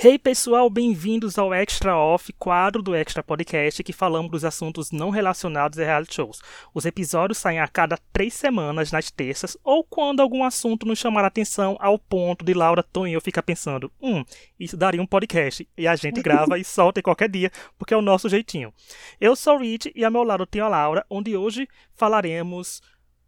Hey 0.00 0.16
pessoal, 0.16 0.70
bem-vindos 0.70 1.38
ao 1.38 1.52
Extra 1.52 1.96
Off, 1.96 2.32
quadro 2.34 2.80
do 2.80 2.94
Extra 2.94 3.20
Podcast 3.20 3.82
que 3.82 3.92
falamos 3.92 4.30
dos 4.30 4.44
assuntos 4.44 4.92
não 4.92 5.10
relacionados 5.10 5.76
a 5.76 5.84
reality 5.84 6.14
shows. 6.14 6.40
Os 6.72 6.86
episódios 6.86 7.38
saem 7.38 7.58
a 7.58 7.66
cada 7.66 7.98
três 8.12 8.32
semanas, 8.32 8.92
nas 8.92 9.10
terças, 9.10 9.58
ou 9.64 9.82
quando 9.82 10.20
algum 10.20 10.44
assunto 10.44 10.86
nos 10.86 11.00
chamar 11.00 11.24
a 11.24 11.26
atenção 11.26 11.76
ao 11.80 11.98
ponto 11.98 12.44
de 12.44 12.54
Laura, 12.54 12.80
Tom 12.80 13.08
e 13.08 13.14
eu 13.14 13.20
ficar 13.20 13.42
pensando, 13.42 13.90
hum, 14.00 14.24
isso 14.56 14.76
daria 14.76 15.02
um 15.02 15.06
podcast. 15.06 15.68
E 15.76 15.88
a 15.88 15.96
gente 15.96 16.22
grava 16.22 16.56
e 16.60 16.64
solta 16.64 17.00
em 17.00 17.02
qualquer 17.02 17.28
dia, 17.28 17.50
porque 17.76 17.92
é 17.92 17.96
o 17.96 18.00
nosso 18.00 18.28
jeitinho. 18.28 18.72
Eu 19.20 19.34
sou 19.34 19.56
o 19.56 19.58
Rich 19.58 19.90
e 19.96 20.04
ao 20.04 20.12
meu 20.12 20.22
lado 20.22 20.46
tenho 20.46 20.64
a 20.64 20.68
Laura, 20.68 21.04
onde 21.10 21.36
hoje 21.36 21.68
falaremos 21.96 22.80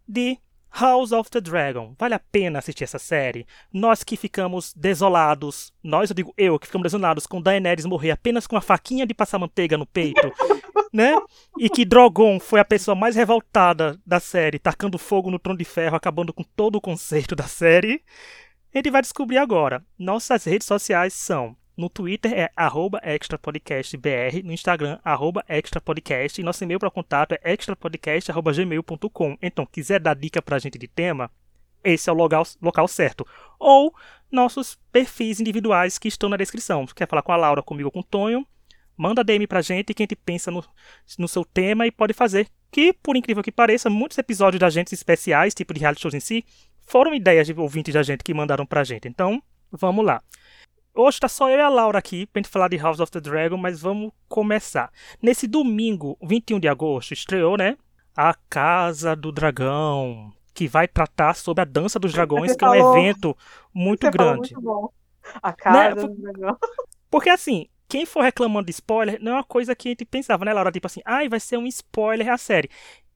de 0.06 0.38
House 0.70 1.12
of 1.12 1.30
the 1.30 1.40
Dragon. 1.40 1.94
Vale 1.98 2.14
a 2.14 2.18
pena 2.18 2.58
assistir 2.58 2.84
essa 2.84 2.98
série? 2.98 3.46
Nós 3.72 4.04
que 4.04 4.16
ficamos 4.16 4.72
desolados, 4.74 5.72
nós, 5.82 6.10
eu 6.10 6.14
digo 6.14 6.34
eu, 6.36 6.58
que 6.58 6.66
ficamos 6.66 6.84
desolados 6.84 7.26
com 7.26 7.40
Daenerys 7.42 7.86
morrer 7.86 8.12
apenas 8.12 8.46
com 8.46 8.56
uma 8.56 8.62
faquinha 8.62 9.06
de 9.06 9.14
passar 9.14 9.38
manteiga 9.38 9.76
no 9.76 9.86
peito, 9.86 10.32
né? 10.92 11.20
E 11.58 11.68
que 11.68 11.84
Drogon 11.84 12.38
foi 12.38 12.60
a 12.60 12.64
pessoa 12.64 12.94
mais 12.94 13.16
revoltada 13.16 13.98
da 14.06 14.20
série, 14.20 14.58
tacando 14.58 14.98
fogo 14.98 15.30
no 15.30 15.38
Trono 15.38 15.58
de 15.58 15.64
Ferro, 15.64 15.96
acabando 15.96 16.32
com 16.32 16.42
todo 16.42 16.76
o 16.76 16.80
conceito 16.80 17.34
da 17.34 17.44
série. 17.44 18.02
A 18.72 18.78
gente 18.78 18.90
vai 18.90 19.02
descobrir 19.02 19.38
agora. 19.38 19.84
Nossas 19.98 20.44
redes 20.44 20.66
sociais 20.66 21.12
são 21.12 21.56
no 21.80 21.88
Twitter 21.88 22.32
é 22.34 22.50
extrapodcastbr, 23.14 24.44
no 24.44 24.52
Instagram, 24.52 24.98
extrapodcast, 25.48 26.38
e 26.38 26.44
nosso 26.44 26.62
e-mail 26.62 26.78
para 26.78 26.90
contato 26.90 27.32
é 27.32 27.52
extrapodcast.gmail.com. 27.52 29.38
Então, 29.40 29.64
quiser 29.64 29.98
dar 29.98 30.14
dica 30.14 30.42
para 30.42 30.56
a 30.56 30.58
gente 30.58 30.78
de 30.78 30.86
tema, 30.86 31.30
esse 31.82 32.10
é 32.10 32.12
o 32.12 32.16
local, 32.16 32.46
local 32.60 32.86
certo. 32.86 33.26
Ou 33.58 33.94
nossos 34.30 34.78
perfis 34.92 35.40
individuais 35.40 35.98
que 35.98 36.08
estão 36.08 36.28
na 36.28 36.36
descrição. 36.36 36.84
Quer 36.86 37.08
falar 37.08 37.22
com 37.22 37.32
a 37.32 37.36
Laura, 37.36 37.62
comigo 37.62 37.90
com 37.90 38.00
o 38.00 38.04
Tonho? 38.04 38.46
Manda 38.94 39.24
DM 39.24 39.46
pra 39.46 39.62
gente 39.62 39.94
que 39.94 40.02
a 40.02 40.04
gente 40.04 40.14
pensa 40.14 40.50
no, 40.50 40.62
no 41.18 41.26
seu 41.26 41.46
tema 41.46 41.86
e 41.86 41.90
pode 41.90 42.12
fazer. 42.12 42.46
Que, 42.70 42.92
por 42.92 43.16
incrível 43.16 43.42
que 43.42 43.50
pareça, 43.50 43.88
muitos 43.88 44.18
episódios 44.18 44.60
da 44.60 44.68
gente 44.68 44.92
especiais, 44.92 45.54
tipo 45.54 45.72
de 45.72 45.80
reality 45.80 46.02
shows 46.02 46.14
em 46.14 46.20
si, 46.20 46.44
foram 46.86 47.14
ideias 47.14 47.46
de 47.46 47.54
ouvintes 47.54 47.94
da 47.94 48.02
gente 48.02 48.22
que 48.22 48.34
mandaram 48.34 48.66
pra 48.66 48.84
gente. 48.84 49.08
Então, 49.08 49.42
vamos 49.72 50.04
lá. 50.04 50.22
Hoje 51.02 51.18
tá 51.18 51.30
só 51.30 51.48
eu 51.48 51.56
e 51.56 51.62
a 51.62 51.68
Laura 51.70 51.98
aqui 51.98 52.26
pra 52.26 52.40
gente 52.40 52.52
falar 52.52 52.68
de 52.68 52.76
House 52.76 53.00
of 53.00 53.10
the 53.10 53.20
Dragon, 53.20 53.56
mas 53.56 53.80
vamos 53.80 54.12
começar. 54.28 54.92
Nesse 55.22 55.46
domingo, 55.46 56.18
21 56.22 56.60
de 56.60 56.68
agosto, 56.68 57.14
estreou, 57.14 57.56
né? 57.56 57.78
A 58.14 58.34
Casa 58.34 59.16
do 59.16 59.32
Dragão, 59.32 60.30
que 60.52 60.68
vai 60.68 60.86
tratar 60.86 61.32
sobre 61.32 61.62
a 61.62 61.64
Dança 61.64 61.98
dos 61.98 62.12
Dragões, 62.12 62.50
Você 62.50 62.58
que 62.58 62.64
é 62.66 62.68
um 62.68 62.98
evento 62.98 63.34
muito 63.72 64.06
Você 64.06 64.10
grande. 64.10 64.52
Muito 64.52 64.60
bom. 64.60 64.92
A 65.42 65.54
Casa 65.54 65.94
né? 65.94 66.02
do 66.02 66.14
Dragão. 66.20 66.58
Porque 67.10 67.30
assim, 67.30 67.66
quem 67.88 68.04
for 68.04 68.22
reclamando 68.22 68.66
de 68.66 68.72
spoiler, 68.72 69.18
não 69.22 69.32
é 69.32 69.34
uma 69.36 69.44
coisa 69.44 69.74
que 69.74 69.88
a 69.88 69.92
gente 69.92 70.04
pensava, 70.04 70.44
né, 70.44 70.52
Laura? 70.52 70.70
Tipo 70.70 70.86
assim, 70.86 71.00
ai, 71.06 71.30
vai 71.30 71.40
ser 71.40 71.56
um 71.56 71.66
spoiler 71.66 72.28
a 72.28 72.36
série. 72.36 72.68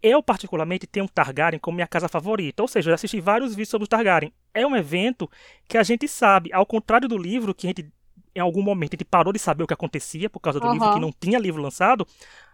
Eu, 0.07 0.23
particularmente, 0.23 0.87
tenho 0.87 1.09
Targaryen 1.09 1.59
como 1.59 1.77
minha 1.77 1.87
casa 1.87 2.09
favorita, 2.09 2.63
ou 2.63 2.69
seja, 2.69 2.91
eu 2.91 2.95
assisti 2.95 3.23
vários 3.23 3.53
vídeos 3.53 3.71
sobre 3.71 3.85
os 3.85 3.89
Targaryen. 3.89 4.31
É 4.53 4.67
um 4.67 4.77
evento 4.77 5.31
que 5.67 5.79
a 5.79 5.83
gente 5.83 6.07
sabe, 6.07 6.53
ao 6.53 6.67
contrário 6.67 7.09
do 7.09 7.17
livro, 7.17 7.55
que 7.55 7.67
a 7.67 7.71
gente, 7.71 7.91
em 8.35 8.39
algum 8.39 8.61
momento, 8.61 8.93
a 8.93 8.97
gente 8.97 9.05
parou 9.07 9.33
de 9.33 9.39
saber 9.39 9.65
o 9.65 9.67
que 9.67 9.73
acontecia 9.73 10.29
por 10.29 10.41
causa 10.41 10.61
do 10.61 10.67
uhum. 10.67 10.75
livro, 10.75 10.93
que 10.93 11.01
não 11.01 11.11
tinha 11.11 11.39
livro 11.39 11.63
lançado. 11.63 12.07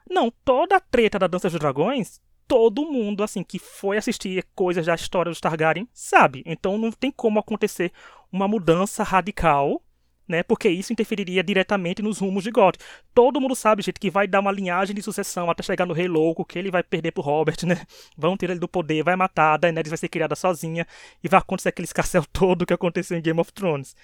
Não, 0.09 0.33
toda 0.45 0.77
a 0.77 0.81
treta 0.81 1.19
da 1.19 1.27
Dança 1.27 1.51
dos 1.51 1.59
Dragões, 1.59 2.21
todo 2.47 2.89
mundo, 2.89 3.25
assim, 3.25 3.43
que 3.43 3.59
foi 3.59 3.97
assistir 3.97 4.47
coisas 4.55 4.87
da 4.87 4.95
história 4.95 5.29
dos 5.29 5.41
Targaryen, 5.41 5.89
sabe. 5.93 6.45
Então 6.47 6.79
não 6.79 6.93
tem 6.93 7.11
como 7.11 7.41
acontecer 7.41 7.91
uma 8.31 8.47
mudança 8.47 9.03
radical 9.03 9.83
né? 10.31 10.43
Porque 10.43 10.69
isso 10.69 10.93
interferiria 10.93 11.43
diretamente 11.43 12.01
nos 12.01 12.19
rumos 12.19 12.45
de 12.45 12.51
God. 12.51 12.77
Todo 13.15 13.41
mundo 13.41 13.55
sabe, 13.55 13.83
gente, 13.83 14.01
que 14.01 14.11
vai 14.11 14.27
dar 14.27 14.41
uma 14.41 14.53
linhagem 14.53 14.95
de 14.95 15.03
sucessão 15.03 15.51
até 15.51 15.63
chegar 15.63 15.85
no 15.85 15.93
Rei 15.93 16.09
Louco, 16.09 16.45
que 16.45 16.59
ele 16.59 16.71
vai 16.71 16.83
perder 16.83 17.13
pro 17.13 17.23
Robert, 17.23 17.57
né? 17.67 17.83
Vão 18.17 18.37
tirar 18.37 18.53
ele 18.53 18.61
do 18.61 18.69
poder, 18.69 19.03
vai 19.03 19.17
matar, 19.17 19.55
a 19.55 19.57
Daenerys 19.57 19.91
vai 19.91 19.99
ser 19.99 20.09
criada 20.09 20.35
sozinha 20.35 20.87
e 21.23 21.29
vai 21.29 21.41
acontecer 21.41 21.69
aquele 21.69 21.87
escarcel 21.87 22.25
todo 22.33 22.65
que 22.65 22.73
aconteceu 22.73 23.19
em 23.19 23.23
Game 23.23 23.41
of 23.41 23.53
Thrones. 23.53 23.95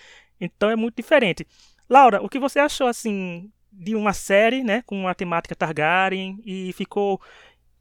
Então 0.40 0.68
é 0.68 0.76
muito 0.76 0.96
diferente. 0.96 1.46
Laura, 1.88 2.20
o 2.22 2.28
que 2.28 2.38
você 2.38 2.58
achou 2.58 2.88
assim 2.88 3.50
de 3.72 3.94
uma 3.94 4.12
série, 4.12 4.64
né, 4.64 4.82
com 4.86 5.06
a 5.06 5.14
temática 5.14 5.54
Targaryen 5.54 6.40
e 6.44 6.72
ficou 6.72 7.20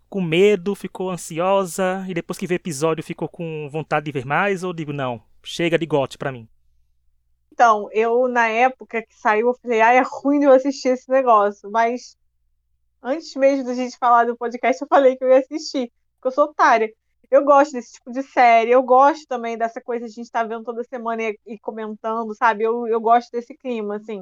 com 0.09 0.21
medo, 0.21 0.75
ficou 0.75 1.09
ansiosa 1.09 2.05
e 2.07 2.13
depois 2.13 2.37
que 2.37 2.47
vê 2.47 2.55
episódio 2.55 3.03
ficou 3.03 3.27
com 3.27 3.67
vontade 3.71 4.05
de 4.05 4.11
ver 4.11 4.25
mais 4.25 4.63
ou 4.63 4.73
digo 4.73 4.93
não, 4.93 5.21
chega 5.43 5.77
de 5.77 5.85
GOT 5.85 6.17
para 6.17 6.31
mim? 6.31 6.47
Então, 7.55 7.87
eu, 7.93 8.27
na 8.27 8.49
época 8.49 9.01
que 9.01 9.15
saiu, 9.15 9.47
eu 9.47 9.53
falei, 9.53 9.79
ah, 9.79 9.93
é 9.93 10.01
ruim 10.01 10.39
de 10.39 10.45
eu 10.45 10.51
assistir 10.51 10.89
esse 10.89 11.09
negócio. 11.09 11.71
Mas 11.71 12.17
antes 13.01 13.33
mesmo 13.35 13.65
da 13.65 13.73
gente 13.73 13.97
falar 13.97 14.25
do 14.25 14.35
podcast, 14.35 14.81
eu 14.81 14.87
falei 14.89 15.15
que 15.15 15.23
eu 15.23 15.29
ia 15.29 15.39
assistir, 15.39 15.89
porque 16.15 16.27
eu 16.27 16.31
sou 16.31 16.45
otária. 16.45 16.93
Eu 17.31 17.45
gosto 17.45 17.71
desse 17.71 17.93
tipo 17.93 18.11
de 18.11 18.23
série, 18.23 18.71
eu 18.71 18.83
gosto 18.83 19.25
também 19.27 19.57
dessa 19.57 19.81
coisa 19.81 20.05
de 20.05 20.11
a 20.11 20.15
gente 20.15 20.25
estar 20.25 20.41
tá 20.41 20.47
vendo 20.47 20.65
toda 20.65 20.83
semana 20.83 21.23
e, 21.23 21.39
e, 21.45 21.57
comentando, 21.59 22.35
sabe? 22.35 22.65
Eu, 22.65 22.87
eu 22.87 22.99
gosto 22.99 23.31
desse 23.31 23.55
clima, 23.55 23.95
assim. 23.95 24.21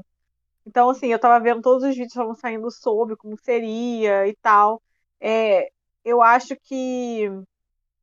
Então, 0.66 0.90
assim, 0.92 1.08
eu 1.08 1.20
tava 1.20 1.44
vendo 1.44 1.62
todos 1.62 1.84
os 1.84 1.90
vídeos 1.90 2.14
que 2.14 2.20
estavam 2.20 2.36
saindo 2.36 2.70
sobre 2.70 3.16
como 3.16 3.36
seria 3.38 4.28
e 4.28 4.36
tal. 4.36 4.82
É, 5.20 5.70
eu 6.06 6.22
acho 6.22 6.56
que 6.64 7.30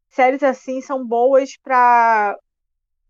séries 0.09 0.43
assim 0.43 0.81
são 0.81 1.07
boas 1.07 1.57
para 1.57 2.37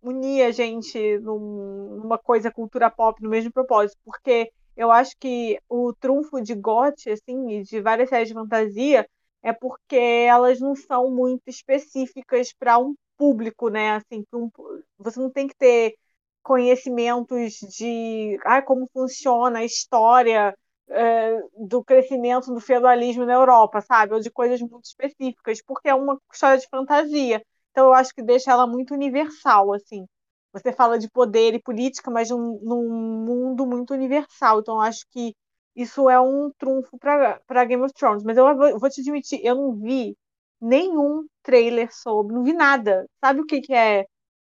unir 0.03 0.43
a 0.45 0.51
gente 0.51 1.19
num, 1.19 2.01
numa 2.03 2.19
coisa 2.19 2.51
cultura 2.51 2.91
pop 2.91 3.23
no 3.23 3.29
mesmo 3.31 3.53
propósito, 3.53 3.99
porque 4.05 4.53
eu 4.77 4.91
acho 4.91 5.17
que 5.19 5.59
o 5.69 5.93
trunfo 5.93 6.41
de 6.41 6.55
GOT, 6.55 7.11
assim, 7.11 7.51
e 7.51 7.63
de 7.63 7.81
várias 7.81 8.09
séries 8.09 8.29
de 8.29 8.35
fantasia, 8.35 9.07
é 9.43 9.53
porque 9.53 9.97
elas 9.97 10.61
não 10.61 10.75
são 10.75 11.11
muito 11.11 11.43
específicas 11.49 12.53
para 12.53 12.79
um 12.79 12.95
público, 13.17 13.69
né? 13.69 13.93
Assim, 13.93 14.25
um, 14.33 14.51
você 14.99 15.21
não 15.21 15.31
tem 15.31 15.47
que 15.47 15.57
ter 15.57 15.95
conhecimentos 16.43 17.53
de 17.77 18.39
ah, 18.45 18.63
como 18.63 18.89
funciona 18.93 19.61
a 19.61 19.65
história 19.65 20.55
é, 20.89 21.39
do 21.59 21.85
crescimento 21.85 22.53
do 22.53 22.61
feudalismo 22.61 23.25
na 23.25 23.35
Europa, 23.35 23.81
sabe? 23.81 24.15
Ou 24.15 24.21
de 24.21 24.31
coisas 24.31 24.61
muito 24.61 24.85
específicas, 24.85 25.63
porque 25.63 25.89
é 25.89 25.95
uma 25.95 26.19
história 26.33 26.59
de 26.59 26.69
fantasia. 26.69 27.43
Então 27.71 27.87
eu 27.87 27.95
acho 27.95 28.15
que 28.15 28.23
deixa 28.23 28.51
ela 28.53 28.67
muito 28.67 28.95
universal, 28.95 29.73
assim. 29.75 30.07
Você 30.53 30.73
fala 30.73 30.99
de 30.99 31.09
poder 31.11 31.55
e 31.55 31.63
política, 31.63 32.11
mas 32.11 32.31
num, 32.31 32.59
num 32.63 32.89
mundo 33.27 33.67
muito 33.67 33.95
universal. 33.95 34.61
Então 34.61 34.75
eu 34.77 34.81
acho 34.81 35.05
que 35.11 35.35
isso 35.77 36.09
é 36.11 36.21
um 36.21 36.51
trunfo 36.59 36.99
para 36.99 37.65
Game 37.65 37.83
of 37.83 37.95
Thrones. 37.95 38.23
Mas 38.25 38.37
eu 38.37 38.45
vou, 38.79 38.91
te 38.91 39.01
admitir, 39.01 39.41
eu 39.45 39.55
não 39.55 39.75
vi 39.77 40.17
nenhum 40.61 41.27
trailer 41.43 41.89
sobre, 41.95 42.35
não 42.35 42.43
vi 42.45 42.53
nada. 42.53 43.07
Sabe 43.25 43.41
o 43.41 43.47
que, 43.47 43.61
que 43.61 43.73
é? 43.75 44.05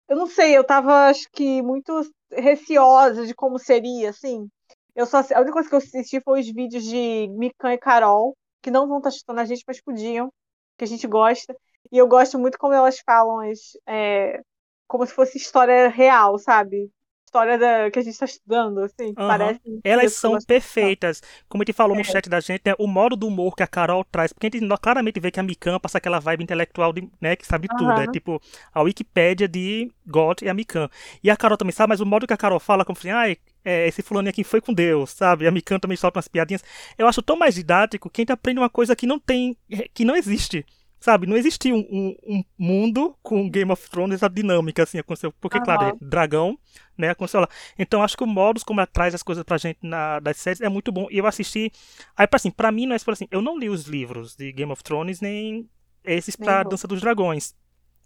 Eu 0.08 0.16
não 0.16 0.26
sei, 0.26 0.56
eu 0.56 0.64
tava, 0.64 1.08
acho 1.08 1.28
que, 1.32 1.62
muito 1.62 1.92
receosa 2.30 3.26
de 3.26 3.34
como 3.34 3.58
seria, 3.58 4.10
assim. 4.10 4.48
Eu 4.94 5.06
só, 5.06 5.18
a 5.18 5.40
única 5.40 5.52
coisa 5.52 5.68
que 5.68 5.74
eu 5.74 5.78
assisti 5.78 6.20
foi 6.22 6.40
os 6.40 6.50
vídeos 6.52 6.84
de 6.84 7.28
Mikan 7.30 7.72
e 7.74 7.78
Carol, 7.78 8.36
que 8.62 8.70
não 8.70 8.88
vão 8.88 8.98
estar 8.98 9.10
chutando 9.10 9.40
a 9.40 9.44
gente, 9.44 9.64
mas 9.66 9.80
podiam, 9.82 10.32
que 10.78 10.84
a 10.84 10.86
gente 10.86 11.06
gosta. 11.06 11.54
E 11.92 11.98
eu 11.98 12.06
gosto 12.06 12.38
muito 12.38 12.58
como 12.58 12.74
elas 12.74 12.98
falam 13.00 13.40
as, 13.40 13.76
é, 13.86 14.40
como 14.86 15.06
se 15.06 15.12
fosse 15.12 15.36
história 15.36 15.88
real, 15.88 16.38
sabe? 16.38 16.90
História 17.26 17.58
da, 17.58 17.90
que 17.90 17.98
a 17.98 18.02
gente 18.02 18.12
está 18.12 18.24
estudando, 18.24 18.78
assim, 18.78 19.08
uhum. 19.08 19.14
parece. 19.14 19.60
Elas 19.82 20.12
são 20.12 20.38
perfeitas. 20.46 21.20
Como 21.48 21.60
a 21.60 21.64
gente 21.66 21.74
falou 21.74 21.96
é. 21.96 21.98
no 21.98 22.04
chat 22.04 22.30
da 22.30 22.38
gente, 22.38 22.62
né, 22.64 22.72
o 22.78 22.86
modo 22.86 23.16
do 23.16 23.26
humor 23.26 23.56
que 23.56 23.64
a 23.64 23.66
Carol 23.66 24.04
traz, 24.04 24.32
porque 24.32 24.46
a 24.46 24.50
gente 24.50 24.78
claramente 24.80 25.18
vê 25.18 25.30
que 25.30 25.40
a 25.40 25.42
Mikan 25.42 25.78
passa 25.80 25.98
aquela 25.98 26.20
vibe 26.20 26.44
intelectual 26.44 26.92
de, 26.92 27.10
né, 27.20 27.34
que 27.34 27.44
sabe 27.44 27.66
uhum. 27.70 27.78
tudo. 27.78 28.00
É 28.00 28.06
tipo 28.06 28.40
a 28.72 28.80
Wikipédia 28.80 29.48
de 29.48 29.90
God 30.06 30.42
e 30.42 30.48
a 30.48 30.54
Mikan. 30.54 30.88
E 31.22 31.28
a 31.28 31.36
Carol 31.36 31.58
também 31.58 31.72
sabe, 31.72 31.90
mas 31.90 32.00
o 32.00 32.06
modo 32.06 32.28
que 32.28 32.32
a 32.32 32.38
Carol 32.38 32.60
fala, 32.60 32.84
como 32.84 32.96
assim, 32.96 33.10
ai, 33.10 33.36
é, 33.64 33.88
esse 33.88 34.02
fulano 34.02 34.28
aqui 34.28 34.44
foi 34.44 34.60
com 34.60 34.72
Deus, 34.72 35.10
sabe? 35.10 35.48
A 35.48 35.50
Mikan 35.50 35.80
também 35.80 35.96
solta 35.96 36.18
umas 36.18 36.28
piadinhas. 36.28 36.62
Eu 36.96 37.08
acho 37.08 37.20
tão 37.20 37.36
mais 37.36 37.56
didático 37.56 38.08
que 38.08 38.20
a 38.20 38.22
gente 38.22 38.32
aprende 38.32 38.60
uma 38.60 38.70
coisa 38.70 38.94
que 38.94 39.06
não 39.06 39.18
tem, 39.18 39.56
que 39.92 40.04
não 40.04 40.14
existe. 40.14 40.64
Sabe, 40.98 41.26
não 41.26 41.36
existia 41.36 41.74
um, 41.74 41.86
um, 41.90 42.16
um, 42.26 42.44
mundo 42.58 43.16
com 43.22 43.48
Game 43.48 43.70
of 43.70 43.88
Thrones, 43.90 44.16
essa 44.16 44.28
dinâmica 44.28 44.82
assim 44.82 44.98
aconteceu. 44.98 45.32
Porque, 45.40 45.58
uhum. 45.58 45.64
claro, 45.64 45.84
é 45.84 45.92
dragão, 46.00 46.58
né? 46.96 47.10
Aconteceu 47.10 47.40
lá. 47.40 47.48
Então, 47.78 48.02
acho 48.02 48.16
que 48.16 48.24
o 48.24 48.26
modus 48.26 48.64
como 48.64 48.80
ela 48.80 48.86
traz 48.86 49.14
as 49.14 49.22
coisas 49.22 49.44
pra 49.44 49.58
gente 49.58 49.78
na, 49.82 50.18
das 50.20 50.38
séries 50.38 50.60
é 50.60 50.68
muito 50.68 50.90
bom. 50.90 51.06
E 51.10 51.18
eu 51.18 51.26
assisti. 51.26 51.70
Aí, 52.16 52.26
assim, 52.32 52.50
pra 52.50 52.72
mim, 52.72 52.86
não 52.86 52.94
é 52.94 52.98
assim, 53.06 53.28
eu 53.30 53.42
não 53.42 53.58
li 53.58 53.68
os 53.68 53.84
livros 53.84 54.34
de 54.34 54.50
Game 54.52 54.72
of 54.72 54.82
Thrones, 54.82 55.20
nem 55.20 55.68
esses 56.02 56.34
pra 56.34 56.62
nem 56.62 56.70
Dança 56.70 56.88
dos 56.88 57.00
Dragões. 57.00 57.54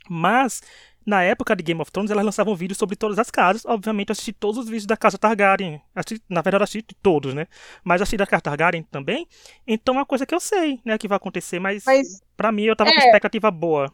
Mas 0.09 0.63
na 1.05 1.23
época 1.23 1.57
de 1.57 1.63
Game 1.63 1.81
of 1.81 1.91
Thrones, 1.91 2.11
elas 2.11 2.25
lançavam 2.25 2.55
vídeos 2.55 2.79
sobre 2.79 2.95
todas 2.95 3.19
as 3.19 3.31
casas. 3.31 3.65
Obviamente, 3.65 4.11
eu 4.11 4.13
assisti 4.13 4.33
todos 4.33 4.59
os 4.59 4.67
vídeos 4.67 4.87
da 4.87 4.97
casa 4.97 5.19
Targaryen. 5.19 5.81
Assisti, 5.95 6.23
na 6.29 6.43
verdade, 6.43 6.63
eu 6.63 6.65
assisti 6.65 6.95
todos, 7.03 7.35
né? 7.35 7.47
Mas 7.83 8.03
assisti 8.03 8.17
da 8.17 8.27
casa 8.27 8.43
Targaryen 8.43 8.83
também. 8.85 9.27
Então, 9.67 9.95
é 9.95 9.99
uma 9.99 10.07
coisa 10.07 10.27
que 10.27 10.35
eu 10.35 10.41
sei, 10.41 10.81
né, 10.85 10.99
que 10.99 11.09
vai 11.09 11.17
acontecer. 11.17 11.59
Mas, 11.59 11.85
mas 11.85 12.23
para 12.37 12.53
mim, 12.53 12.65
eu 12.65 12.77
tava 12.77 12.91
é, 12.91 12.93
com 12.93 13.01
expectativa 13.01 13.51
boa. 13.51 13.93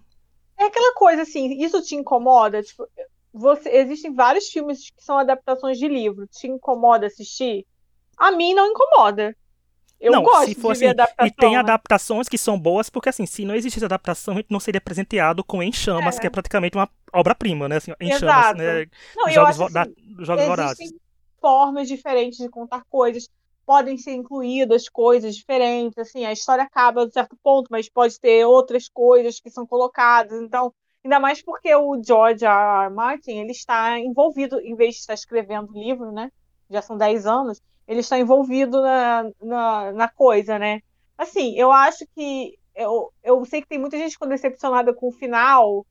É 0.59 0.65
aquela 0.65 0.95
coisa 0.95 1.23
assim, 1.23 1.63
isso 1.63 1.81
te 1.83 1.95
incomoda? 1.95 2.63
Tipo, 2.63 2.89
você, 3.33 3.69
existem 3.69 4.13
vários 4.13 4.49
filmes 4.49 4.91
que 4.91 5.05
são 5.05 5.19
adaptações 5.19 5.79
de 5.79 5.87
livro. 5.87 6.27
Te 6.27 6.49
incomoda 6.49 7.07
assistir? 7.07 7.67
A 8.17 8.33
mim 8.33 8.55
não 8.55 8.67
incomoda. 8.67 9.37
Eu 10.01 10.13
não, 10.13 10.23
gosto 10.23 10.47
se 10.47 10.55
for 10.55 10.75
de 10.75 10.81
ver 10.81 10.87
assim, 10.89 11.01
adaptação. 11.01 11.27
E 11.27 11.31
tem 11.31 11.51
né? 11.53 11.57
adaptações 11.57 12.29
que 12.29 12.37
são 12.39 12.59
boas, 12.59 12.91
porque 12.91 13.09
assim, 13.09 13.25
se 13.27 13.45
não 13.45 13.55
existisse 13.55 13.85
adaptação, 13.85 14.35
a 14.35 14.37
gente 14.39 14.51
não 14.51 14.61
seria 14.61 14.81
presenteado 14.81 15.43
com 15.43 15.63
Em 15.63 15.73
Chamas, 15.73 16.17
É. 16.17 16.21
que 16.21 16.27
é 16.27 16.31
praticamente 16.31 16.77
uma 16.77 16.89
obra-prima, 17.13 17.69
né? 17.69 17.77
Assim, 17.77 17.93
em 18.01 18.11
Exato. 18.11 18.27
Chamas, 18.27 18.57
né? 18.59 18.87
Não, 19.17 19.29
eu 19.29 19.35
Jogos, 19.35 19.51
acho 19.51 19.59
vo- 19.59 19.71
da- 19.73 19.83
assim, 19.83 19.95
jogos 20.25 20.45
vorazes. 20.47 20.93
formas 21.41 21.89
diferentes 21.89 22.39
de 22.39 22.49
contar 22.49 22.83
coisas. 22.91 23.29
Podem 23.65 23.97
ser 23.99 24.13
incluídas 24.13 24.89
coisas 24.89 25.35
diferentes. 25.35 25.97
Assim, 25.99 26.25
a 26.25 26.33
história 26.33 26.63
acaba 26.65 27.05
a 27.05 27.11
certo 27.11 27.37
ponto, 27.43 27.69
mas 27.71 27.89
pode 27.89 28.19
ter 28.21 28.45
outras 28.45 28.89
coisas 28.89 29.41
que 29.41 29.51
são 29.51 29.67
colocadas. 29.67 30.41
Então, 30.41 30.73
ainda 31.05 31.19
mais 31.19 31.43
porque 31.43 31.75
o 31.75 32.01
George 32.05 32.45
R. 32.45 32.85
R. 32.87 32.91
Martin 32.95 33.33
ele 33.39 33.51
está 33.53 33.99
envolvido, 33.99 34.61
em 34.61 34.75
vez 34.77 34.95
de 34.95 35.01
estar 35.01 35.15
escrevendo 35.15 35.73
o 35.73 35.79
livro, 35.79 36.13
né? 36.13 36.31
Já 36.71 36.81
são 36.83 36.97
10 36.97 37.27
anos, 37.27 37.61
ele 37.87 38.01
está 38.01 38.19
envolvido 38.19 38.83
na, 38.83 39.31
na, 39.41 39.93
na 39.93 40.09
coisa, 40.09 40.59
né? 40.59 40.81
Assim, 41.17 41.55
eu 41.57 41.71
acho 41.73 42.05
que. 42.15 42.59
Eu, 42.75 43.11
eu 43.23 43.43
sei 43.47 43.63
que 43.63 43.69
tem 43.69 43.79
muita 43.79 43.97
gente 43.97 44.13
ficou 44.13 44.29
decepcionada 44.29 44.93
com 44.93 45.09
o 45.09 45.13
final 45.13 45.87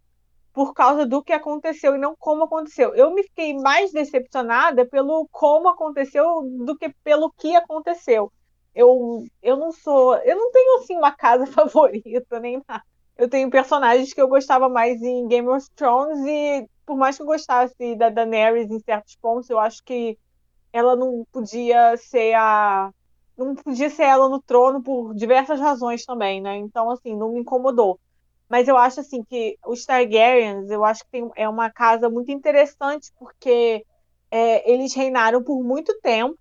por 0.54 0.74
causa 0.74 1.06
do 1.06 1.22
que 1.24 1.34
aconteceu 1.34 1.96
e 1.96 1.98
não 1.98 2.16
como 2.18 2.44
aconteceu. 2.44 2.96
Eu 2.96 3.14
me 3.14 3.24
fiquei 3.24 3.54
mais 3.54 3.92
decepcionada 3.92 4.86
pelo 4.86 5.28
como 5.32 5.68
aconteceu 5.68 6.44
do 6.64 6.78
que 6.78 6.90
pelo 7.04 7.32
que 7.32 7.56
aconteceu. 7.56 8.32
Eu, 8.74 9.26
eu 9.42 9.58
não 9.58 9.72
sou. 9.72 10.16
Eu 10.18 10.38
não 10.38 10.52
tenho 10.52 10.80
assim 10.80 10.96
uma 10.96 11.12
casa 11.12 11.46
favorita, 11.52 12.40
nem 12.40 12.62
nada. 12.68 12.84
Eu 13.18 13.30
tenho 13.30 13.50
personagens 13.50 14.14
que 14.14 14.22
eu 14.22 14.28
gostava 14.28 14.68
mais 14.70 15.02
em 15.02 15.28
Game 15.28 15.48
of 15.48 15.66
Thrones 15.76 16.20
e 16.26 16.68
por 16.86 16.98
mais 16.98 17.16
que 17.16 17.24
eu 17.24 17.26
gostasse 17.26 17.96
da 17.96 18.10
Daenerys 18.10 18.70
em 18.70 18.80
certos 18.80 19.16
pontos, 19.16 19.50
eu 19.50 19.58
acho 19.58 19.84
que 19.84 20.18
ela 20.76 20.96
não 20.96 21.26
podia 21.32 21.96
ser 21.98 22.34
a. 22.36 22.92
Não 23.38 23.56
podia 23.56 23.90
ser 23.90 24.04
ela 24.04 24.30
no 24.30 24.42
trono 24.42 24.82
por 24.84 25.14
diversas 25.16 25.60
razões 25.60 26.06
também, 26.06 26.42
né? 26.42 26.58
Então, 26.58 26.90
assim, 26.92 27.16
não 27.18 27.34
me 27.34 27.42
incomodou. 27.42 28.00
Mas 28.50 28.68
eu 28.68 28.78
acho 28.78 29.00
assim 29.02 29.24
que 29.24 29.58
os 29.66 29.86
Targaryens, 29.86 30.70
eu 30.70 30.86
acho 30.86 31.04
que 31.06 31.10
tem, 31.12 31.30
é 31.36 31.50
uma 31.50 31.72
casa 31.72 32.10
muito 32.10 32.32
interessante 32.32 33.12
porque 33.20 33.86
é, 34.32 34.72
eles 34.72 34.94
reinaram 34.96 35.44
por 35.44 35.64
muito 35.64 35.98
tempo, 36.02 36.40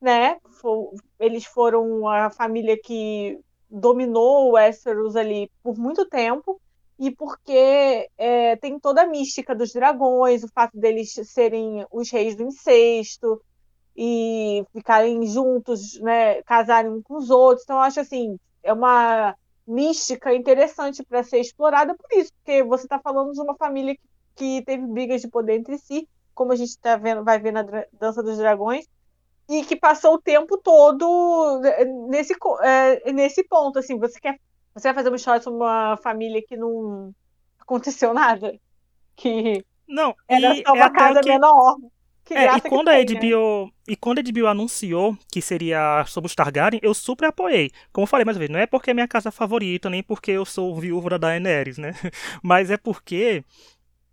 né? 0.00 0.38
Fo- 0.60 0.94
Eles 1.18 1.44
foram 1.46 2.06
a 2.08 2.30
família 2.30 2.78
que 2.82 3.38
dominou 3.70 4.48
o 4.48 4.52
Westeros 4.52 5.16
ali 5.16 5.50
por 5.62 5.76
muito 5.78 6.06
tempo 6.08 6.60
e 6.98 7.10
porque 7.10 8.08
é, 8.18 8.56
tem 8.56 8.78
toda 8.78 9.02
a 9.02 9.06
mística 9.06 9.54
dos 9.54 9.72
dragões, 9.72 10.42
o 10.42 10.48
fato 10.48 10.76
deles 10.78 11.12
serem 11.24 11.86
os 11.92 12.10
reis 12.10 12.34
do 12.34 12.42
incesto 12.42 13.40
e 13.96 14.64
ficarem 14.72 15.26
juntos, 15.26 15.98
né? 16.00 16.42
Casarem 16.42 16.90
uns 16.90 17.02
com 17.02 17.16
os 17.16 17.30
outros. 17.30 17.64
Então, 17.64 17.80
acho 17.80 18.00
assim, 18.00 18.38
é 18.62 18.72
uma 18.72 19.34
mística 19.66 20.34
interessante 20.34 21.02
para 21.04 21.22
ser 21.22 21.40
explorada 21.40 21.94
por 21.94 22.18
isso, 22.18 22.32
porque 22.34 22.62
você 22.62 22.84
está 22.84 22.98
falando 22.98 23.32
de 23.32 23.40
uma 23.40 23.54
família 23.56 23.94
que, 23.94 24.00
que 24.34 24.62
teve 24.64 24.86
brigas 24.86 25.20
de 25.20 25.28
poder 25.28 25.56
entre 25.56 25.78
si, 25.78 26.08
como 26.34 26.52
a 26.52 26.56
gente 26.56 26.78
tá 26.78 26.96
vendo, 26.96 27.24
vai 27.24 27.38
ver 27.38 27.52
na 27.52 27.62
Dança 27.92 28.22
dos 28.22 28.38
Dragões, 28.38 28.86
e 29.48 29.64
que 29.64 29.74
passou 29.76 30.14
o 30.14 30.22
tempo 30.22 30.58
todo 30.58 31.60
eh, 31.64 31.84
nesse, 31.84 32.34
eh, 32.62 33.12
nesse 33.12 33.42
ponto. 33.44 33.78
Assim, 33.78 33.98
você 33.98 34.20
quer, 34.20 34.38
você 34.78 34.88
vai 34.88 34.94
fazer 34.94 35.08
uma 35.08 35.16
história 35.16 35.42
sobre 35.42 35.58
uma 35.58 35.96
família 35.96 36.42
que 36.46 36.56
não 36.56 37.14
aconteceu 37.58 38.14
nada? 38.14 38.58
Que 39.16 39.64
Não, 39.86 40.14
era 40.28 40.54
só 40.54 40.62
é 40.66 40.72
uma 40.72 40.90
casa 40.90 41.20
que... 41.20 41.28
menor. 41.28 41.76
Que 42.24 42.34
É, 42.34 42.56
e 42.56 42.60
quando, 42.60 42.88
a 42.88 42.92
tem, 42.92 43.06
né? 43.06 43.20
HBO, 43.20 43.72
e 43.88 43.96
quando 43.96 44.18
a 44.18 44.22
HBO 44.22 44.46
anunciou 44.46 45.16
que 45.32 45.40
seria 45.40 46.04
sobre 46.06 46.26
os 46.26 46.34
Targaryen, 46.34 46.80
eu 46.82 46.92
super 46.92 47.26
apoiei. 47.26 47.70
Como 47.90 48.02
eu 48.02 48.08
falei 48.08 48.24
mais 48.24 48.36
uma 48.36 48.40
vez, 48.40 48.50
não 48.50 48.60
é 48.60 48.66
porque 48.66 48.90
é 48.90 48.94
minha 48.94 49.08
casa 49.08 49.30
favorita, 49.30 49.88
nem 49.88 50.02
porque 50.02 50.32
eu 50.32 50.44
sou 50.44 50.78
viúvo 50.78 51.08
da 51.08 51.16
Daenerys, 51.16 51.78
né? 51.78 51.92
Mas 52.42 52.70
é 52.70 52.76
porque 52.76 53.42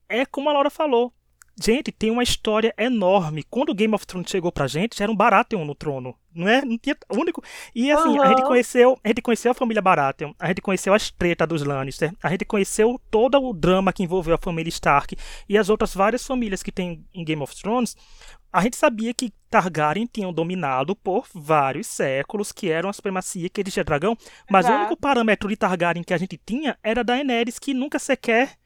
é 0.07 0.25
como 0.25 0.49
a 0.49 0.53
Laura 0.53 0.69
falou. 0.69 1.13
Gente, 1.57 1.89
tem 1.89 2.11
uma 2.11 2.23
história 2.23 2.73
enorme. 2.77 3.41
Quando 3.43 3.69
o 3.69 3.73
Game 3.73 3.93
of 3.95 4.05
Thrones 4.05 4.29
chegou 4.29 4.51
pra 4.51 4.67
gente, 4.67 4.97
já 4.97 5.05
era 5.05 5.11
um 5.11 5.15
Baratheon 5.15 5.63
no 5.63 5.73
trono, 5.73 6.13
não 6.33 6.49
é? 6.49 6.61
Não 6.65 6.77
tinha 6.77 6.97
o 7.09 7.17
único. 7.17 7.41
E 7.73 7.89
assim, 7.89 8.19
a 8.19 8.27
gente 8.27 8.43
conheceu, 8.43 8.99
a 9.01 9.07
gente 9.07 9.21
conheceu 9.21 9.51
a 9.51 9.55
família 9.55 9.81
Baratheon, 9.81 10.33
a 10.37 10.49
gente 10.49 10.61
conheceu 10.61 10.93
as 10.93 11.09
tretas 11.09 11.47
dos 11.47 11.63
Lannister, 11.63 12.13
a 12.21 12.29
gente 12.29 12.43
conheceu 12.43 12.99
todo 13.09 13.41
o 13.41 13.53
drama 13.53 13.93
que 13.93 14.03
envolveu 14.03 14.35
a 14.35 14.37
família 14.37 14.69
Stark 14.69 15.15
e 15.47 15.57
as 15.57 15.69
outras 15.69 15.93
várias 15.93 16.27
famílias 16.27 16.61
que 16.61 16.73
tem 16.73 17.05
em 17.13 17.23
Game 17.23 17.41
of 17.41 17.55
Thrones. 17.55 17.95
A 18.51 18.61
gente 18.61 18.75
sabia 18.75 19.13
que 19.13 19.33
Targaryen 19.49 20.09
tinham 20.11 20.33
dominado 20.33 20.93
por 20.93 21.25
vários 21.33 21.87
séculos, 21.87 22.51
que 22.51 22.69
eram 22.69 22.89
a 22.89 22.93
supremacia 22.93 23.49
que 23.49 23.61
eles 23.61 23.73
tinham 23.73 23.85
dragão, 23.85 24.17
mas 24.49 24.65
o 24.65 24.69
Exato. 24.69 24.79
único 24.81 24.97
parâmetro 24.97 25.47
de 25.47 25.55
Targaryen 25.55 26.03
que 26.03 26.13
a 26.13 26.17
gente 26.17 26.37
tinha 26.45 26.77
era 26.83 27.01
da 27.01 27.13
Daenerys, 27.13 27.59
que 27.59 27.73
nunca 27.73 27.97
sequer 27.97 28.57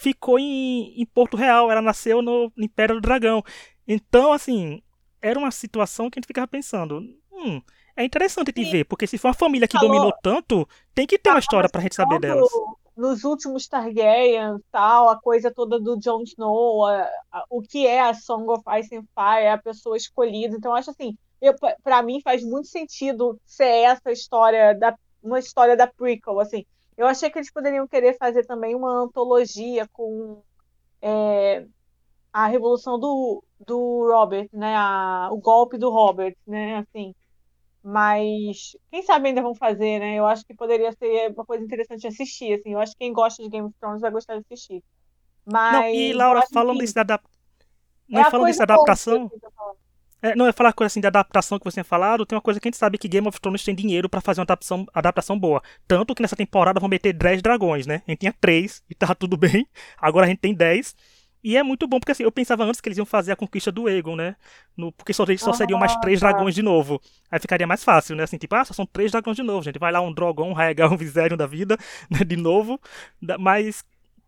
ficou 0.00 0.38
em, 0.38 1.00
em 1.00 1.04
Porto 1.06 1.36
Real, 1.36 1.70
ela 1.70 1.82
nasceu 1.82 2.22
no 2.22 2.52
Império 2.56 2.94
do 2.94 3.00
Dragão. 3.00 3.42
Então, 3.86 4.32
assim, 4.32 4.80
era 5.20 5.38
uma 5.38 5.50
situação 5.50 6.08
que 6.08 6.18
a 6.18 6.20
gente 6.20 6.26
ficava 6.28 6.46
pensando, 6.46 7.00
hum, 7.32 7.60
é 7.96 8.04
interessante 8.04 8.52
de 8.52 8.64
Sim. 8.64 8.70
ver, 8.70 8.84
porque 8.84 9.06
se 9.08 9.18
for 9.18 9.28
uma 9.28 9.34
família 9.34 9.66
que 9.66 9.76
Falou- 9.76 9.88
dominou 9.88 10.12
tanto, 10.22 10.68
tem 10.94 11.06
que 11.06 11.18
ter 11.18 11.30
uma 11.30 11.40
história 11.40 11.68
pra 11.68 11.80
gente 11.80 11.96
saber 11.96 12.20
delas. 12.20 12.48
Nos 12.96 13.24
últimos 13.24 13.66
Targaryen, 13.66 14.58
tal, 14.70 15.08
a 15.08 15.20
coisa 15.20 15.52
toda 15.52 15.80
do 15.80 15.96
Jon 15.98 16.22
Snow, 16.22 16.84
a- 16.86 17.08
a- 17.32 17.44
o 17.50 17.60
que 17.62 17.86
é 17.86 18.00
a 18.00 18.14
Song 18.14 18.48
of 18.50 18.62
Ice 18.78 18.94
and 18.96 19.04
Fire, 19.14 19.48
a 19.48 19.58
pessoa 19.58 19.96
escolhida. 19.96 20.56
Então, 20.56 20.74
acho 20.74 20.90
assim, 20.90 21.16
pra 21.82 22.02
mim 22.02 22.20
faz 22.22 22.42
muito 22.44 22.68
sentido 22.68 23.38
ser 23.44 23.84
essa 23.84 24.10
história, 24.12 24.74
da, 24.74 24.94
uma 25.22 25.38
história 25.38 25.76
da 25.76 25.86
prequel, 25.86 26.38
assim. 26.40 26.64
Eu 26.98 27.08
achei 27.08 27.30
que 27.30 27.38
eles 27.38 27.52
poderiam 27.52 27.88
querer 27.88 28.18
fazer 28.18 28.46
também 28.46 28.76
uma 28.76 28.92
antologia 29.04 29.88
com 29.92 30.42
é, 31.02 31.66
a 32.32 32.46
revolução 32.48 32.98
do, 33.00 33.44
do 33.60 34.08
Robert, 34.12 34.48
né? 34.52 34.76
A- 34.76 35.30
o 35.32 35.38
golpe 35.38 35.78
do 35.78 35.90
Robert, 35.90 36.36
né? 36.46 36.78
Assim. 36.78 37.14
Mas 37.82 38.76
quem 38.90 39.02
sabe 39.02 39.28
ainda 39.28 39.42
vão 39.42 39.54
fazer, 39.54 40.00
né? 40.00 40.16
Eu 40.16 40.26
acho 40.26 40.44
que 40.46 40.54
poderia 40.54 40.92
ser 40.92 41.32
uma 41.32 41.46
coisa 41.46 41.64
interessante 41.64 42.06
assistir, 42.06 42.54
assim. 42.60 42.72
Eu 42.74 42.80
acho 42.80 42.92
que 42.92 42.98
quem 43.00 43.12
gosta 43.12 43.42
de 43.42 43.48
Game 43.50 43.66
of 43.68 43.76
Thrones 43.80 44.00
vai 44.02 44.10
gostar 44.12 44.34
de 44.34 44.40
assistir. 44.40 44.82
Mas 45.46 45.72
Não, 45.72 45.84
e 45.94 46.12
Laura, 46.12 46.42
falando 46.42 46.78
que 46.78 46.78
desse 46.78 46.94
da 46.94 47.02
adap- 47.02 47.24
é 48.12 48.20
não, 48.20 48.24
a 48.24 48.32
falando 48.32 48.46
coisa 48.46 48.58
da 48.58 48.64
adaptação, 48.64 49.32
É, 50.20 50.34
não, 50.34 50.46
eu 50.46 50.52
falar 50.52 50.72
coisa 50.72 50.88
assim 50.88 51.00
de 51.00 51.06
adaptação 51.06 51.58
que 51.58 51.64
você 51.64 51.74
tinha 51.74 51.84
falado, 51.84 52.26
tem 52.26 52.36
uma 52.36 52.42
coisa 52.42 52.58
que 52.58 52.66
a 52.66 52.70
gente 52.70 52.76
sabe 52.76 52.98
que 52.98 53.06
Game 53.06 53.26
of 53.28 53.40
Thrones 53.40 53.62
tem 53.64 53.74
dinheiro 53.74 54.08
pra 54.08 54.20
fazer 54.20 54.40
uma 54.40 54.44
adaptação, 54.44 54.86
adaptação 54.92 55.38
boa. 55.38 55.62
Tanto 55.86 56.14
que 56.14 56.22
nessa 56.22 56.34
temporada 56.34 56.80
vão 56.80 56.88
meter 56.88 57.12
10 57.12 57.40
dragões, 57.40 57.86
né? 57.86 58.02
A 58.06 58.10
gente 58.10 58.20
tinha 58.20 58.34
3 58.40 58.82
e 58.90 58.94
tava 58.94 59.14
tudo 59.14 59.36
bem. 59.38 59.66
Agora 59.96 60.26
a 60.26 60.28
gente 60.28 60.40
tem 60.40 60.52
10. 60.52 60.94
E 61.42 61.56
é 61.56 61.62
muito 61.62 61.86
bom, 61.86 62.00
porque 62.00 62.10
assim, 62.12 62.24
eu 62.24 62.32
pensava 62.32 62.64
antes 62.64 62.80
que 62.80 62.88
eles 62.88 62.98
iam 62.98 63.06
fazer 63.06 63.30
a 63.30 63.36
conquista 63.36 63.70
do 63.70 63.86
Aegon, 63.86 64.16
né? 64.16 64.34
No, 64.76 64.90
porque 64.90 65.12
só, 65.12 65.24
só 65.36 65.52
seriam 65.52 65.78
mais 65.78 65.94
3 65.96 66.18
tá. 66.18 66.32
dragões 66.32 66.54
de 66.54 66.62
novo. 66.62 67.00
Aí 67.30 67.38
ficaria 67.38 67.66
mais 67.66 67.84
fácil, 67.84 68.16
né? 68.16 68.24
Assim, 68.24 68.36
tipo, 68.38 68.54
ah, 68.56 68.64
só 68.64 68.74
são 68.74 68.84
3 68.84 69.12
dragões 69.12 69.36
de 69.36 69.44
novo, 69.44 69.62
gente. 69.62 69.78
Vai 69.78 69.92
lá 69.92 70.00
um 70.00 70.12
Drogon, 70.12 70.50
um 70.50 70.52
Rhaegar, 70.52 70.92
um 70.92 70.96
Viserion 70.96 71.36
da 71.36 71.46
vida, 71.46 71.78
né? 72.10 72.24
De 72.24 72.36
novo. 72.36 72.80
Mas, 73.38 73.84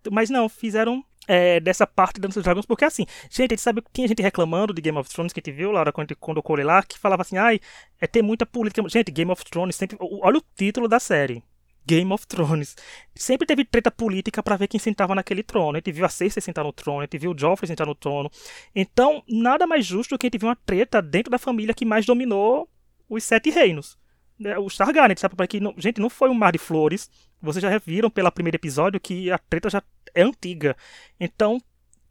mas 0.08 0.30
não, 0.30 0.48
fizeram 0.48 1.04
é, 1.26 1.60
dessa 1.60 1.86
parte 1.86 2.20
da 2.20 2.26
Dança 2.26 2.40
dos 2.40 2.44
Dragões, 2.44 2.66
porque 2.66 2.84
assim, 2.84 3.06
gente, 3.30 3.52
a 3.52 3.54
gente 3.54 3.60
sabe 3.60 3.82
que 3.82 3.90
tinha 3.92 4.08
gente 4.08 4.22
reclamando 4.22 4.72
de 4.72 4.80
Game 4.80 4.98
of 4.98 5.08
Thrones 5.08 5.32
que 5.32 5.40
a 5.40 5.42
gente 5.44 5.56
viu, 5.56 5.70
Laura, 5.70 5.92
quando, 5.92 6.16
quando 6.16 6.38
eu 6.38 6.42
colei 6.42 6.64
lá, 6.64 6.82
que 6.82 6.98
falava 6.98 7.22
assim, 7.22 7.36
ai, 7.36 7.60
é 8.00 8.06
ter 8.06 8.22
muita 8.22 8.44
política. 8.44 8.82
Gente, 8.88 9.10
Game 9.10 9.30
of 9.30 9.44
Thrones 9.44 9.76
sempre. 9.76 9.96
Olha 10.00 10.38
o 10.38 10.42
título 10.56 10.88
da 10.88 10.98
série. 10.98 11.42
Game 11.86 12.12
of 12.12 12.26
Thrones. 12.26 12.76
Sempre 13.14 13.46
teve 13.46 13.64
treta 13.64 13.90
política 13.90 14.42
pra 14.42 14.56
ver 14.56 14.68
quem 14.68 14.78
sentava 14.78 15.14
naquele 15.14 15.42
trono. 15.42 15.72
A 15.72 15.76
gente 15.76 15.92
viu 15.92 16.04
a 16.04 16.08
Cersei 16.08 16.40
sentar 16.40 16.64
no 16.64 16.72
trono, 16.72 17.00
a 17.00 17.02
gente 17.02 17.18
viu 17.18 17.32
o 17.32 17.38
Joffrey 17.38 17.66
sentar 17.66 17.86
no 17.86 17.94
trono. 17.94 18.30
Então, 18.74 19.22
nada 19.28 19.66
mais 19.66 19.84
justo 19.84 20.10
do 20.10 20.18
que 20.18 20.26
a 20.26 20.28
gente 20.28 20.38
ver 20.38 20.46
uma 20.46 20.56
treta 20.56 21.02
dentro 21.02 21.30
da 21.30 21.38
família 21.38 21.74
que 21.74 21.84
mais 21.84 22.06
dominou 22.06 22.68
os 23.08 23.24
sete 23.24 23.50
reinos. 23.50 23.98
Né, 24.40 24.58
Os 24.58 24.74
Targaryen, 24.74 25.16
sabe? 25.18 25.36
Porque, 25.36 25.60
não, 25.60 25.74
gente, 25.76 26.00
não 26.00 26.08
foi 26.08 26.30
um 26.30 26.34
mar 26.34 26.50
de 26.50 26.58
flores. 26.58 27.10
Vocês 27.42 27.62
já 27.62 27.78
viram 27.78 28.08
pelo 28.08 28.32
primeiro 28.32 28.56
episódio 28.56 28.98
que 28.98 29.30
a 29.30 29.36
treta 29.36 29.68
já 29.68 29.82
é 30.14 30.22
antiga. 30.22 30.74
Então, 31.20 31.60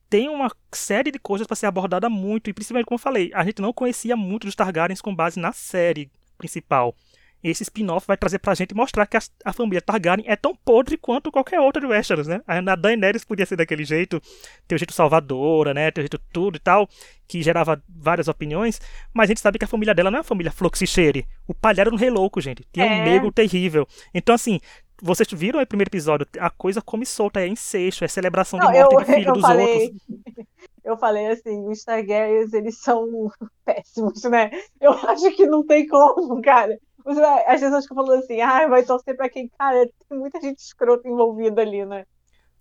tem 0.07 0.29
uma 0.29 0.51
série 0.71 1.11
de 1.11 1.17
coisas 1.17 1.47
para 1.47 1.55
ser 1.55 1.65
abordada 1.65 2.07
muito. 2.07 2.47
E 2.47 2.53
principalmente, 2.53 2.85
como 2.85 2.97
eu 2.97 3.01
falei, 3.01 3.31
a 3.33 3.43
gente 3.43 3.61
não 3.61 3.73
conhecia 3.73 4.15
muito 4.15 4.45
dos 4.45 4.55
Targaryens 4.55 5.01
com 5.01 5.13
base 5.13 5.39
na 5.39 5.51
série 5.51 6.11
principal. 6.37 6.95
Esse 7.43 7.63
spin-off 7.63 8.05
vai 8.05 8.17
trazer 8.17 8.39
pra 8.39 8.53
gente 8.53 8.75
mostrar 8.75 9.05
que 9.05 9.15
a, 9.15 9.21
a 9.45 9.53
família 9.53 9.81
Targaryen 9.81 10.25
é 10.27 10.35
tão 10.35 10.55
podre 10.55 10.97
quanto 10.97 11.31
qualquer 11.31 11.59
outra 11.59 11.81
de 11.81 11.87
Westeros, 11.87 12.27
né? 12.27 12.41
A 12.45 12.75
Daenerys 12.75 13.23
podia 13.23 13.45
ser 13.45 13.55
daquele 13.55 13.85
jeito, 13.85 14.21
ter 14.67 14.75
o 14.75 14.77
jeito 14.77 14.93
salvadora, 14.93 15.73
né? 15.73 15.89
Ter 15.91 16.01
o 16.01 16.03
jeito 16.03 16.19
tudo 16.33 16.57
e 16.57 16.59
tal, 16.59 16.87
que 17.27 17.41
gerava 17.41 17.81
várias 17.87 18.27
opiniões, 18.27 18.81
mas 19.13 19.25
a 19.25 19.31
gente 19.31 19.39
sabe 19.39 19.57
que 19.57 19.65
a 19.65 19.67
família 19.67 19.95
dela 19.95 20.11
não 20.11 20.17
é 20.17 20.19
uma 20.19 20.23
família 20.23 20.51
fluxicheire. 20.51 21.25
O 21.47 21.53
palha 21.53 21.81
era 21.81 21.93
um 21.93 21.97
rei 21.97 22.09
louco, 22.09 22.41
gente. 22.41 22.65
Tinha 22.73 22.85
um 22.85 22.89
É. 22.89 23.05
nego 23.05 23.31
terrível. 23.31 23.87
Então, 24.13 24.35
assim, 24.35 24.59
vocês 25.01 25.27
viram 25.31 25.61
o 25.61 25.65
primeiro 25.65 25.89
episódio? 25.89 26.27
A 26.39 26.49
coisa 26.49 26.81
come 26.81 27.05
solta, 27.05 27.39
é 27.39 27.47
incesto, 27.47 28.03
é 28.03 28.07
celebração 28.07 28.59
não, 28.59 28.71
de 28.71 28.79
morte 28.79 28.93
eu, 28.93 28.99
de 28.99 29.05
filho 29.05 29.31
dos 29.33 29.41
falei, 29.41 29.83
outros. 29.83 30.01
Eu 30.83 30.97
falei 30.97 31.27
assim, 31.27 31.67
os 31.67 31.83
Targaryens, 31.83 32.51
eles 32.51 32.79
são 32.79 33.31
péssimos, 33.63 34.23
né? 34.23 34.49
Eu 34.81 34.91
acho 34.91 35.29
que 35.35 35.45
não 35.45 35.63
tem 35.63 35.85
como, 35.87 36.41
cara. 36.41 36.79
As 37.05 37.59
pessoas 37.59 37.87
que 37.87 37.95
falam 37.95 38.19
assim, 38.19 38.41
ah, 38.41 38.67
vai 38.67 38.83
torcer 38.83 39.15
pra 39.15 39.29
quem? 39.29 39.47
Cara, 39.57 39.89
tem 40.07 40.17
muita 40.17 40.39
gente 40.41 40.59
escrota 40.59 41.07
envolvida 41.07 41.61
ali, 41.61 41.85
né? 41.85 42.05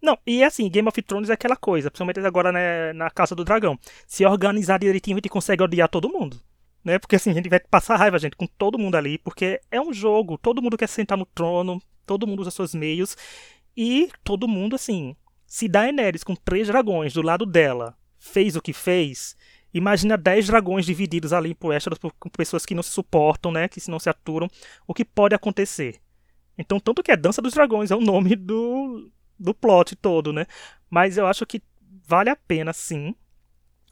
Não, 0.01 0.17
e 0.27 0.45
assim, 0.45 0.69
Game 0.71 0.87
of 0.89 1.03
Thrones 1.03 1.29
é 1.29 1.33
aquela 1.33 1.57
coisa, 1.57 1.91
principalmente 1.91 2.21
agora 2.21 2.53
né, 2.53 2.93
na 2.93 3.11
Casa 3.11 3.35
do 3.35 3.45
Dragão. 3.45 3.79
Se 4.07 4.25
organizar 4.25 4.79
direitinho, 4.79 5.17
a 5.17 5.19
gente 5.19 5.29
consegue 5.29 5.63
odiar 5.63 5.89
todo 5.89 6.09
mundo. 6.09 6.41
Né? 6.85 6.99
Porque 6.99 7.17
assim, 7.17 7.31
a 7.31 7.35
gente 7.35 7.49
vai 7.49 7.59
passar 7.59 7.97
raiva, 7.97 8.19
gente, 8.19 8.37
com 8.37 8.47
todo 8.47 8.79
mundo 8.79 8.95
ali, 8.95 9.19
porque 9.19 9.61
é 9.71 9.81
um 9.81 9.93
jogo, 9.93 10.39
todo 10.39 10.63
mundo 10.63 10.79
quer 10.79 10.89
sentar 10.89 11.19
no 11.19 11.27
trono, 11.27 11.83
todo 12.07 12.27
mundo 12.27 12.41
usa 12.41 12.51
seus 12.51 12.75
meios, 12.75 13.17
e 13.77 14.09
todo 14.25 14.49
mundo, 14.49 14.77
assim, 14.77 15.15
se 15.47 15.69
Daenerys 15.69 16.25
com 16.25 16.35
três 16.35 16.67
dragões 16.67 17.13
do 17.13 17.23
lado 17.23 17.45
dela 17.45 17.97
fez 18.19 18.57
o 18.57 18.63
que 18.63 18.73
fez, 18.73 19.37
imagina 19.73 20.17
dez 20.17 20.47
dragões 20.47 20.87
divididos 20.87 21.33
ali 21.33 21.55
por 21.55 21.69
Westeros 21.69 21.99
por 21.99 22.13
pessoas 22.37 22.65
que 22.65 22.75
não 22.75 22.83
se 22.83 22.91
suportam, 22.91 23.51
né, 23.51 23.69
que 23.69 23.81
não 23.91 23.99
se 23.99 24.09
aturam, 24.09 24.49
o 24.87 24.95
que 24.95 25.05
pode 25.05 25.35
acontecer. 25.35 26.01
Então, 26.57 26.81
tanto 26.81 27.03
que 27.03 27.13
é 27.13 27.17
Dança 27.17 27.41
dos 27.41 27.55
Dragões 27.55 27.91
é 27.91 27.97
o 27.97 28.01
nome 28.01 28.35
do, 28.35 29.11
do 29.39 29.55
plot 29.55 29.95
todo, 29.95 30.33
né? 30.33 30.45
Mas 30.91 31.17
eu 31.17 31.27
acho 31.27 31.47
que 31.47 31.63
vale 32.05 32.31
a 32.31 32.37
pena, 32.37 32.73
sim, 32.73 33.15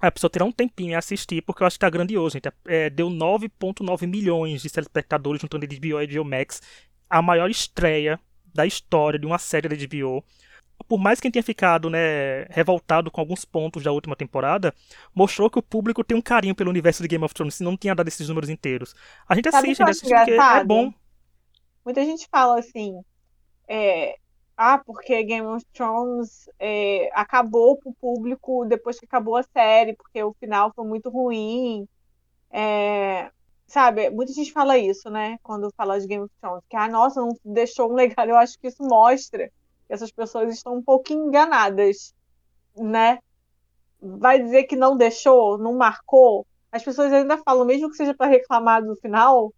a 0.01 0.11
pessoa 0.11 0.31
terá 0.31 0.45
um 0.45 0.53
tempinho 0.53 0.91
e 0.91 0.95
assistir, 0.95 1.43
porque 1.43 1.63
eu 1.63 1.67
acho 1.67 1.77
que 1.77 1.81
tá 1.81 1.89
grandioso, 1.89 2.35
gente. 2.35 2.49
É, 2.67 2.91
deu 2.91 3.09
9.9 3.09 4.07
milhões 4.07 4.63
de 4.63 4.71
telespectadores 4.71 5.41
juntando 5.41 5.67
HBO 5.67 6.01
e 6.01 6.07
HBO 6.07 6.25
Max. 6.25 6.61
A 7.09 7.23
maior 7.23 7.49
estreia 7.51 8.21
da 8.53 8.67
história 8.67 9.19
de 9.19 9.27
uma 9.27 9.39
série 9.39 9.69
da 9.69 9.77
HBO. 9.77 10.25
Por 10.89 10.99
mais 10.99 11.21
que 11.21 11.31
tenha 11.31 11.43
ficado 11.43 11.91
né, 11.91 12.45
revoltado 12.51 13.11
com 13.11 13.21
alguns 13.21 13.45
pontos 13.45 13.83
da 13.83 13.91
última 13.91 14.15
temporada, 14.15 14.75
mostrou 15.15 15.51
que 15.51 15.59
o 15.59 15.63
público 15.63 16.05
tem 16.05 16.17
um 16.17 16.23
carinho 16.23 16.55
pelo 16.55 16.71
universo 16.71 17.03
de 17.03 17.09
Game 17.09 17.25
of 17.25 17.35
Thrones, 17.35 17.55
se 17.55 17.65
não 17.65 17.77
tinha 17.77 17.95
dado 17.95 18.09
esses 18.09 18.29
números 18.29 18.51
inteiros. 18.51 18.95
A 19.29 19.35
gente 19.35 19.49
assiste, 19.49 19.83
a 19.83 19.87
gente 19.87 19.91
assiste 19.91 20.15
porque 20.15 20.33
é 20.33 20.65
bom. 20.65 20.93
Muita 21.85 22.05
gente 22.05 22.29
fala 22.31 22.59
assim, 22.59 23.01
é, 23.69 24.17
ah, 24.57 24.79
porque 24.79 25.23
Game 25.23 25.47
of 25.47 25.65
Thrones 25.73 26.49
é, 26.59 27.11
acabou 27.13 27.77
pro 27.77 27.93
público 27.95 28.65
depois 28.65 28.99
que 28.99 29.05
acabou 29.05 29.37
a 29.37 29.43
série, 29.43 29.95
porque 29.95 30.23
o 30.23 30.35
final 30.35 30.73
foi 30.75 30.87
muito 30.87 31.11
ruim. 31.11 31.87
É, 32.51 33.31
sabe, 33.67 34.09
muita 34.09 34.33
gente 34.33 34.53
fala 34.53 34.79
isso, 34.79 35.11
né? 35.11 35.39
Quando 35.43 35.73
fala 35.77 36.01
de 36.01 36.07
Game 36.07 36.25
of 36.25 36.33
Thrones, 36.41 36.65
que, 36.71 36.77
ah, 36.77 36.89
nossa, 36.89 37.21
não 37.21 37.37
deixou 37.45 37.91
um 37.91 37.95
legado. 37.95 38.31
Eu 38.31 38.37
acho 38.37 38.59
que 38.59 38.69
isso 38.69 38.83
mostra 38.83 39.51
essas 39.89 40.11
pessoas 40.11 40.53
estão 40.53 40.77
um 40.77 40.83
pouquinho 40.83 41.27
enganadas, 41.27 42.15
né? 42.77 43.19
Vai 44.01 44.43
dizer 44.43 44.65
que 44.65 44.77
não 44.77 44.97
deixou, 44.97 45.59
não 45.59 45.75
marcou. 45.75 46.47
As 46.71 46.83
pessoas 46.85 47.13
ainda 47.13 47.39
falam, 47.39 47.65
mesmo 47.65 47.91
que 47.91 47.97
seja 47.97 48.15
para 48.15 48.31
reclamar 48.31 48.85
do 48.85 48.97
final, 48.97 49.53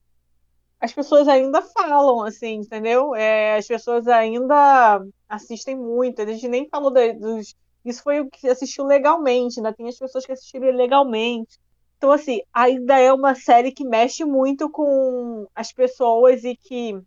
as 0.80 0.92
pessoas 0.92 1.26
ainda 1.26 1.61
falam, 1.61 2.23
assim, 2.23 2.56
entendeu? 2.56 3.14
É, 3.14 3.56
as 3.56 3.66
pessoas 3.66 4.06
ainda 4.06 5.04
assistem 5.28 5.76
muito. 5.76 6.23
A 6.23 6.26
gente 6.26 6.49
nem 6.49 6.68
falou 6.68 6.92
dos. 6.92 7.54
Isso 7.85 8.02
foi 8.02 8.20
o 8.20 8.28
que 8.28 8.49
assistiu 8.49 8.85
legalmente, 8.85 9.58
ainda 9.58 9.73
tem 9.73 9.88
as 9.88 9.99
pessoas 9.99 10.25
que 10.25 10.32
assistiram 10.32 10.70
legalmente. 10.70 11.58
Então, 11.97 12.12
assim, 12.12 12.40
ainda 12.52 12.99
é 12.99 13.12
uma 13.12 13.35
série 13.35 13.73
que 13.73 13.85
mexe 13.85 14.25
muito 14.25 14.70
com 14.70 15.47
as 15.54 15.73
pessoas 15.73 16.44
e 16.44 16.54
que 16.54 17.00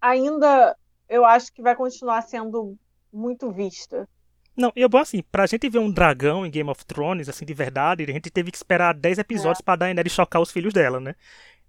ainda 0.00 0.74
eu 1.10 1.24
acho 1.24 1.52
que 1.52 1.60
vai 1.60 1.74
continuar 1.74 2.22
sendo 2.22 2.78
muito 3.12 3.50
vista. 3.50 4.08
Não, 4.56 4.72
e 4.76 4.82
é 4.82 4.88
bom 4.88 4.98
assim, 4.98 5.22
pra 5.22 5.46
gente 5.46 5.68
ver 5.68 5.78
um 5.78 5.90
dragão 5.90 6.46
em 6.46 6.50
Game 6.50 6.70
of 6.70 6.84
Thrones, 6.86 7.28
assim, 7.28 7.44
de 7.44 7.54
verdade, 7.54 8.04
a 8.04 8.12
gente 8.12 8.30
teve 8.30 8.50
que 8.50 8.56
esperar 8.56 8.94
10 8.94 9.18
episódios 9.18 9.60
é. 9.60 9.62
pra 9.62 9.76
Daenerys 9.76 10.12
chocar 10.12 10.40
os 10.40 10.52
filhos 10.52 10.72
dela, 10.72 11.00
né? 11.00 11.14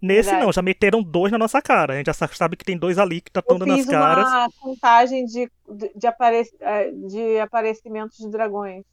Nesse 0.01 0.29
Verdade. 0.29 0.45
não, 0.45 0.51
já 0.51 0.61
meteram 0.61 1.03
dois 1.03 1.31
na 1.31 1.37
nossa 1.37 1.61
cara. 1.61 1.93
A 1.93 1.97
gente 1.97 2.07
já 2.07 2.13
sabe 2.13 2.55
que 2.55 2.65
tem 2.65 2.75
dois 2.75 2.97
ali 2.97 3.21
que 3.21 3.29
estão 3.29 3.57
dando 3.57 3.67
nas 3.67 3.85
caras. 3.85 4.27
uma 4.27 4.49
contagem 4.59 5.25
de, 5.25 5.49
de, 5.69 5.91
de, 5.95 6.07
apare, 6.07 6.43
é, 6.59 6.91
de 6.91 7.39
aparecimentos 7.39 8.17
de 8.17 8.29
dragões. 8.29 8.83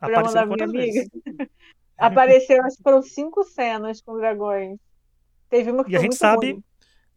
Apareceu 0.00 0.46
minha 0.46 0.64
amiga. 0.64 1.06
Apareceram, 1.98 2.64
acho 2.64 2.78
que 2.78 2.82
foram 2.82 3.02
cinco 3.02 3.44
cenas 3.44 4.00
com 4.00 4.16
dragões. 4.16 4.78
Teve 5.50 5.70
uma 5.70 5.84
que 5.84 5.92
e 5.92 5.96
a 5.96 6.00
gente 6.00 6.16
sabe 6.16 6.52
ruim. 6.52 6.64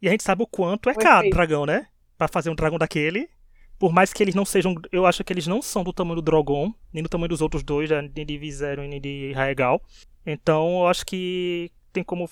E 0.00 0.08
a 0.08 0.10
gente 0.10 0.22
sabe 0.22 0.42
o 0.42 0.46
quanto 0.46 0.90
é 0.90 0.94
caro 0.94 1.26
o 1.26 1.30
dragão, 1.30 1.64
né? 1.64 1.88
Pra 2.16 2.28
fazer 2.28 2.50
um 2.50 2.54
dragão 2.54 2.78
daquele. 2.78 3.28
Por 3.78 3.92
mais 3.92 4.12
que 4.12 4.22
eles 4.22 4.34
não 4.34 4.44
sejam. 4.44 4.74
Eu 4.90 5.04
acho 5.06 5.22
que 5.22 5.32
eles 5.32 5.46
não 5.46 5.60
são 5.60 5.84
do 5.84 5.92
tamanho 5.92 6.16
do 6.16 6.22
Drogon, 6.22 6.72
nem 6.92 7.02
do 7.02 7.08
tamanho 7.08 7.28
dos 7.28 7.42
outros 7.42 7.62
dois, 7.62 7.90
nem 7.90 8.24
de 8.24 8.38
Viserion 8.38 8.88
nem 8.88 9.00
de 9.00 9.32
Raegal. 9.32 9.82
Então 10.24 10.80
eu 10.80 10.86
acho 10.88 11.04
que 11.04 11.70
tem 11.92 12.02
como 12.02 12.28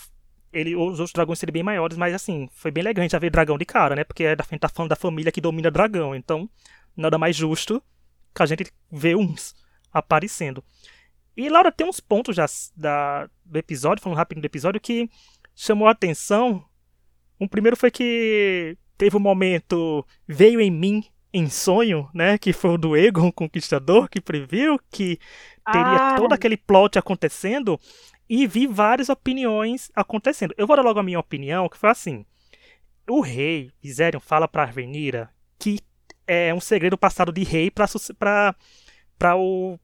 ele, 0.53 0.77
os 0.77 1.01
outros 1.01 1.13
dragões 1.13 1.39
seriam 1.39 1.53
bem 1.53 1.63
maiores, 1.63 1.97
mas 1.97 2.15
assim, 2.15 2.49
foi 2.53 2.71
bem 2.71 2.83
legal 2.83 3.03
a 3.03 3.05
gente 3.05 3.13
já 3.13 3.19
ver 3.19 3.31
dragão 3.31 3.59
de 3.59 3.65
cara, 3.65 3.97
né? 3.97 4.05
Porque 4.05 4.25
a 4.25 4.31
gente 4.31 4.61
tá 4.61 4.69
falando 4.69 4.91
da 4.91 4.97
família 4.97 5.33
que 5.33 5.41
domina 5.41 5.71
dragão, 5.71 6.15
então 6.15 6.49
nada 6.97 7.19
mais 7.19 7.35
justo 7.35 7.83
que 8.35 8.43
a 8.43 8.47
gente 8.47 8.73
ver 8.91 9.17
uns 9.17 9.55
aparecendo. 9.93 10.63
E 11.37 11.49
Laura, 11.49 11.73
tem 11.73 11.87
uns 11.87 11.99
pontos 11.99 12.37
já 12.37 12.47
da, 12.77 13.29
do 13.45 13.59
episódio, 13.59 14.03
falando 14.03 14.17
rápido 14.17 14.41
do 14.41 14.45
episódio, 14.45 14.81
que 14.81 15.11
chamou 15.55 15.89
a 15.89 15.91
atenção. 15.91 16.65
Um 17.41 17.49
primeiro 17.49 17.77
foi 17.77 17.91
que 17.91 18.79
teve 18.97 19.17
um 19.17 19.21
momento, 19.21 20.07
veio 20.27 20.61
em 20.61 20.71
mim 20.71 21.05
em 21.33 21.49
sonho, 21.49 22.09
né? 22.15 22.39
Que 22.39 22.53
foi 22.53 22.71
o 22.71 22.79
do 22.79 22.97
Egon 22.97 23.33
Conquistador, 23.33 24.09
que 24.09 24.21
previu 24.21 24.79
que 24.91 25.19
teria 25.73 26.13
ah. 26.13 26.17
todo 26.17 26.33
aquele 26.33 26.57
plot 26.57 26.99
acontecendo 26.99 27.79
e 28.29 28.47
vi 28.47 28.67
várias 28.67 29.09
opiniões 29.09 29.91
acontecendo. 29.95 30.55
Eu 30.57 30.67
vou 30.67 30.77
dar 30.77 30.83
logo 30.83 31.01
a 31.01 31.03
minha 31.03 31.19
opinião, 31.19 31.69
que 31.69 31.77
foi 31.77 31.91
assim. 31.91 32.25
O 33.09 33.21
rei 33.21 33.71
Viserion 33.83 34.21
fala 34.21 34.49
para 34.49 34.63
Arvenira 34.63 35.31
que 35.59 35.81
é 36.27 36.55
um 36.55 36.61
segredo 36.61 36.97
passado 36.97 37.33
de 37.33 37.43
rei 37.43 37.71
para 37.71 37.87
para 39.19 39.37
o 39.37 39.79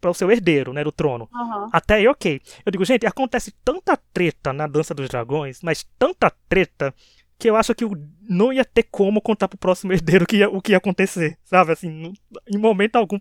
para 0.00 0.10
o 0.10 0.14
seu 0.14 0.30
herdeiro, 0.30 0.72
né, 0.72 0.84
do 0.84 0.92
trono. 0.92 1.28
Uhum. 1.32 1.68
Até 1.72 1.94
aí, 1.94 2.06
ok. 2.06 2.40
Eu 2.64 2.70
digo, 2.70 2.84
gente, 2.84 3.06
acontece 3.06 3.50
tanta 3.64 3.96
treta 4.12 4.52
na 4.52 4.66
Dança 4.66 4.94
dos 4.94 5.08
Dragões, 5.08 5.62
mas 5.62 5.84
tanta 5.98 6.30
treta 6.48 6.94
que 7.38 7.48
eu 7.48 7.56
acho 7.56 7.74
que 7.74 7.84
não 8.28 8.52
ia 8.52 8.64
ter 8.64 8.84
como 8.84 9.20
contar 9.20 9.48
pro 9.48 9.58
próximo 9.58 9.92
herdeiro 9.92 10.26
que 10.26 10.38
ia, 10.38 10.48
o 10.48 10.60
que 10.60 10.72
ia 10.72 10.78
acontecer, 10.78 11.38
sabe? 11.44 11.72
Assim, 11.72 12.12
em 12.46 12.58
momento 12.58 12.96
algum, 12.96 13.18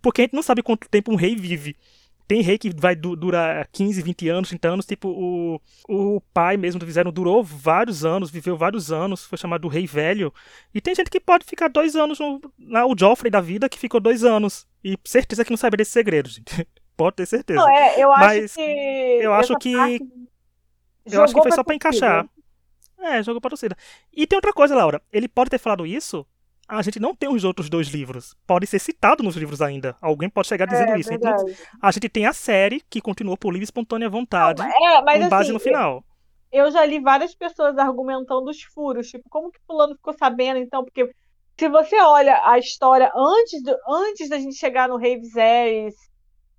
porque 0.00 0.22
a 0.22 0.24
gente 0.24 0.34
não 0.34 0.42
sabe 0.42 0.62
quanto 0.62 0.88
tempo 0.88 1.12
um 1.12 1.16
rei 1.16 1.36
vive. 1.36 1.76
Tem 2.26 2.42
rei 2.42 2.56
que 2.56 2.70
vai 2.70 2.94
du 2.94 3.16
durar 3.16 3.66
15, 3.72 4.00
20 4.02 4.28
anos, 4.28 4.48
30 4.50 4.68
anos. 4.68 4.86
Tipo, 4.86 5.08
o, 5.08 5.60
o 5.88 6.20
pai 6.32 6.56
mesmo 6.56 6.78
do 6.78 6.86
Viserion 6.86 7.10
durou 7.10 7.42
vários 7.42 8.04
anos, 8.04 8.30
viveu 8.30 8.56
vários 8.56 8.92
anos, 8.92 9.24
foi 9.24 9.36
chamado 9.36 9.66
Rei 9.66 9.84
Velho. 9.84 10.32
E 10.72 10.80
tem 10.80 10.94
gente 10.94 11.10
que 11.10 11.18
pode 11.18 11.44
ficar 11.44 11.66
dois 11.66 11.96
anos 11.96 12.20
no. 12.20 12.40
Na, 12.56 12.86
o 12.86 12.94
Joffrey 12.96 13.32
da 13.32 13.40
vida 13.40 13.68
que 13.68 13.76
ficou 13.76 13.98
dois 13.98 14.22
anos. 14.22 14.64
E 14.84 14.96
certeza 15.04 15.44
que 15.44 15.50
não 15.50 15.56
sabe 15.56 15.76
desse 15.76 15.90
segredo, 15.90 16.28
gente. 16.30 16.68
pode 16.96 17.16
ter 17.16 17.26
certeza. 17.26 17.58
Não, 17.58 17.68
é, 17.68 18.00
eu 18.00 18.12
acho 18.12 18.24
Mas 18.24 18.54
que. 18.54 18.60
Eu 18.60 19.34
acho 19.34 19.58
que. 19.58 19.74
Eu 21.06 21.24
acho 21.24 21.34
que 21.34 21.42
foi 21.42 21.50
só 21.50 21.64
pra 21.64 21.74
encaixar. 21.74 22.28
É, 23.00 23.22
jogou 23.22 23.40
pra 23.40 23.50
torcida. 23.50 23.76
E 24.12 24.26
tem 24.26 24.36
outra 24.36 24.52
coisa, 24.52 24.74
Laura. 24.74 25.00
Ele 25.12 25.28
pode 25.28 25.50
ter 25.50 25.58
falado 25.58 25.86
isso 25.86 26.26
a 26.70 26.82
gente 26.82 27.00
não 27.00 27.14
tem 27.14 27.28
os 27.28 27.42
outros 27.42 27.68
dois 27.68 27.88
livros. 27.88 28.36
Pode 28.46 28.66
ser 28.66 28.78
citado 28.78 29.24
nos 29.24 29.34
livros 29.34 29.60
ainda. 29.60 29.96
Alguém 30.00 30.30
pode 30.30 30.46
chegar 30.46 30.66
dizendo 30.66 30.92
é, 30.92 31.00
isso. 31.00 31.12
Então, 31.12 31.34
a 31.82 31.90
gente 31.90 32.08
tem 32.08 32.26
a 32.26 32.32
série 32.32 32.80
que 32.88 33.00
continuou 33.00 33.36
por 33.36 33.50
livre 33.50 33.64
e 33.64 33.64
espontânea 33.64 34.08
vontade, 34.08 34.62
não, 34.62 34.68
é, 34.68 35.02
mas, 35.02 35.24
com 35.24 35.28
base 35.28 35.42
assim, 35.44 35.52
no 35.52 35.58
final. 35.58 36.04
Eu 36.52 36.70
já 36.70 36.84
li 36.84 37.00
várias 37.00 37.34
pessoas 37.34 37.76
argumentando 37.76 38.48
os 38.48 38.62
furos, 38.62 39.08
tipo, 39.08 39.28
como 39.28 39.50
que 39.50 39.58
fulano 39.66 39.96
ficou 39.96 40.14
sabendo, 40.16 40.58
então, 40.58 40.84
porque 40.84 41.10
se 41.58 41.68
você 41.68 42.00
olha 42.00 42.40
a 42.44 42.58
história 42.58 43.10
antes, 43.14 43.62
do, 43.62 43.76
antes 43.88 44.28
da 44.28 44.38
gente 44.38 44.56
chegar 44.56 44.88
no 44.88 44.96
rei 44.96 45.18
Viserys, 45.18 45.94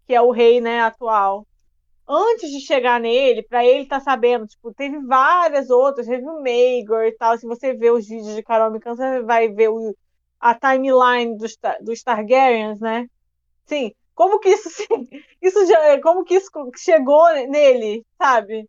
que 0.06 0.14
é 0.14 0.22
o 0.22 0.32
rei, 0.32 0.60
né, 0.60 0.82
atual, 0.82 1.48
antes 2.08 2.52
de 2.52 2.60
chegar 2.60 3.00
nele, 3.00 3.44
para 3.44 3.66
ele 3.66 3.86
tá 3.86 4.00
sabendo, 4.00 4.48
tipo, 4.48 4.74
teve 4.74 5.00
várias 5.00 5.70
outras, 5.70 6.08
teve 6.08 6.28
o 6.28 6.42
Maegor 6.42 7.04
e 7.06 7.14
tal. 7.14 7.38
Se 7.38 7.46
você 7.46 7.74
vê 7.74 7.92
os 7.92 8.08
vídeos 8.08 8.36
de 8.36 8.44
Carol 8.44 8.72
Mikan, 8.72 8.96
você 8.96 9.22
vai 9.22 9.50
ver 9.50 9.70
o, 9.70 9.96
a 10.40 10.54
timeline 10.56 11.38
dos, 11.38 11.58
dos 11.82 12.04
Targaryens, 12.04 12.80
né? 12.80 13.08
Sim, 13.66 13.94
como 14.14 14.40
que 14.40 14.50
isso, 14.50 14.70
sim, 14.72 15.08
isso 15.42 15.66
já, 15.66 16.02
como 16.02 16.24
que 16.24 16.36
isso 16.36 16.50
chegou 16.78 17.26
nele, 17.48 18.06
sabe? 18.18 18.68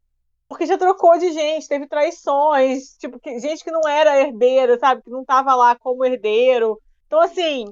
Porque 0.49 0.67
já 0.67 0.77
trocou 0.77 1.19
de 1.19 1.33
gente, 1.33 1.67
teve 1.67 1.89
traições, 1.89 2.97
tipo, 2.99 3.19
que, 3.19 3.39
gente 3.39 3.65
que 3.65 3.71
não 3.71 3.89
era 3.89 4.21
herdeiro, 4.21 4.79
sabe? 4.79 5.03
Que 5.03 5.11
não 5.11 5.25
tava 5.25 5.55
lá 5.55 5.75
como 5.77 6.05
herdeiro. 6.05 6.79
Então, 7.07 7.21
assim, 7.21 7.65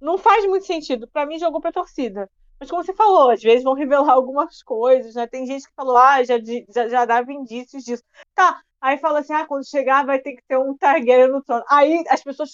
não 0.00 0.18
faz 0.18 0.44
muito 0.46 0.66
sentido. 0.66 1.06
Para 1.08 1.24
mim, 1.24 1.38
jogou 1.38 1.60
pra 1.60 1.70
torcida. 1.70 2.28
Mas 2.60 2.70
como 2.70 2.84
você 2.84 2.94
falou, 2.94 3.30
às 3.30 3.42
vezes 3.42 3.64
vão 3.64 3.74
revelar 3.74 4.12
algumas 4.12 4.62
coisas, 4.62 5.14
né? 5.14 5.26
Tem 5.26 5.46
gente 5.46 5.66
que 5.66 5.74
falou, 5.74 5.96
ah, 5.96 6.22
já, 6.22 6.34
já, 6.68 6.88
já 6.88 7.04
dava 7.06 7.32
indícios 7.32 7.82
disso. 7.82 8.04
Tá, 8.34 8.60
Aí 8.80 8.96
fala 8.98 9.20
assim: 9.20 9.34
ah, 9.34 9.46
quando 9.46 9.68
chegar 9.68 10.06
vai 10.06 10.18
ter 10.18 10.34
que 10.34 10.42
ter 10.48 10.58
um 10.58 10.76
Targaryen 10.76 11.28
no 11.28 11.42
trono. 11.42 11.62
Aí 11.68 12.02
as 12.08 12.22
pessoas 12.22 12.50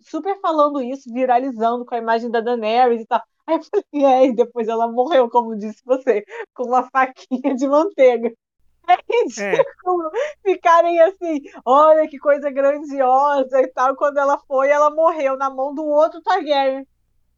super 0.00 0.40
falando 0.40 0.82
isso, 0.82 1.12
viralizando 1.12 1.84
com 1.84 1.94
a 1.94 1.98
imagem 1.98 2.30
da 2.30 2.40
Daenerys 2.40 3.02
e 3.02 3.06
tal. 3.06 3.22
Aí 3.46 3.56
eu 3.56 3.62
falei, 3.62 4.04
é, 4.04 4.26
e 4.26 4.34
depois 4.34 4.66
ela 4.68 4.90
morreu, 4.90 5.28
como 5.30 5.56
disse 5.56 5.82
você, 5.84 6.24
com 6.54 6.64
uma 6.64 6.88
faquinha 6.90 7.54
de 7.54 7.68
manteiga. 7.68 8.32
É 8.88 8.94
ridículo 9.12 10.12
é. 10.14 10.48
ficarem 10.48 11.00
assim, 11.00 11.40
olha 11.64 12.06
que 12.06 12.20
coisa 12.20 12.48
grandiosa 12.52 13.60
e 13.60 13.66
tal. 13.66 13.96
Quando 13.96 14.18
ela 14.18 14.38
foi, 14.46 14.68
ela 14.68 14.90
morreu 14.90 15.36
na 15.36 15.50
mão 15.50 15.74
do 15.74 15.84
outro 15.84 16.22
Targaryen. 16.22 16.86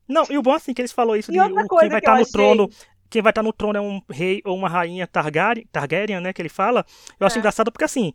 Não, 0.08 0.24
e 0.30 0.38
o 0.38 0.42
bom 0.42 0.52
assim 0.54 0.72
que 0.72 0.80
eles 0.80 0.92
falou 0.92 1.14
isso 1.16 1.30
e 1.30 1.34
de 1.34 1.40
outra 1.40 1.64
o, 1.64 1.68
coisa 1.68 1.82
quem 1.82 1.90
vai 1.90 1.98
estar 1.98 2.12
eu 2.12 2.16
no 2.16 2.20
achei- 2.22 2.32
trono, 2.32 2.70
quem 3.10 3.22
vai 3.22 3.30
estar 3.30 3.42
no 3.42 3.52
trono 3.52 3.78
é 3.78 3.80
um 3.80 4.00
rei 4.10 4.40
ou 4.44 4.56
uma 4.56 4.68
rainha 4.68 5.06
Targaryen, 5.06 5.66
Targaryen, 5.70 6.20
né, 6.20 6.32
que 6.32 6.40
ele 6.42 6.48
fala. 6.48 6.84
Eu 7.20 7.26
acho 7.26 7.36
É. 7.36 7.38
engraçado 7.38 7.70
porque 7.70 7.84
assim, 7.84 8.12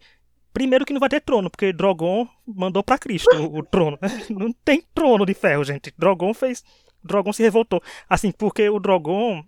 primeiro 0.54 0.86
que 0.86 0.94
não 0.94 1.00
vai 1.00 1.10
ter 1.10 1.22
trono, 1.22 1.50
porque 1.50 1.72
Drogon 1.74 2.28
mandou 2.46 2.84
pra 2.84 2.98
Cristo 2.98 3.30
o, 3.36 3.60
o 3.60 3.64
trono. 3.66 3.98
Não 4.30 4.52
tem 4.66 4.84
trono 4.94 5.26
de 5.26 5.34
ferro, 5.34 5.64
gente. 5.64 5.94
Drogon 5.98 6.34
fez, 6.34 6.64
Drogon 7.04 7.32
se 7.34 7.42
revoltou. 7.44 7.82
Assim, 8.10 8.32
porque 8.32 8.70
o 8.70 8.80
Drogon 8.80 9.44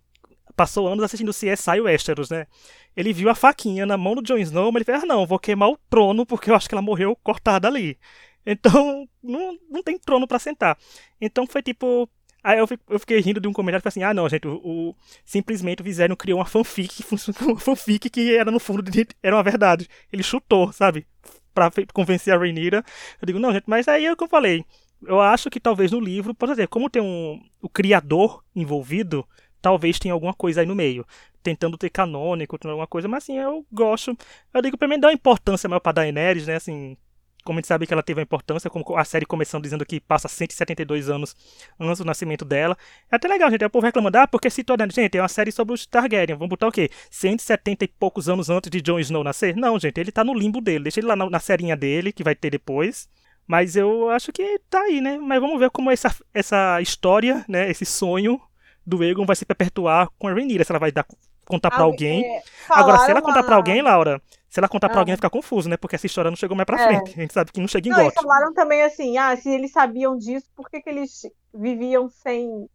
passou 0.55 0.87
anos 0.87 1.03
assistindo 1.03 1.31
CSI 1.33 1.81
Westeros, 1.81 2.29
né? 2.29 2.47
Ele 2.95 3.11
viu 3.11 3.29
a 3.29 3.35
faquinha 3.35 3.85
na 3.85 3.97
mão 3.97 4.15
do 4.15 4.21
Jon 4.23 4.37
Snow, 4.37 4.71
mas 4.71 4.77
ele 4.77 4.85
fez, 4.85 5.03
ah, 5.03 5.05
não, 5.05 5.25
vou 5.27 5.37
queimar 5.37 5.69
o 5.69 5.77
trono 5.89 6.25
porque 6.25 6.49
eu 6.49 6.55
acho 6.55 6.67
que 6.69 6.73
ela 6.73 6.81
morreu 6.81 7.15
cortada 7.21 7.67
ali. 7.67 7.97
Então, 8.45 9.07
não, 9.21 9.57
não 9.69 9.83
tem 9.83 9.99
trono 9.99 10.27
pra 10.27 10.39
sentar. 10.39 10.77
Então 11.19 11.45
foi 11.47 11.61
tipo. 11.61 12.09
Aí 12.47 12.59
eu, 12.59 12.67
eu 12.89 12.99
fiquei 12.99 13.19
rindo 13.19 13.39
de 13.39 13.47
um 13.47 13.53
comentário 13.53 13.81
que 13.81 13.87
assim: 13.87 14.03
ah, 14.03 14.13
não, 14.13 14.29
gente, 14.29 14.47
o, 14.47 14.55
o- 14.63 14.95
simplesmente 15.25 15.81
o 15.81 15.83
Viserion 15.83 16.15
criou 16.15 16.37
uma 16.39 16.45
fanfic, 16.45 17.03
uma 17.41 17.59
fanfic 17.59 18.09
que 18.09 18.35
era 18.35 18.51
no 18.51 18.59
fundo 18.59 18.83
de, 18.83 19.07
era 19.23 19.35
uma 19.35 19.43
verdade. 19.43 19.87
Ele 20.13 20.21
chutou, 20.23 20.71
sabe? 20.71 21.07
Pra 21.53 21.71
convencer 21.93 22.33
a 22.33 22.37
Rhaenyra. 22.37 22.83
Eu 23.21 23.25
digo, 23.25 23.39
não, 23.39 23.51
gente, 23.53 23.63
mas 23.67 23.87
aí 23.87 24.05
é 24.05 24.11
o 24.11 24.15
que 24.17 24.23
eu 24.23 24.27
falei. 24.29 24.63
Eu 25.05 25.19
acho 25.21 25.49
que 25.49 25.59
talvez 25.59 25.91
no 25.91 25.99
livro, 25.99 26.33
por 26.35 26.49
exemplo, 26.49 26.69
como 26.69 26.89
tem 26.89 27.01
um, 27.01 27.41
o 27.61 27.69
criador 27.69 28.43
envolvido, 28.55 29.25
talvez 29.61 29.97
tenha 29.99 30.13
alguma 30.13 30.33
coisa 30.33 30.61
aí 30.61 30.67
no 30.67 30.75
meio. 30.75 31.05
Tentando 31.41 31.77
ter 31.77 31.89
canônico, 31.89 32.57
alguma 32.65 32.87
coisa, 32.87 33.07
mas 33.07 33.23
assim, 33.23 33.37
eu 33.37 33.65
gosto. 33.71 34.17
Eu 34.53 34.61
digo, 34.61 34.77
pra 34.77 34.87
mim, 34.87 34.99
dá 34.99 35.07
uma 35.07 35.13
importância 35.13 35.69
maior 35.69 35.79
pra 35.79 35.91
Daenerys, 35.91 36.47
né? 36.47 36.55
Assim, 36.55 36.97
como 37.45 37.57
a 37.57 37.61
gente 37.61 37.67
sabe 37.67 37.87
que 37.87 37.93
ela 37.93 38.03
teve 38.03 38.19
uma 38.19 38.23
importância, 38.23 38.69
como 38.69 38.83
a 38.97 39.05
série 39.05 39.25
começando 39.25 39.63
dizendo 39.63 39.85
que 39.85 40.01
passa 40.01 40.27
172 40.27 41.09
anos 41.09 41.33
antes 41.79 41.99
do 41.99 42.05
nascimento 42.05 42.43
dela. 42.43 42.75
É 43.11 43.15
até 43.15 43.27
legal, 43.27 43.49
gente. 43.49 43.61
Aí 43.63 43.67
o 43.67 43.69
povo 43.69 43.85
reclamando, 43.85 44.17
ah, 44.17 44.27
porque 44.27 44.49
citou, 44.49 44.75
né? 44.77 44.85
Gente, 44.91 45.17
é 45.17 45.21
uma 45.21 45.27
série 45.29 45.51
sobre 45.51 45.73
os 45.73 45.85
Targaryen. 45.85 46.35
Vamos 46.35 46.49
botar 46.49 46.67
o 46.67 46.71
quê? 46.71 46.89
170 47.09 47.85
e 47.85 47.87
poucos 47.87 48.27
anos 48.27 48.49
antes 48.49 48.69
de 48.69 48.81
Jon 48.81 48.99
Snow 48.99 49.23
nascer? 49.23 49.55
Não, 49.55 49.79
gente, 49.79 49.97
ele 49.99 50.11
tá 50.11 50.23
no 50.23 50.33
limbo 50.33 50.59
dele. 50.59 50.83
Deixa 50.85 50.99
ele 50.99 51.07
lá 51.07 51.15
na, 51.15 51.29
na 51.29 51.39
serinha 51.39 51.77
dele, 51.77 52.11
que 52.11 52.23
vai 52.23 52.35
ter 52.35 52.49
depois. 52.49 53.07
Mas 53.47 53.75
eu 53.75 54.09
acho 54.09 54.31
que 54.33 54.59
tá 54.69 54.81
aí, 54.81 54.99
né? 54.99 55.17
Mas 55.19 55.39
vamos 55.39 55.59
ver 55.59 55.69
como 55.69 55.91
essa, 55.91 56.13
essa 56.33 56.81
história, 56.81 57.45
né? 57.47 57.69
Esse 57.69 57.85
sonho 57.85 58.41
do 58.83 59.03
Aegon 59.03 59.25
vai 59.25 59.35
se 59.35 59.45
perpetuar 59.45 60.09
com 60.17 60.27
a 60.27 60.33
Rhaenyra. 60.33 60.63
Se 60.63 60.71
ela 60.71 60.79
vai 60.79 60.91
dar, 60.91 61.05
contar 61.45 61.69
pra 61.69 61.81
Ah, 61.81 61.83
alguém. 61.83 62.25
é, 62.25 62.41
Agora, 62.69 62.97
se 63.05 63.11
ela 63.11 63.21
contar 63.21 63.43
pra 63.43 63.51
uma- 63.51 63.57
alguém, 63.57 63.83
Laura, 63.83 64.19
se 64.55 64.59
ela 64.62 64.69
contar 64.69 64.88
pra 64.88 65.00
Ah. 65.00 65.01
alguém, 65.01 65.12
vai 65.12 65.17
ficar 65.17 65.29
confuso, 65.29 65.67
né? 65.67 65.75
Porque 65.75 65.95
essa 65.97 66.05
história 66.05 66.31
não 66.31 66.38
chegou 66.38 66.55
mais 66.55 66.65
pra 66.65 66.81
É. 66.81 66.88
frente. 66.88 67.12
A 67.17 67.21
gente 67.21 67.33
sabe 67.33 67.51
que 67.51 67.59
não 67.59 67.67
chega 67.67 67.89
em 67.89 67.91
Não, 67.91 68.00
eles 68.00 68.13
falaram 68.13 68.53
também 68.53 68.81
assim, 68.83 69.17
ah, 69.17 69.35
se 69.35 69.50
eles 69.50 69.69
sabiam 69.74 70.17
disso, 70.17 70.47
por 70.55 70.69
que, 70.69 70.79
que 70.81 70.89
eles 70.89 71.24
viviam 71.53 72.07
sem 72.09 72.65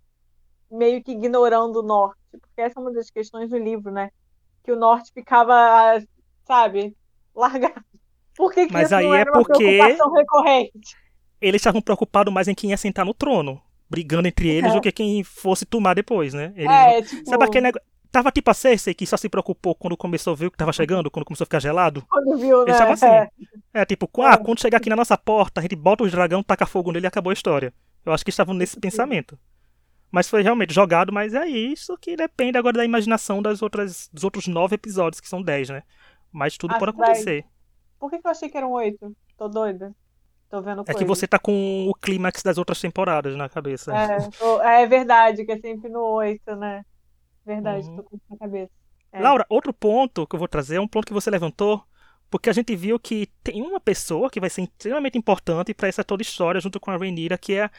meio 0.70 1.02
que 1.02 1.12
ignorando 1.12 1.76
o 1.76 1.82
norte? 1.82 2.20
Porque 2.38 2.60
essa 2.60 2.78
é 2.78 2.82
uma 2.82 2.92
das 2.92 3.08
questões 3.10 3.48
do 3.48 3.56
livro, 3.56 3.90
né? 3.90 4.10
Que 4.62 4.70
o 4.70 4.76
norte 4.76 5.10
ficava, 5.14 5.98
sabe, 6.46 6.94
largado. 7.34 7.82
Por 8.36 8.52
que, 8.52 8.66
que 8.66 8.72
Mas 8.74 8.84
isso 8.88 8.94
aí 8.96 9.06
não 9.06 9.14
é 9.14 9.20
era 9.22 9.30
uma 9.32 9.42
porque- 9.42 9.64
preocupação 9.64 10.12
recorrente? 10.12 10.96
Eles 11.40 11.60
estavam 11.62 11.80
preocupados 11.80 12.30
mais 12.30 12.46
em 12.46 12.54
quem 12.54 12.70
ia 12.70 12.76
sentar 12.76 13.06
no 13.06 13.14
trono. 13.14 13.58
Brigando 13.88 14.28
entre 14.28 14.48
eles 14.50 14.70
É. 14.70 14.74
do 14.74 14.82
que 14.82 14.92
quem 14.92 15.24
fosse 15.24 15.64
tomar 15.64 15.94
depois, 15.94 16.34
né? 16.34 16.52
Eles 16.54 16.70
É, 16.70 17.00
tipo, 17.02 17.26
Sabe 17.30 17.44
aquele 17.44 17.62
negócio. 17.64 17.88
Tava 18.10 18.32
tipo 18.32 18.50
a 18.50 18.54
Cersei 18.54 18.92
que 18.92 19.06
só 19.06 19.16
se 19.16 19.28
preocupou 19.28 19.74
quando 19.74 19.96
começou 19.96 20.32
a 20.32 20.36
ver 20.36 20.46
o 20.46 20.50
que 20.50 20.56
tava 20.56 20.72
chegando, 20.72 21.10
quando 21.10 21.24
começou 21.24 21.44
a 21.44 21.46
ficar 21.46 21.60
gelado. 21.60 22.02
quando 22.08 22.36
viu, 22.38 22.58
né? 22.58 22.62
Eles 22.64 22.74
estavam 22.74 22.94
assim. 22.94 23.06
É. 23.06 23.30
É 23.82 23.84
tipo, 23.84 24.10
ah, 24.22 24.36
quando 24.36 24.60
chegar 24.60 24.78
aqui 24.78 24.90
na 24.90 24.96
nossa 24.96 25.16
porta, 25.16 25.60
a 25.60 25.62
gente 25.62 25.76
bota 25.76 26.02
os 26.02 26.10
dragão, 26.10 26.42
taca 26.42 26.66
fogo 26.66 26.90
nele 26.90 27.06
e 27.06 27.08
acabou 27.08 27.30
a 27.30 27.34
história. 27.34 27.72
Eu 28.04 28.12
acho 28.12 28.24
que 28.24 28.30
estavam 28.30 28.54
nesse 28.54 28.78
pensamento. 28.80 29.38
Mas 30.10 30.28
foi 30.28 30.42
realmente 30.42 30.74
jogado, 30.74 31.12
mas 31.12 31.34
é 31.34 31.46
isso 31.46 31.96
que 31.98 32.16
depende 32.16 32.58
agora 32.58 32.78
da 32.78 32.84
imaginação 32.84 33.40
das 33.40 33.62
outras, 33.62 34.08
dos 34.12 34.24
outros 34.24 34.48
nove 34.48 34.74
episódios, 34.74 35.20
que 35.20 35.28
são 35.28 35.40
dez, 35.40 35.68
né? 35.68 35.84
Mas 36.32 36.56
tudo 36.56 36.74
Ah, 36.74 36.78
pode 36.80 36.92
vai. 36.96 37.04
acontecer. 37.10 37.44
Por 37.98 38.10
que, 38.10 38.18
que 38.18 38.26
eu 38.26 38.30
achei 38.30 38.48
que 38.48 38.56
eram 38.56 38.72
oito? 38.72 39.14
Tô 39.38 39.46
doida. 39.46 39.94
Tô 40.50 40.60
vendo 40.60 40.80
É 40.80 40.84
coisa. 40.86 40.98
que 40.98 41.04
você 41.04 41.28
tá 41.28 41.38
com 41.38 41.86
o 41.88 41.94
clímax 41.94 42.42
das 42.42 42.58
outras 42.58 42.80
temporadas 42.80 43.36
na 43.36 43.48
cabeça. 43.48 43.92
É, 43.94 44.82
é 44.82 44.86
verdade, 44.86 45.44
que 45.44 45.52
é 45.52 45.58
sempre 45.60 45.88
no 45.88 46.00
oito, 46.00 46.56
né? 46.56 46.84
Verdade, 47.54 47.88
Uhum. 47.88 47.96
tô 47.96 48.02
com 48.04 48.16
isso 48.16 48.24
na 48.30 48.36
cabeça. 48.36 48.70
É. 49.12 49.20
Laura, 49.20 49.44
outro 49.48 49.72
ponto 49.72 50.26
que 50.26 50.34
eu 50.34 50.38
vou 50.38 50.48
trazer 50.48 50.76
é 50.76 50.80
um 50.80 50.86
ponto 50.88 51.06
que 51.06 51.12
você 51.12 51.30
levantou, 51.30 51.82
porque 52.30 52.48
a 52.48 52.52
gente 52.52 52.74
viu 52.76 52.98
que 52.98 53.28
tem 53.42 53.60
uma 53.62 53.80
pessoa 53.80 54.30
que 54.30 54.38
vai 54.40 54.48
ser 54.48 54.62
extremamente 54.62 55.18
importante 55.18 55.74
para 55.74 55.88
essa 55.88 56.04
toda 56.04 56.22
história, 56.22 56.60
junto 56.60 56.78
com 56.78 56.90
a 56.90 56.96
Rhaenyra, 56.96 57.36
que 57.36 57.54
é 57.54 57.70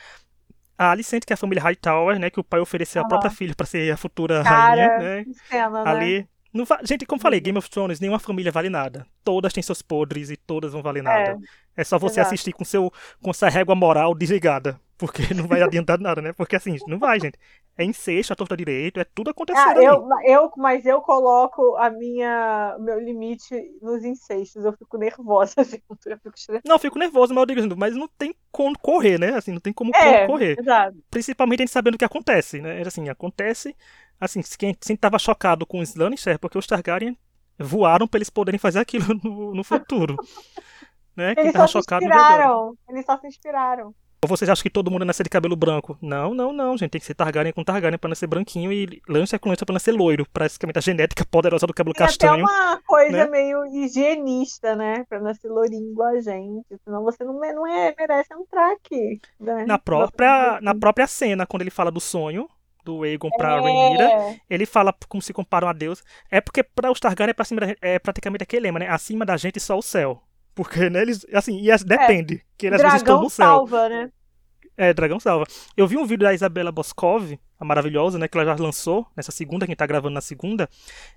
a 0.77 0.91
Alicent, 0.91 1.23
que 1.25 1.31
é 1.31 1.35
a 1.35 1.37
família 1.37 1.63
Hightower, 1.63 2.19
né? 2.19 2.29
Que 2.29 2.39
o 2.39 2.43
pai 2.43 2.59
ofereceu 2.59 3.01
a 3.01 3.03
Aham. 3.03 3.09
própria 3.09 3.31
filha 3.31 3.53
para 3.55 3.65
ser 3.65 3.91
a 3.93 3.97
futura 3.97 4.43
Cara, 4.43 4.87
rainha, 4.87 4.97
né? 4.99 5.25
cena, 5.49 5.83
né? 5.83 5.89
Ali. 5.91 6.27
Não 6.53 6.65
va- 6.65 6.81
Gente, 6.83 7.05
como 7.05 7.21
falei, 7.21 7.39
Game 7.39 7.57
of 7.57 7.69
Thrones, 7.69 8.01
nenhuma 8.01 8.19
família 8.19 8.51
vale 8.51 8.69
nada. 8.69 9.05
Todas 9.23 9.53
têm 9.53 9.63
seus 9.63 9.81
podres 9.81 10.29
e 10.29 10.35
todas 10.35 10.73
vão 10.73 10.81
valer 10.81 11.01
nada. 11.01 11.39
É, 11.77 11.83
só 11.85 11.97
você 11.97 12.19
exato. 12.19 12.27
assistir 12.33 12.51
com 12.51 12.65
seu 12.65 12.91
com 13.21 13.31
sua 13.31 13.47
régua 13.47 13.73
moral 13.73 14.13
desligada. 14.13 14.77
Porque 15.01 15.33
não 15.33 15.47
vai 15.47 15.63
adiantar 15.63 15.99
nada, 15.99 16.21
né? 16.21 16.31
Porque 16.31 16.55
assim, 16.55 16.77
não 16.87 16.99
vai, 16.99 17.19
gente. 17.19 17.35
É 17.75 17.83
incesto, 17.83 18.31
a 18.31 18.35
torta 18.35 18.55
direito, 18.55 18.99
é 18.99 19.03
tudo 19.03 19.31
acontecendo 19.31 19.79
Ah, 19.79 19.83
eu, 19.83 20.07
eu, 20.23 20.51
mas 20.57 20.85
eu 20.85 21.01
coloco 21.01 21.75
a 21.77 21.89
minha, 21.89 22.75
o 22.77 22.83
meu 22.83 22.99
limite 22.99 23.55
nos 23.81 24.03
incestos. 24.05 24.63
Eu 24.63 24.73
fico 24.73 24.99
nervosa 24.99 25.55
junto. 25.65 26.07
Eu 26.07 26.17
fico 26.17 26.35
estressada. 26.37 26.61
Não, 26.63 26.75
eu 26.75 26.79
fico 26.79 26.99
nervoso, 26.99 27.33
mas 27.33 27.49
eu 27.49 27.55
digo, 27.55 27.75
mas 27.75 27.95
não 27.95 28.07
tem 28.07 28.35
como 28.51 28.77
correr, 28.77 29.19
né? 29.19 29.29
Assim, 29.33 29.51
não 29.53 29.59
tem 29.59 29.73
como 29.73 29.91
É, 29.95 30.27
correr. 30.27 30.59
exato. 30.59 30.97
Principalmente 31.09 31.61
a 31.61 31.63
gente 31.65 31.73
sabendo 31.73 31.95
o 31.95 31.97
que 31.97 32.05
acontece, 32.05 32.61
né? 32.61 32.83
Assim, 32.85 33.09
acontece. 33.09 33.75
Assim, 34.19 34.41
quem 34.59 34.77
sempre 34.79 35.01
tava 35.01 35.17
chocado 35.17 35.65
com 35.65 35.79
os 35.79 35.95
Lannister 35.95 36.35
é 36.35 36.37
porque 36.37 36.59
os 36.59 36.67
Targaryen 36.67 37.17
voaram 37.57 38.07
pra 38.07 38.19
eles 38.19 38.29
poderem 38.29 38.59
fazer 38.59 38.77
aquilo 38.79 39.05
no, 39.23 39.55
no 39.55 39.63
futuro. 39.63 40.15
né? 41.15 41.35
Quem 41.35 41.45
Eles 41.45 41.53
tava 41.53 41.67
só 41.67 41.67
se 41.67 41.73
chocado 41.73 42.05
inspiraram. 42.05 42.77
Eles 42.89 43.05
só 43.05 43.17
se 43.17 43.27
inspiraram. 43.27 43.95
Ou 44.23 44.27
vocês 44.29 44.47
acham 44.47 44.61
que 44.61 44.69
todo 44.69 44.91
mundo 44.91 45.01
é 45.01 45.05
nascer 45.05 45.23
de 45.23 45.31
cabelo 45.31 45.55
branco? 45.55 45.97
Não, 45.99 46.31
não, 46.35 46.53
não, 46.53 46.77
gente. 46.77 46.91
Tem 46.91 47.01
que 47.01 47.07
ser 47.07 47.15
Targaryen 47.15 47.51
com 47.51 47.63
Targaryen 47.63 47.97
pra 47.97 48.07
nascer 48.07 48.27
branquinho 48.27 48.71
e 48.71 49.01
Lannister 49.09 49.39
com 49.39 49.49
Lannister 49.49 49.65
pra 49.65 49.73
nascer 49.73 49.91
loiro. 49.91 50.27
Praticamente 50.31 50.77
a 50.77 50.81
genética 50.81 51.25
poderosa 51.25 51.65
do 51.65 51.73
cabelo 51.73 51.95
Tem 51.95 52.05
até 52.05 52.27
castanho. 52.27 52.45
uma 52.45 52.79
coisa 52.85 53.11
né? 53.11 53.27
meio 53.27 53.65
higienista, 53.65 54.75
né? 54.75 55.03
Pra 55.09 55.19
nascer 55.19 55.49
lourinho 55.49 55.91
igual 55.91 56.09
a 56.09 56.21
gente. 56.21 56.67
Senão 56.83 57.03
você 57.03 57.23
não, 57.23 57.33
não 57.33 57.65
é, 57.65 57.95
merece 57.97 58.31
entrar 58.31 58.71
aqui. 58.73 59.19
Né? 59.39 59.65
Na 59.65 59.79
própria, 59.79 60.59
na 60.61 60.75
própria 60.75 61.07
cena, 61.07 61.47
quando 61.47 61.61
ele 61.63 61.71
fala 61.71 61.89
do 61.89 61.99
sonho 61.99 62.47
do 62.85 63.03
Aegon 63.03 63.29
pra 63.35 63.59
Rhaenyra, 63.59 64.03
É, 64.03 64.37
ele 64.47 64.67
fala 64.67 64.93
como 65.09 65.21
se 65.21 65.33
comparam 65.33 65.67
a 65.67 65.73
Deus. 65.73 66.03
É 66.29 66.39
porque 66.39 66.61
para 66.61 66.91
os 66.91 66.99
Targaryen 66.99 67.31
é, 67.31 67.33
pra 67.33 67.45
cima 67.45 67.61
da 67.61 67.75
é 67.81 67.97
praticamente 67.97 68.43
aquele 68.43 68.61
lema, 68.63 68.77
né? 68.77 68.87
Acima 68.87 69.25
da 69.25 69.35
gente 69.35 69.59
só 69.59 69.75
o 69.77 69.81
céu. 69.81 70.21
Porque, 70.53 70.89
né, 70.89 71.01
eles, 71.01 71.25
assim, 71.33 71.59
e 71.61 71.71
as- 71.71 71.83
depende, 71.83 72.43
que 72.57 72.67
eles 72.67 72.77
às 72.79 72.83
vezes 72.83 72.97
estão 72.97 73.15
dragão 73.15 73.23
no 73.23 73.29
céu. 73.29 73.45
salva, 73.45 73.89
né? 73.89 74.09
É, 74.77 74.93
Dragão 74.93 75.19
Salva. 75.19 75.45
Eu 75.77 75.85
vi 75.85 75.95
um 75.97 76.05
vídeo 76.05 76.23
da 76.23 76.33
Isabela 76.33 76.71
Boscov, 76.71 77.37
a 77.59 77.65
maravilhosa, 77.65 78.17
né, 78.17 78.27
que 78.27 78.35
ela 78.35 78.45
já 78.55 78.63
lançou 78.63 79.05
nessa 79.15 79.31
segunda, 79.31 79.67
quem 79.67 79.75
tá 79.75 79.85
gravando 79.85 80.13
na 80.15 80.21
segunda, 80.21 80.67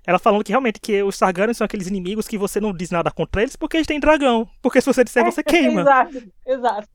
ela 0.05 0.19
falando 0.19 0.43
que 0.43 0.51
realmente 0.51 0.79
que 0.79 1.01
os 1.01 1.17
Targaryen 1.17 1.53
são 1.53 1.65
aqueles 1.65 1.87
inimigos 1.87 2.27
que 2.27 2.37
você 2.37 2.59
não 2.59 2.71
diz 2.73 2.91
nada 2.91 3.09
contra 3.09 3.41
eles 3.41 3.55
porque 3.55 3.77
eles 3.77 3.87
têm 3.87 3.99
dragão. 3.99 4.47
Porque 4.61 4.79
se 4.81 4.85
você 4.85 5.03
disser, 5.03 5.23
você 5.25 5.41
queima. 5.41 5.81
exato, 5.81 6.23
exato. 6.45 6.89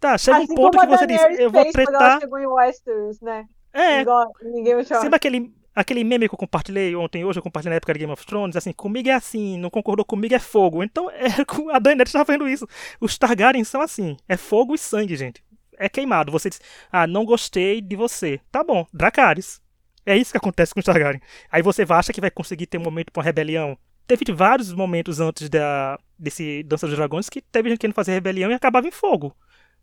Tá, 0.00 0.18
chega 0.18 0.38
assim 0.38 0.52
um 0.52 0.56
ponto 0.56 0.78
que 0.78 0.86
você 0.86 1.06
diz, 1.06 1.20
eu 1.38 1.50
vou 1.50 1.62
quando 1.64 1.78
ela 1.78 1.86
tretar. 1.98 2.20
chegou 2.20 2.38
em 2.38 2.46
Westeros, 2.46 3.20
né? 3.20 3.44
É, 3.72 4.00
Igual 4.00 4.32
ninguém 4.42 4.74
me 4.76 4.84
chama. 4.84 5.00
Sabe 5.02 5.14
aquele, 5.16 5.52
aquele 5.74 6.04
meme 6.04 6.28
que 6.28 6.34
eu 6.34 6.38
compartilhei 6.38 6.94
ontem, 6.94 7.24
hoje 7.24 7.38
eu 7.38 7.42
compartilhei 7.42 7.70
na 7.72 7.76
época 7.76 7.92
de 7.92 7.98
Game 7.98 8.12
of 8.12 8.24
Thrones, 8.24 8.56
assim, 8.56 8.72
comigo 8.72 9.08
é 9.08 9.12
assim, 9.12 9.58
não 9.58 9.70
concordou 9.70 10.04
comigo 10.04 10.34
é 10.34 10.38
fogo. 10.38 10.82
Então, 10.82 11.10
é, 11.10 11.26
a 11.72 11.78
Daenerys 11.78 12.12
tá 12.12 12.22
vendo 12.22 12.48
isso. 12.48 12.66
Os 13.00 13.18
Targaryen 13.18 13.64
são 13.64 13.80
assim, 13.80 14.16
é 14.28 14.36
fogo 14.36 14.74
e 14.74 14.78
sangue, 14.78 15.16
gente. 15.16 15.42
É 15.76 15.88
queimado. 15.88 16.30
Você 16.30 16.48
diz, 16.50 16.60
ah, 16.92 17.06
não 17.06 17.24
gostei 17.24 17.80
de 17.80 17.96
você. 17.96 18.40
Tá 18.52 18.62
bom, 18.62 18.86
Dracarys. 18.92 19.60
É 20.06 20.16
isso 20.16 20.30
que 20.30 20.36
acontece 20.36 20.72
com 20.72 20.80
os 20.80 20.86
Targaryen. 20.86 21.20
Aí 21.50 21.62
você 21.62 21.84
acha 21.88 22.12
que 22.12 22.20
vai 22.20 22.30
conseguir 22.30 22.66
ter 22.66 22.78
um 22.78 22.82
momento 22.82 23.10
pra 23.10 23.20
uma 23.20 23.24
rebelião. 23.24 23.76
Teve 24.06 24.32
vários 24.32 24.72
momentos 24.72 25.18
antes 25.18 25.48
da, 25.48 25.98
desse 26.18 26.62
Dança 26.62 26.86
dos 26.86 26.96
Dragões 26.96 27.28
que 27.28 27.40
teve 27.40 27.70
gente 27.70 27.78
querendo 27.78 27.94
fazer 27.94 28.12
rebelião 28.12 28.50
e 28.50 28.54
acabava 28.54 28.86
em 28.86 28.90
fogo. 28.90 29.34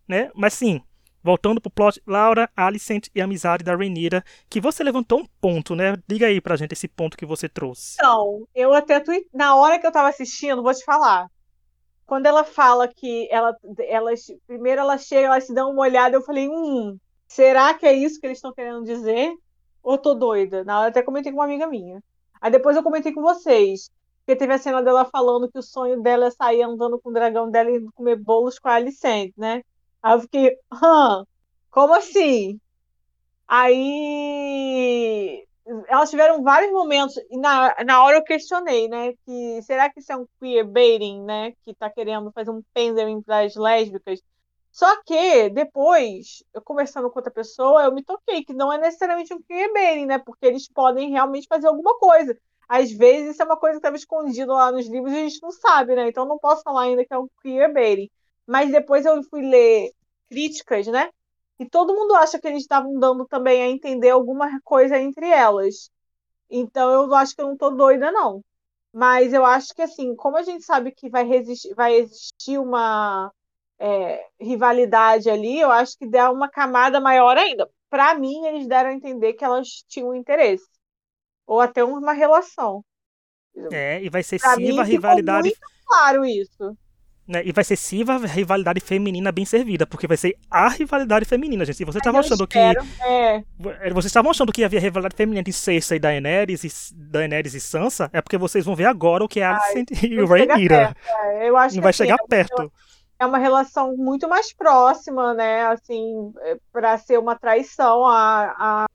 Né? 0.08 0.30
Mas 0.36 0.54
sim, 0.54 0.82
voltando 1.24 1.62
pro 1.62 1.72
plot, 1.72 2.02
Laura, 2.06 2.50
Alicent 2.56 3.08
e 3.14 3.22
a 3.22 3.26
amizade 3.26 3.64
da 3.64 3.76
Rhaenyra, 3.76 4.24
que 4.50 4.62
você 4.62 4.84
levantou 4.84 5.20
um 5.20 5.26
ponto, 5.40 5.76
né? 5.76 5.98
Diga 6.08 6.28
aí 6.28 6.42
pra 6.42 6.56
gente 6.56 6.74
esse 6.74 6.88
ponto 6.88 7.18
que 7.18 7.26
você 7.26 7.48
trouxe. 7.50 7.96
Então, 8.00 8.48
eu 8.56 8.74
até 8.74 9.04
na 9.34 9.56
hora 9.56 9.80
que 9.80 9.88
eu 9.88 9.92
tava 9.92 10.10
assistindo, 10.10 10.64
vou 10.64 10.74
te 10.74 10.84
falar. 10.84 11.28
quando 12.06 12.26
ela 12.26 12.44
fala 12.44 12.88
que 12.88 13.28
ela, 13.32 13.56
elas 13.80 14.26
primeiro 14.48 14.82
ela 14.82 14.98
chega, 14.98 15.28
elas 15.28 15.46
se 15.46 15.54
dão 15.54 15.72
uma 15.72 15.82
olhada, 15.84 16.16
eu 16.16 16.22
falei, 16.22 16.50
hum, 16.50 16.98
será 17.28 17.74
que 17.74 17.86
é 17.86 17.94
isso 17.94 18.20
que 18.20 18.28
eles 18.28 18.38
estão 18.38 18.54
querendo 18.54 18.84
dizer? 18.84 19.34
Ou 19.84 19.98
tô 19.98 20.14
doida? 20.14 20.64
Na 20.64 20.80
hora 20.80 20.90
até 20.90 21.02
comentei 21.04 21.32
com 21.32 21.38
uma 21.40 21.46
amiga 21.46 21.68
minha. 21.68 22.04
Aí 22.42 22.52
depois 22.52 22.76
eu 22.76 22.84
comentei 22.84 23.14
com 23.14 23.22
vocês. 23.22 23.90
Porque 24.20 24.36
teve 24.36 24.54
a 24.54 24.58
cena 24.60 24.84
dela 24.84 25.06
falando 25.06 25.50
que 25.52 25.58
o 25.58 25.64
sonho 25.64 26.02
dela 26.02 26.28
é 26.28 26.32
sair 26.32 26.62
andando 26.62 27.00
com 27.00 27.10
o 27.10 27.14
dragão 27.14 27.50
dela 27.50 27.72
e 27.72 27.82
comer 27.96 28.16
bolos 28.18 28.60
com 28.60 28.70
a 28.70 28.76
Alicente, 28.76 29.34
né? 29.38 29.64
Aí 30.02 30.14
eu 30.16 30.22
fiquei, 30.22 30.58
hã? 30.72 31.26
Como 31.70 31.94
assim? 31.94 32.60
Aí 33.48 35.46
elas 35.88 36.10
tiveram 36.10 36.44
vários 36.44 36.72
momentos, 36.72 37.16
e 37.30 37.38
na, 37.38 37.76
na 37.86 38.04
hora 38.04 38.18
eu 38.18 38.24
questionei, 38.24 38.88
né? 38.88 39.14
Que 39.26 39.62
será 39.64 39.90
que 39.90 40.00
isso 40.00 40.12
é 40.12 40.18
um 40.18 40.26
queerbaiting, 40.40 41.22
né? 41.24 41.54
Que 41.66 41.74
tá 41.76 41.90
querendo 41.90 42.32
fazer 42.32 42.52
um 42.52 42.64
pendering 42.74 43.22
para 43.22 43.42
as 43.46 43.56
lésbicas. 43.56 44.22
Só 44.72 45.02
que 45.04 45.50
depois, 45.50 46.44
eu 46.54 46.62
conversando 46.62 47.10
com 47.10 47.20
outra 47.20 47.32
pessoa, 47.32 47.84
eu 47.84 47.94
me 47.94 48.04
toquei 48.04 48.44
que 48.44 48.54
não 48.54 48.72
é 48.72 48.78
necessariamente 48.78 49.34
um 49.34 49.42
queerbaiting, 49.42 50.06
né? 50.06 50.18
Porque 50.20 50.46
eles 50.46 50.68
podem 50.68 51.12
realmente 51.12 51.48
fazer 51.48 51.68
alguma 51.68 51.98
coisa. 52.00 52.38
Às 52.70 52.92
vezes 52.92 53.32
isso 53.32 53.42
é 53.42 53.46
uma 53.46 53.58
coisa 53.58 53.74
que 53.76 53.80
estava 53.80 53.98
escondido 53.98 54.54
lá 54.54 54.72
nos 54.72 54.88
livros 54.88 55.12
e 55.14 55.18
a 55.18 55.20
gente 55.28 55.42
não 55.42 55.52
sabe, 55.52 55.96
né? 55.96 56.08
Então 56.08 56.26
não 56.26 56.40
posso 56.40 56.64
falar 56.64 56.84
ainda 56.84 57.06
que 57.06 57.14
é 57.14 57.18
um 57.20 57.28
queerbaiting. 57.42 58.10
Mas 58.48 58.72
depois 58.72 59.06
eu 59.06 59.22
fui 59.24 59.42
ler 59.42 59.92
críticas, 60.30 60.88
né? 60.88 61.10
E 61.60 61.70
todo 61.70 61.94
mundo 61.94 62.16
acha 62.16 62.40
que 62.40 62.48
eles 62.48 62.64
estavam 62.64 62.98
dando 63.00 63.26
também 63.28 63.62
a 63.62 63.70
entender 63.70 64.10
alguma 64.10 64.60
coisa 64.64 64.98
entre 64.98 65.28
elas. 65.28 65.92
Então 66.50 66.92
eu 66.92 67.14
acho 67.16 67.36
que 67.36 67.42
eu 67.42 67.48
não 67.48 67.58
tô 67.58 67.70
doida, 67.70 68.12
não. 68.12 68.44
Mas 68.94 69.34
eu 69.34 69.46
acho 69.46 69.74
que 69.74 69.82
assim, 69.82 70.16
como 70.16 70.38
a 70.38 70.44
gente 70.44 70.64
sabe 70.66 70.92
que 70.92 71.10
vai, 71.10 71.24
resistir, 71.24 71.74
vai 71.76 71.94
existir 71.96 72.58
uma 72.58 73.32
é, 73.80 74.28
rivalidade 74.40 75.30
ali, 75.30 75.60
eu 75.60 75.72
acho 75.72 75.98
que 75.98 76.08
dá 76.08 76.32
uma 76.32 76.50
camada 76.50 77.00
maior 77.00 77.38
ainda. 77.38 77.70
Para 77.90 78.16
mim, 78.16 78.46
eles 78.46 78.68
deram 78.68 78.90
a 78.90 78.94
entender 78.94 79.34
que 79.34 79.44
elas 79.44 79.84
tinham 79.88 80.16
interesse. 80.16 80.68
Ou 81.46 81.60
até 81.60 81.84
uma 81.84 82.14
relação. 82.14 82.84
É, 83.72 84.02
e 84.02 84.10
vai 84.10 84.24
ser 84.24 84.40
pra 84.40 84.56
sim 84.56 84.80
a 84.80 84.84
rivalidade. 84.84 85.44
Muito 85.44 85.60
claro 85.86 86.26
isso. 86.26 86.78
Né? 87.28 87.44
E 87.46 87.52
vai 87.52 87.64
ser 87.64 87.76
sim 87.76 88.04
a 88.08 88.18
rivalidade 88.18 88.80
feminina 88.80 89.32
bem 89.32 89.46
servida, 89.46 89.86
porque 89.86 90.08
vai 90.08 90.18
ser 90.18 90.36
a 90.50 90.68
rivalidade 90.70 91.24
feminina, 91.26 91.64
gente. 91.64 91.78
Se 91.78 91.86
você 91.86 92.00
estava 92.00 92.20
achando 92.20 92.44
espero, 92.44 92.84
que. 92.84 93.04
É. 93.04 93.36
é. 93.36 93.90
Vocês 93.92 94.08
estavam 94.08 94.32
achando 94.32 94.52
que 94.52 94.64
havia 94.64 94.80
rivalidade 94.80 95.16
feminina 95.16 95.40
entre 95.40 95.54
Cersei 95.54 95.98
e 95.98 96.00
Daenerys 96.00 96.64
e, 96.64 96.96
Daenerys 96.96 97.54
e 97.54 97.60
Sansa, 97.60 98.10
é 98.12 98.22
porque 98.22 98.38
vocês 98.38 98.66
vão 98.66 98.76
ver 98.76 98.86
agora 98.86 99.24
o 99.24 99.28
que 99.28 99.40
é 99.40 99.46
Alicent 99.46 100.04
e 100.04 100.20
o 100.20 100.26
Rhaenyra. 100.26 100.96
É, 101.06 101.48
eu 101.48 101.56
acho 101.56 101.76
não 101.76 101.84
vai 101.84 101.92
assim, 101.92 102.04
chegar 102.04 102.18
é 102.22 102.28
perto. 102.28 102.72
É 103.20 103.26
uma 103.26 103.38
relação 103.38 103.96
muito 103.96 104.28
mais 104.28 104.52
próxima, 104.52 105.34
né? 105.36 105.64
Assim, 105.68 106.34
é, 106.42 106.58
para 106.74 106.98
ser 106.98 107.20
uma 107.20 107.36
traição. 107.36 108.04
A, 108.08 108.56
a 108.58 108.86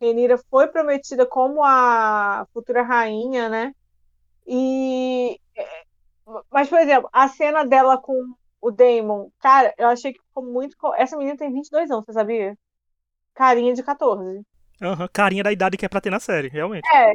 Rhaenyra 0.00 0.38
foi 0.50 0.66
prometida 0.66 1.26
como 1.26 1.62
a 1.62 2.46
futura 2.54 2.82
rainha, 2.82 3.50
né? 3.50 3.74
E 4.46 5.09
mas, 6.60 6.68
por 6.68 6.78
exemplo, 6.78 7.08
a 7.10 7.26
cena 7.26 7.64
dela 7.64 7.96
com 7.96 8.34
o 8.60 8.70
Damon, 8.70 9.30
cara, 9.40 9.72
eu 9.78 9.88
achei 9.88 10.12
que 10.12 10.20
ficou 10.20 10.44
muito. 10.44 10.76
Essa 10.94 11.16
menina 11.16 11.34
tem 11.34 11.50
22 11.50 11.90
anos, 11.90 12.04
você 12.04 12.12
sabia? 12.12 12.54
Carinha 13.32 13.72
de 13.72 13.82
14. 13.82 14.42
Aham, 14.82 15.02
uhum, 15.04 15.08
carinha 15.10 15.42
da 15.42 15.50
idade 15.50 15.78
que 15.78 15.86
é 15.86 15.88
pra 15.88 16.02
ter 16.02 16.10
na 16.10 16.20
série, 16.20 16.48
realmente. 16.48 16.86
É. 16.94 17.14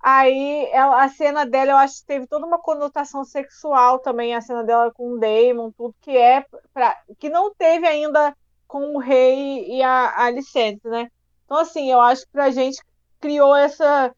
Aí 0.00 0.66
ela, 0.72 1.04
a 1.04 1.10
cena 1.10 1.44
dela, 1.44 1.72
eu 1.72 1.76
acho 1.76 2.00
que 2.00 2.06
teve 2.06 2.26
toda 2.26 2.46
uma 2.46 2.58
conotação 2.58 3.22
sexual 3.22 3.98
também, 3.98 4.34
a 4.34 4.40
cena 4.40 4.64
dela 4.64 4.90
com 4.90 5.12
o 5.12 5.18
Damon, 5.18 5.70
tudo 5.72 5.94
que 6.00 6.16
é 6.16 6.46
pra, 6.72 6.96
que 7.18 7.28
não 7.28 7.54
teve 7.54 7.86
ainda 7.86 8.34
com 8.66 8.94
o 8.94 8.98
rei 8.98 9.66
e 9.68 9.82
a, 9.82 10.06
a 10.08 10.24
Alicente, 10.24 10.88
né? 10.88 11.10
Então, 11.44 11.58
assim, 11.58 11.92
eu 11.92 12.00
acho 12.00 12.24
que 12.24 12.32
pra 12.32 12.48
gente 12.48 12.82
criou 13.20 13.54
essa 13.54 14.10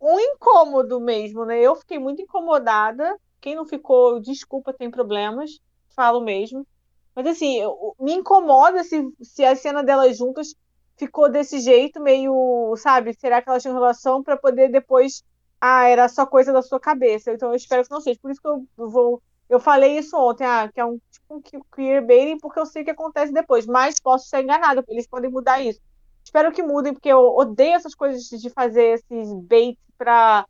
um 0.00 0.20
incômodo 0.20 1.00
mesmo, 1.00 1.44
né? 1.44 1.58
Eu 1.60 1.74
fiquei 1.74 1.98
muito 1.98 2.22
incomodada 2.22 3.16
quem 3.46 3.54
não 3.54 3.64
ficou, 3.64 4.18
desculpa, 4.18 4.72
tem 4.72 4.90
problemas, 4.90 5.60
falo 5.94 6.20
mesmo. 6.20 6.66
Mas 7.14 7.28
assim, 7.28 7.60
me 8.00 8.12
incomoda 8.12 8.82
se, 8.82 9.08
se 9.22 9.44
a 9.44 9.54
cena 9.54 9.84
delas 9.84 10.18
juntas 10.18 10.52
ficou 10.96 11.30
desse 11.30 11.60
jeito, 11.60 12.02
meio, 12.02 12.74
sabe? 12.76 13.14
Será 13.14 13.40
que 13.40 13.48
elas 13.48 13.62
tinham 13.62 13.76
relação 13.76 14.20
para 14.20 14.36
poder 14.36 14.68
depois. 14.68 15.22
Ah, 15.60 15.86
era 15.86 16.08
só 16.08 16.26
coisa 16.26 16.52
da 16.52 16.60
sua 16.60 16.80
cabeça. 16.80 17.32
Então 17.32 17.50
eu 17.50 17.54
espero 17.54 17.84
que 17.84 17.90
não 17.92 18.00
seja. 18.00 18.18
Por 18.20 18.32
isso 18.32 18.40
que 18.42 18.48
eu 18.48 18.66
vou. 18.76 19.22
Eu 19.48 19.60
falei 19.60 19.96
isso 19.96 20.16
ontem, 20.16 20.44
ah, 20.44 20.68
que 20.74 20.80
é 20.80 20.84
um 20.84 20.98
tipo 21.08 21.36
um 21.36 21.40
queerbaiting, 21.72 22.38
porque 22.38 22.58
eu 22.58 22.66
sei 22.66 22.82
o 22.82 22.84
que 22.84 22.90
acontece 22.90 23.32
depois. 23.32 23.64
Mas 23.64 24.00
posso 24.00 24.28
ser 24.28 24.42
enganada, 24.42 24.84
eles 24.88 25.06
podem 25.06 25.30
mudar 25.30 25.62
isso. 25.62 25.80
Espero 26.24 26.50
que 26.50 26.64
mudem, 26.64 26.92
porque 26.92 27.08
eu 27.08 27.20
odeio 27.20 27.74
essas 27.74 27.94
coisas 27.94 28.24
de 28.24 28.50
fazer 28.50 28.94
esses 28.94 29.32
baits 29.44 29.78
para 29.96 30.44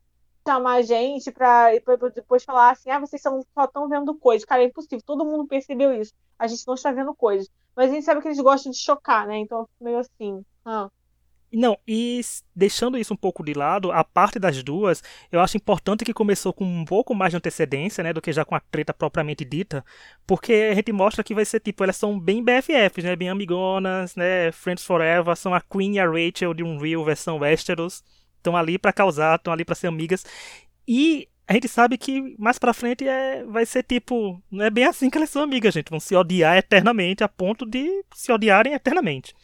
chamar 0.47 0.75
a 0.75 0.83
gente 0.83 1.31
pra, 1.33 1.71
depois 2.15 2.45
falar 2.45 2.71
assim, 2.71 2.91
ah, 2.91 3.01
vocês 3.01 3.21
só 3.21 3.65
estão 3.65 3.89
vendo 3.89 4.15
coisas. 4.15 4.45
Cara, 4.45 4.63
é 4.63 4.67
impossível, 4.67 5.03
todo 5.05 5.25
mundo 5.25 5.47
percebeu 5.47 5.93
isso. 5.93 6.13
A 6.39 6.47
gente 6.47 6.67
não 6.67 6.75
está 6.75 6.93
vendo 6.93 7.15
coisas. 7.15 7.49
Mas 7.75 7.91
a 7.91 7.95
gente 7.95 8.05
sabe 8.05 8.23
que 8.23 8.29
eles 8.29 8.41
gostam 8.41 8.73
de 8.73 8.79
chocar, 8.79 9.27
né? 9.27 9.39
Então 9.39 9.69
meio 9.81 9.99
assim. 9.99 10.45
Ah. 10.65 10.89
Não, 11.53 11.79
e 11.87 12.21
deixando 12.55 12.99
isso 12.99 13.15
um 13.15 13.17
pouco 13.17 13.43
de 13.45 13.55
lado, 13.55 13.93
a 13.93 14.03
parte 14.03 14.39
das 14.39 14.63
duas, 14.63 15.03
eu 15.31 15.41
acho 15.41 15.57
importante 15.57 16.05
que 16.05 16.13
começou 16.13 16.53
com 16.53 16.65
um 16.65 16.85
pouco 16.85 17.15
mais 17.15 17.31
de 17.31 17.37
antecedência, 17.37 18.03
né, 18.03 18.13
do 18.13 18.21
que 18.21 18.33
já 18.33 18.45
com 18.45 18.55
a 18.55 18.61
treta 18.61 18.93
propriamente 18.93 19.45
dita, 19.45 19.85
porque 20.27 20.69
a 20.71 20.75
gente 20.75 20.93
mostra 20.93 21.23
que 21.23 21.35
vai 21.35 21.45
ser 21.45 21.61
tipo, 21.61 21.85
elas 21.85 21.97
são 21.97 22.19
bem 22.19 22.45
BFFs, 22.45 23.05
né, 23.05 23.15
bem 23.15 23.31
amigonas, 23.31 24.17
né, 24.17 24.51
Friends 24.53 24.85
Forever, 24.85 25.37
são 25.37 25.55
a 25.55 25.61
Queen 25.61 25.95
e 25.95 25.99
a 26.01 26.07
Rachel 26.07 26.53
de 26.53 26.65
um 26.65 26.79
Real 26.79 27.05
versão 27.05 27.39
Westeros, 27.39 28.03
estão 28.47 28.57
ali 28.57 28.79
para 28.79 28.93
causar, 28.93 29.37
estão 29.37 29.53
ali 29.53 29.65
para 29.65 29.75
ser 29.75 29.89
amigas. 29.89 30.25
E 30.87 31.29
a 31.49 31.53
gente 31.53 31.69
sabe 31.69 31.99
que 31.99 32.37
mais 32.39 32.59
pra 32.59 32.73
frente 32.73 33.07
é, 33.07 33.45
vai 33.45 33.67
ser 33.67 33.83
tipo. 33.83 34.41
Não 34.51 34.65
é 34.65 34.71
bem 34.71 34.85
assim 34.85 35.11
que 35.11 35.19
elas 35.19 35.31
são 35.31 35.43
amigas, 35.43 35.75
gente. 35.75 35.91
Vão 35.91 36.01
se 36.01 36.15
odiar 36.15 36.57
eternamente 36.57 37.25
a 37.25 37.29
ponto 37.29 37.67
de 37.67 38.05
se 38.15 38.33
odiarem 38.33 38.73
eternamente. 38.73 39.35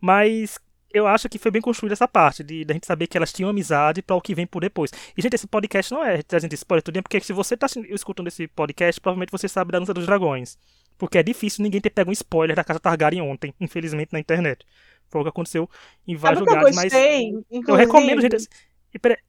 Mas 0.00 0.58
eu 0.92 1.06
acho 1.06 1.28
que 1.28 1.38
foi 1.38 1.50
bem 1.50 1.60
construída 1.60 1.92
essa 1.92 2.08
parte, 2.08 2.42
de, 2.42 2.64
de 2.64 2.72
a 2.72 2.74
gente 2.74 2.86
saber 2.86 3.06
que 3.06 3.16
elas 3.16 3.32
tinham 3.32 3.50
amizade 3.50 4.00
para 4.00 4.16
o 4.16 4.20
que 4.22 4.34
vem 4.34 4.46
por 4.46 4.60
depois. 4.60 4.90
E, 5.16 5.20
gente, 5.20 5.34
esse 5.34 5.46
podcast 5.46 5.92
não 5.92 6.02
é 6.02 6.22
trazendo 6.22 6.54
spoiler 6.54 6.82
tudo, 6.82 7.02
porque 7.02 7.20
se 7.20 7.32
você 7.32 7.56
tá 7.56 7.66
escutando 7.90 8.28
esse 8.28 8.48
podcast, 8.48 8.98
provavelmente 9.00 9.30
você 9.30 9.48
sabe 9.48 9.72
da 9.72 9.78
dança 9.78 9.92
dos 9.92 10.06
dragões. 10.06 10.58
Porque 10.96 11.18
é 11.18 11.22
difícil 11.22 11.62
ninguém 11.62 11.80
ter 11.80 11.90
pego 11.90 12.10
um 12.10 12.12
spoiler 12.12 12.56
da 12.56 12.64
Casa 12.64 12.80
Targaryen 12.80 13.22
ontem, 13.22 13.54
infelizmente, 13.60 14.12
na 14.12 14.18
internet. 14.18 14.66
Foi 15.08 15.20
o 15.20 15.24
que 15.24 15.30
aconteceu 15.30 15.68
em 16.06 16.16
vários 16.16 16.40
Sabe 16.40 16.50
lugares. 16.50 16.76
Eu, 16.76 16.82
gostei, 16.82 17.32
mas 17.32 17.68
eu 17.68 17.74
recomendo, 17.74 18.20
gente. 18.20 18.48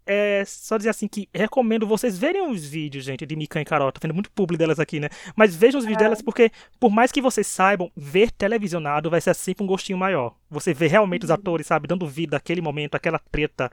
É, 0.06 0.44
só 0.46 0.78
dizer 0.78 0.90
assim 0.90 1.08
que 1.08 1.28
recomendo 1.34 1.86
vocês 1.86 2.18
verem 2.18 2.50
os 2.50 2.66
vídeos, 2.66 3.04
gente, 3.04 3.26
de 3.26 3.36
Mikan 3.36 3.62
e 3.62 3.66
Carol. 3.66 3.92
Tô 3.92 4.00
vendo 4.02 4.14
muito 4.14 4.32
publi 4.32 4.58
delas 4.58 4.80
aqui, 4.80 5.00
né? 5.00 5.10
Mas 5.36 5.56
vejam 5.56 5.80
os 5.80 5.86
vídeos 5.86 6.02
é. 6.02 6.06
delas 6.06 6.22
porque, 6.22 6.52
por 6.80 6.90
mais 6.90 7.12
que 7.12 7.22
vocês 7.22 7.46
saibam, 7.46 7.92
ver 7.96 8.32
televisionado 8.32 9.10
vai 9.10 9.20
ser 9.20 9.36
sempre 9.36 9.64
um 9.64 9.68
gostinho 9.68 9.98
maior. 9.98 10.36
Você 10.50 10.74
vê 10.74 10.88
realmente 10.88 11.24
os 11.24 11.30
uhum. 11.30 11.36
atores, 11.36 11.68
sabe, 11.68 11.88
dando 11.88 12.08
vida 12.08 12.38
àquele 12.38 12.62
momento, 12.62 12.96
aquela 12.96 13.20
treta, 13.20 13.70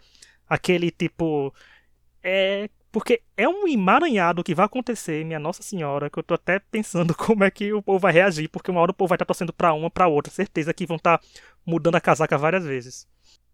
aquele 0.48 0.90
tipo. 0.90 1.54
É. 2.22 2.68
Porque 2.96 3.20
é 3.36 3.46
um 3.46 3.68
emaranhado 3.68 4.42
que 4.42 4.54
vai 4.54 4.64
acontecer, 4.64 5.22
minha 5.22 5.38
Nossa 5.38 5.62
Senhora, 5.62 6.08
que 6.08 6.18
eu 6.18 6.22
tô 6.22 6.32
até 6.32 6.58
pensando 6.58 7.12
como 7.14 7.44
é 7.44 7.50
que 7.50 7.70
o 7.70 7.82
povo 7.82 7.98
vai 7.98 8.10
reagir, 8.10 8.48
porque 8.48 8.70
uma 8.70 8.80
hora 8.80 8.90
o 8.90 8.94
povo 8.94 9.10
vai 9.10 9.16
estar 9.16 9.26
tá 9.26 9.28
torcendo 9.28 9.52
pra 9.52 9.74
uma, 9.74 9.90
pra 9.90 10.08
outra. 10.08 10.32
Certeza 10.32 10.72
que 10.72 10.86
vão 10.86 10.96
estar 10.96 11.18
tá 11.18 11.24
mudando 11.66 11.96
a 11.96 12.00
casaca 12.00 12.38
várias 12.38 12.64
vezes. 12.64 13.06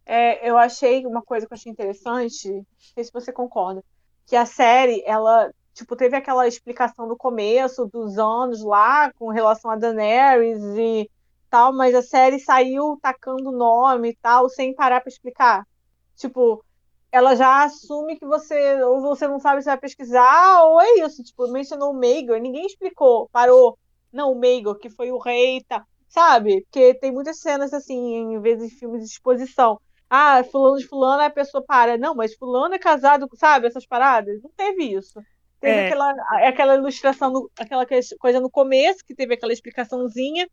É, 0.07 0.48
eu 0.48 0.57
achei 0.57 1.05
uma 1.05 1.22
coisa 1.22 1.44
que 1.44 1.52
eu 1.52 1.57
achei 1.57 1.72
interessante, 1.72 2.52
não 2.52 2.64
sei 2.94 3.02
se 3.02 3.12
você 3.12 3.33
concorda, 3.33 3.83
que 4.28 4.37
a 4.37 4.46
série, 4.46 5.02
ela, 5.05 5.50
tipo, 5.74 5.96
teve 5.96 6.16
aquela 6.16 6.46
explicação 6.46 7.09
no 7.09 7.16
começo 7.16 7.85
dos 7.87 8.18
anos 8.18 8.62
lá, 8.62 9.12
com 9.14 9.28
relação 9.28 9.72
a 9.72 9.76
Daenerys 9.76 10.62
e 10.78 11.11
tal, 11.50 11.72
mas 11.72 11.96
a 11.96 12.02
série 12.02 12.38
saiu 12.38 12.96
tacando 13.02 13.50
nome 13.50 14.11
e 14.11 14.16
tal, 14.22 14.48
sem 14.48 14.72
parar 14.72 15.00
para 15.00 15.11
explicar. 15.11 15.66
Tipo, 16.14 16.64
ela 17.12 17.37
já 17.37 17.64
assume 17.64 18.18
que 18.18 18.27
você 18.27 18.83
ou 18.83 19.03
você 19.03 19.29
não 19.29 19.38
sabe 19.38 19.61
se 19.61 19.66
vai 19.66 19.79
pesquisar, 19.79 20.64
ou 20.64 20.81
é 20.81 20.94
isso, 21.01 21.22
tipo, 21.22 21.46
mencionou 21.53 21.92
o 21.92 21.94
Maegor, 21.94 22.38
ninguém 22.40 22.66
explicou, 22.66 23.29
parou. 23.31 23.79
Não, 24.11 24.33
o 24.33 24.40
Maegor, 24.40 24.79
que 24.79 24.90
foi 24.90 25.12
o 25.12 25.18
rei, 25.18 25.62
tá, 25.68 25.85
sabe? 26.09 26.62
Porque 26.62 26.94
tem 26.94 27.12
muitas 27.12 27.38
cenas 27.38 27.72
assim, 27.75 28.16
em 28.16 28.40
vez 28.40 28.59
de 28.59 28.68
filmes 28.70 29.05
de 29.05 29.11
exposição. 29.11 29.79
Ah, 30.09 30.42
fulano 30.44 30.79
de 30.79 30.87
fulano, 30.87 31.22
a 31.22 31.31
pessoa 31.31 31.64
para. 31.64 31.96
Não, 31.96 32.14
mas 32.14 32.35
fulano 32.35 32.75
é 32.75 32.79
casado, 32.79 33.29
sabe? 33.35 33.66
Essas 33.66 33.87
paradas. 33.87 34.42
Não 34.42 34.51
teve 34.57 34.85
isso. 34.85 35.20
Teve 35.61 35.81
é. 35.81 35.87
aquela, 35.87 36.11
aquela 36.48 36.75
ilustração, 36.75 37.31
no, 37.31 37.51
aquela 37.59 37.87
coisa 38.18 38.40
no 38.40 38.51
começo, 38.51 39.05
que 39.07 39.14
teve 39.14 39.35
aquela 39.35 39.53
explicaçãozinha 39.53 40.48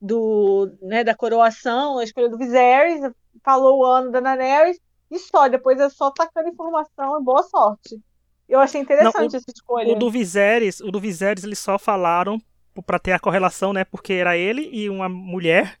do, 0.00 0.70
né, 0.82 1.04
da 1.04 1.14
coroação, 1.14 1.98
a 1.98 2.04
escolha 2.04 2.28
do 2.28 2.38
Viserys, 2.38 3.00
falou 3.44 3.80
o 3.80 3.84
ano 3.84 4.10
da 4.10 4.20
Daenerys, 4.20 4.80
e 5.10 5.18
só, 5.18 5.48
depois 5.48 5.78
é 5.78 5.88
só 5.88 6.10
tacando 6.10 6.48
informação 6.48 7.20
e 7.20 7.24
boa 7.24 7.42
sorte. 7.42 8.00
Eu 8.48 8.60
achei 8.60 8.80
interessante 8.80 9.14
não, 9.14 9.24
o, 9.24 9.36
essa 9.36 9.50
escolha. 9.54 9.92
O 9.92 9.96
do 9.96 10.10
Viserys, 10.10 10.80
o 10.80 10.90
do 10.90 11.00
Viserys 11.00 11.44
eles 11.44 11.58
só 11.58 11.78
falaram 11.78 12.40
para 12.84 12.98
ter 12.98 13.12
a 13.12 13.18
correlação, 13.18 13.72
né? 13.72 13.84
Porque 13.84 14.12
era 14.12 14.36
ele 14.36 14.68
e 14.72 14.88
uma 14.88 15.08
mulher 15.08 15.78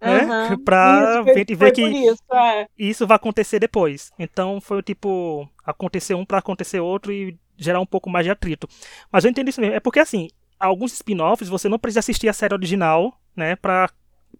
né? 0.00 0.50
Uhum. 0.50 0.58
Pra 0.64 1.22
isso, 1.24 1.24
ver, 1.24 1.56
ver 1.56 1.72
que 1.72 1.82
isso, 1.82 2.22
é. 2.32 2.66
isso 2.78 3.06
vai 3.06 3.16
acontecer 3.16 3.58
depois. 3.58 4.12
Então 4.18 4.60
foi 4.60 4.82
tipo, 4.82 5.48
acontecer 5.64 6.14
um 6.14 6.24
para 6.24 6.38
acontecer 6.38 6.80
outro 6.80 7.12
e 7.12 7.38
gerar 7.56 7.80
um 7.80 7.86
pouco 7.86 8.10
mais 8.10 8.24
de 8.24 8.30
atrito. 8.30 8.68
Mas 9.10 9.24
eu 9.24 9.30
entendo 9.30 9.48
isso 9.48 9.60
mesmo. 9.60 9.74
É 9.74 9.80
porque 9.80 10.00
assim, 10.00 10.28
alguns 10.58 10.92
spin-offs 10.92 11.48
você 11.48 11.68
não 11.68 11.78
precisa 11.78 12.00
assistir 12.00 12.28
a 12.28 12.32
série 12.32 12.54
original, 12.54 13.18
né, 13.34 13.56
pra 13.56 13.90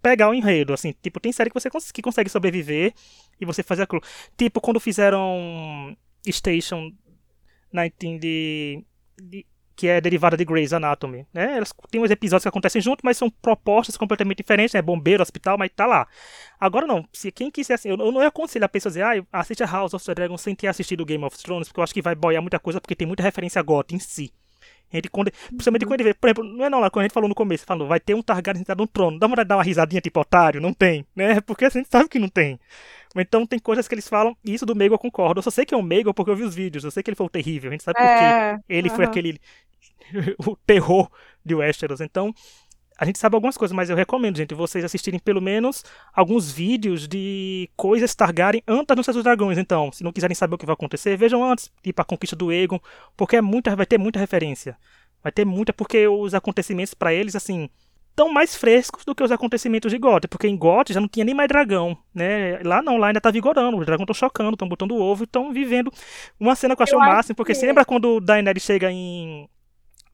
pegar 0.03 0.29
o 0.29 0.35
enredo, 0.35 0.73
assim, 0.73 0.95
tipo, 1.03 1.21
tem 1.21 1.33
série 1.33 1.51
que 1.51 1.55
você 1.55 1.71
cons 1.71 1.91
que 1.91 2.03
consegue 2.03 2.31
sobreviver 2.31 2.93
e 3.41 3.45
você 3.45 3.63
fazer 3.63 3.83
aquilo. 3.83 4.03
Tipo, 4.37 4.61
quando 4.61 4.81
fizeram 4.81 5.97
Station 6.27 6.93
19 7.73 8.19
de, 8.19 8.85
de 9.21 9.47
que 9.77 9.89
é 9.89 10.01
derivada 10.01 10.37
de 10.37 10.45
Grey's 10.45 10.73
Anatomy, 10.73 11.27
né? 11.35 11.59
Elas 11.59 11.73
têm 11.91 12.01
uns 12.01 12.11
episódios 12.11 12.45
que 12.45 12.49
acontecem 12.49 12.81
junto, 12.81 13.03
mas 13.05 13.19
são 13.19 13.29
propostas 13.29 13.97
completamente 13.97 14.39
diferentes, 14.39 14.73
né? 14.73 14.81
Bombeiro, 14.81 15.23
hospital, 15.23 15.59
mas 15.59 15.71
tá 15.77 15.85
lá. 15.85 16.09
Agora 16.59 16.87
não, 16.87 17.07
se 17.13 17.31
quem 17.31 17.51
quiser, 17.51 17.75
assim, 17.75 17.91
eu, 17.91 17.97
não 17.97 18.21
aconselho 18.21 18.65
a 18.65 18.69
pessoa 18.69 18.91
dizer, 18.91 19.03
ah, 19.03 19.23
assiste 19.31 19.63
a 19.63 19.67
House 19.67 19.93
of 19.93 20.05
the 20.05 20.15
Dragon 20.15 20.39
sem 20.39 20.55
ter 20.55 20.69
assistido 20.69 21.05
Game 21.05 21.23
of 21.23 21.37
Thrones, 21.37 21.69
porque 21.69 21.81
eu 21.81 21.85
acho 21.85 21.93
que 21.93 22.01
vai 22.01 22.15
boiar 22.15 22.41
muita 22.41 22.59
coisa, 22.59 22.81
porque 22.81 22.97
tem 22.97 23.07
muita 23.07 23.23
referência 23.23 23.61
a 23.61 23.63
GOT 23.63 23.95
em 23.95 23.99
si. 23.99 24.33
Gente, 24.93 25.09
quando, 25.11 25.31
principalmente 25.49 25.85
quando 25.85 26.01
gente 26.01 26.09
vê, 26.09 26.15
por 26.15 26.29
exemplo, 26.29 26.45
não 26.45 26.65
é 26.65 26.71
não 26.71 26.81
lá, 26.81 26.91
quando 26.91 27.03
a 27.03 27.05
gente 27.05 27.13
falou 27.13 27.29
no 27.29 27.35
começo, 27.35 27.65
falou, 27.65 27.89
vai 27.89 27.99
ter 27.99 28.15
um 28.15 28.23
Targaryen 28.23 28.61
sentado 28.61 28.79
no 28.79 28.87
trono, 28.87 29.19
dá 29.19 29.27
uma 29.27 29.45
dar 29.45 29.57
uma 29.57 29.63
risadinha 29.63 30.01
tipo 30.01 30.21
otário, 30.21 30.61
não 30.61 30.73
tem, 30.73 31.05
né? 31.15 31.41
Porque 31.47 31.65
a 31.65 31.69
gente 31.69 31.89
sabe 31.91 32.09
que 32.09 32.19
não 32.19 32.29
tem. 32.29 32.59
Então 33.17 33.47
tem 33.47 33.59
coisas 33.59 33.89
que 33.89 33.95
eles 33.95 34.09
falam, 34.09 34.37
e 34.45 34.55
isso 34.55 34.67
do 34.67 34.77
Mego 34.77 34.95
eu 34.95 34.99
concordo. 34.99 35.39
Eu 35.39 35.43
só 35.43 35.51
sei 35.51 35.65
que 35.65 35.75
é 35.75 35.77
um 35.77 35.83
Mego 35.83 36.13
porque 36.13 36.31
eu 36.31 36.37
vi 36.37 36.43
os 36.43 36.55
vídeos, 36.55 36.85
eu 36.85 36.91
sei 36.91 37.03
que 37.03 37.11
ele 37.11 37.17
foi 37.17 37.27
o 37.27 37.31
terrível, 37.31 37.71
a 37.71 37.73
gente 37.73 37.83
sabe 37.83 37.99
é, 37.99 38.53
porque 38.53 38.65
ele 38.69 38.91
foi 38.91 39.05
aquele 39.05 39.41
o 40.47 40.57
terror 40.67 41.11
de 41.45 41.55
Westeros. 41.55 42.01
Então, 42.01 42.35
a 42.99 43.05
gente 43.05 43.19
sabe 43.19 43.35
algumas 43.35 43.57
coisas, 43.57 43.75
mas 43.75 43.91
eu 43.91 43.97
recomendo, 43.97 44.37
gente, 44.37 44.55
vocês 44.55 44.85
assistirem 44.85 45.21
pelo 45.21 45.41
menos 45.41 45.85
alguns 46.15 46.51
vídeos 46.51 47.07
de 47.07 47.69
coisas 47.77 48.15
Targaryen 48.15 48.63
antes 48.67 49.07
dos 49.07 49.23
Dragões. 49.23 49.59
Então, 49.59 49.93
se 49.93 50.03
não 50.03 50.13
quiserem 50.13 50.35
saber 50.35 50.55
o 50.55 50.59
que 50.59 50.67
vai 50.67 50.75
acontecer, 50.75 51.17
vejam 51.17 51.45
antes, 51.45 51.71
tipo 51.83 52.01
a 52.01 52.05
conquista 52.05 52.35
do 52.35 52.51
Aegon, 52.51 52.81
porque 53.17 53.37
é 53.37 53.41
muita, 53.41 53.77
vai 53.77 53.87
ter 53.87 53.99
muita 53.99 54.19
referência. 54.19 54.77
Vai 55.23 55.33
ter 55.33 55.45
muita, 55.45 55.73
porque 55.73 56.07
os 56.09 56.35
acontecimentos 56.35 56.95
para 56.95 57.13
eles, 57.13 57.37
assim, 57.37 57.69
tão 58.15 58.33
mais 58.33 58.57
frescos 58.57 59.05
do 59.05 59.15
que 59.15 59.23
os 59.23 59.31
acontecimentos 59.31 59.93
de 59.93 59.99
Goth, 59.99 60.27
porque 60.31 60.49
em 60.49 60.57
Goth 60.57 60.91
já 60.91 61.01
não 61.01 61.09
tinha 61.09 61.25
nem 61.25 61.35
mais 61.35 61.49
dragão, 61.49 61.99
né? 62.15 62.59
Lá 62.65 62.81
não, 62.81 62.97
lá 62.97 63.09
ainda 63.09 63.21
tá 63.21 63.31
vigorando, 63.31 63.77
os 63.77 63.85
dragões 63.85 64.05
estão 64.05 64.15
chocando, 64.15 64.55
estão 64.55 64.67
botando 64.67 64.97
ovo, 64.97 65.25
estão 65.25 65.53
vivendo 65.53 65.93
uma 66.41 66.57
cena 66.57 66.75
que 66.75 66.81
eu 66.81 66.85
acho 66.85 66.97
o 66.97 66.99
máximo, 66.99 67.37
porque 67.37 67.53
que... 67.53 67.59
você 67.59 67.67
lembra 67.67 67.85
quando 67.85 68.19
Daenerys 68.21 68.63
chega 68.63 68.91
em 68.91 69.47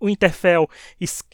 o 0.03 0.11
Interfell, 0.11 0.69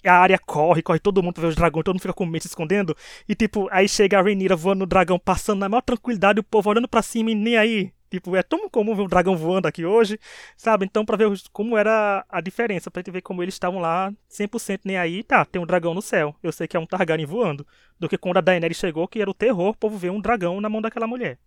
a 0.04 0.12
área 0.12 0.38
corre, 0.38 0.82
corre 0.82 0.98
todo 0.98 1.22
mundo 1.22 1.34
pra 1.34 1.42
ver 1.42 1.48
os 1.48 1.56
dragões, 1.56 1.84
todo 1.84 1.94
mundo 1.94 2.02
fica 2.02 2.12
com 2.12 2.26
medo 2.26 2.42
se 2.42 2.48
escondendo. 2.48 2.94
E 3.26 3.34
tipo, 3.34 3.66
aí 3.70 3.88
chega 3.88 4.18
a 4.18 4.22
Rhaenyra 4.22 4.54
voando 4.54 4.80
no 4.80 4.86
dragão, 4.86 5.18
passando 5.18 5.60
na 5.60 5.68
maior 5.68 5.80
tranquilidade, 5.80 6.40
o 6.40 6.44
povo 6.44 6.68
olhando 6.68 6.86
para 6.86 7.00
cima 7.00 7.30
e 7.30 7.34
nem 7.34 7.56
aí. 7.56 7.92
Tipo, 8.10 8.36
é 8.36 8.42
tão 8.42 8.68
comum 8.70 8.94
ver 8.94 9.02
um 9.02 9.06
dragão 9.06 9.36
voando 9.36 9.68
aqui 9.68 9.84
hoje, 9.84 10.18
sabe? 10.56 10.84
Então, 10.84 11.04
pra 11.04 11.16
ver 11.16 11.30
como 11.52 11.76
era 11.76 12.24
a 12.28 12.40
diferença, 12.40 12.90
pra 12.90 13.00
gente 13.00 13.10
ver 13.10 13.22
como 13.22 13.42
eles 13.42 13.54
estavam 13.54 13.80
lá 13.80 14.12
100% 14.28 14.80
nem 14.84 14.96
aí, 14.96 15.22
tá, 15.22 15.44
tem 15.44 15.60
um 15.60 15.66
dragão 15.66 15.94
no 15.94 16.02
céu. 16.02 16.34
Eu 16.42 16.52
sei 16.52 16.66
que 16.66 16.76
é 16.76 16.80
um 16.80 16.86
Targaryen 16.86 17.26
voando. 17.26 17.66
Do 17.98 18.08
que 18.08 18.16
quando 18.16 18.38
a 18.38 18.40
Daenerys 18.40 18.78
chegou, 18.78 19.08
que 19.08 19.20
era 19.20 19.30
o 19.30 19.34
terror, 19.34 19.70
o 19.70 19.76
povo 19.76 19.98
ver 19.98 20.10
um 20.10 20.20
dragão 20.20 20.60
na 20.60 20.68
mão 20.68 20.80
daquela 20.80 21.06
mulher. 21.06 21.38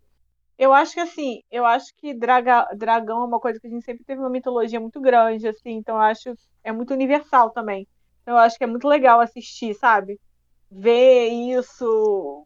Eu 0.61 0.73
acho 0.73 0.93
que 0.93 0.99
assim, 0.99 1.41
eu 1.49 1.65
acho 1.65 1.87
que 1.97 2.13
draga, 2.13 2.67
dragão 2.75 3.23
é 3.23 3.25
uma 3.25 3.39
coisa 3.39 3.59
que 3.59 3.65
a 3.65 3.69
gente 3.69 3.83
sempre 3.83 4.03
teve 4.05 4.21
uma 4.21 4.29
mitologia 4.29 4.79
muito 4.79 5.01
grande, 5.01 5.47
assim, 5.47 5.71
então 5.71 5.95
eu 5.95 6.01
acho 6.01 6.35
é 6.63 6.71
muito 6.71 6.93
universal 6.93 7.49
também. 7.49 7.87
Então 8.21 8.35
eu 8.35 8.37
acho 8.37 8.59
que 8.59 8.63
é 8.63 8.67
muito 8.67 8.87
legal 8.87 9.19
assistir, 9.19 9.73
sabe? 9.73 10.19
Ver 10.69 11.29
isso. 11.29 12.45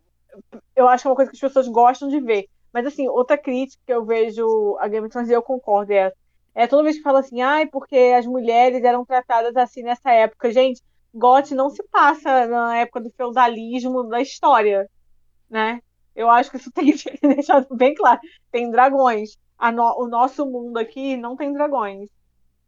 Eu 0.73 0.87
acho 0.87 1.01
que 1.03 1.07
é 1.07 1.11
uma 1.11 1.15
coisa 1.17 1.29
que 1.29 1.35
as 1.35 1.41
pessoas 1.41 1.67
gostam 1.67 2.07
de 2.07 2.21
ver. 2.21 2.47
Mas 2.71 2.85
assim, 2.85 3.05
outra 3.09 3.37
crítica 3.37 3.83
que 3.85 3.91
eu 3.91 4.05
vejo 4.05 4.77
a 4.79 4.87
Game 4.87 5.05
of 5.05 5.11
Thrones 5.11 5.29
e 5.29 5.33
eu 5.33 5.43
concordo 5.43 5.91
é, 5.91 6.13
é 6.53 6.67
toda 6.67 6.83
vez 6.83 6.95
que 6.95 7.03
fala 7.03 7.19
assim, 7.19 7.41
ai, 7.41 7.67
porque 7.67 7.97
as 8.17 8.25
mulheres 8.25 8.81
eram 8.81 9.03
tratadas 9.05 9.57
assim 9.57 9.83
nessa 9.83 10.11
época. 10.11 10.53
Gente, 10.53 10.81
GOT 11.13 11.53
não 11.53 11.69
se 11.69 11.83
passa 11.91 12.47
na 12.47 12.77
época 12.77 13.01
do 13.01 13.11
feudalismo 13.11 14.03
da 14.03 14.21
história, 14.21 14.89
né? 15.49 15.81
Eu 16.15 16.29
acho 16.29 16.49
que 16.49 16.57
isso 16.57 16.71
tem 16.71 16.91
que 16.91 16.97
ser 16.97 17.17
deixado 17.21 17.67
bem 17.75 17.93
claro. 17.93 18.19
Tem 18.51 18.69
dragões. 18.71 19.37
No, 19.73 20.03
o 20.03 20.07
nosso 20.07 20.45
mundo 20.45 20.77
aqui 20.77 21.17
não 21.17 21.35
tem 21.35 21.51
dragões. 21.53 22.09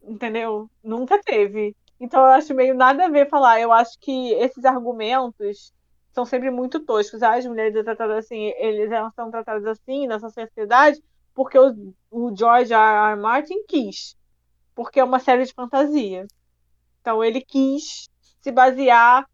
Entendeu? 0.02 0.68
Nunca 0.82 1.20
teve. 1.22 1.74
Então 2.00 2.20
eu 2.20 2.32
acho 2.32 2.54
meio 2.54 2.74
nada 2.74 3.06
a 3.06 3.08
ver 3.08 3.28
falar. 3.28 3.60
Eu 3.60 3.72
acho 3.72 3.98
que 4.00 4.32
esses 4.34 4.64
argumentos 4.64 5.72
são 6.12 6.24
sempre 6.24 6.50
muito 6.50 6.80
toscos. 6.80 7.22
Ah, 7.22 7.34
as 7.34 7.46
mulheres 7.46 7.74
são 7.74 7.84
tratadas 7.84 8.24
assim, 8.24 8.52
eles 8.58 8.90
são 9.14 9.30
tratados 9.30 9.66
assim 9.66 10.06
nessa 10.06 10.28
sociedade 10.30 11.02
porque 11.38 11.56
o, 11.56 11.94
o 12.10 12.36
George 12.36 12.72
R. 12.74 13.12
R. 13.12 13.16
Martin 13.16 13.62
quis. 13.68 14.16
Porque 14.74 14.98
é 14.98 15.04
uma 15.04 15.20
série 15.20 15.44
de 15.44 15.52
fantasia. 15.52 16.26
Então 17.00 17.22
ele 17.22 17.40
quis 17.40 18.08
se 18.40 18.50
basear 18.50 19.24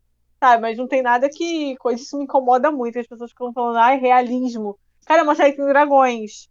Mas 0.61 0.79
não 0.79 0.87
tem 0.87 1.03
nada 1.03 1.29
que. 1.29 1.77
Coisa 1.77 2.03
isso 2.03 2.17
me 2.19 2.25
incomoda 2.25 2.71
muito. 2.71 2.99
As 2.99 3.07
pessoas 3.07 3.31
ficam 3.31 3.53
falando, 3.53 3.77
ai, 3.77 3.99
realismo. 3.99 4.79
Cara, 5.07 5.21
é 5.21 5.25
uma 5.25 5.35
série 5.35 5.53
que 5.53 5.59
tem 5.59 5.67
dragões. 5.67 6.49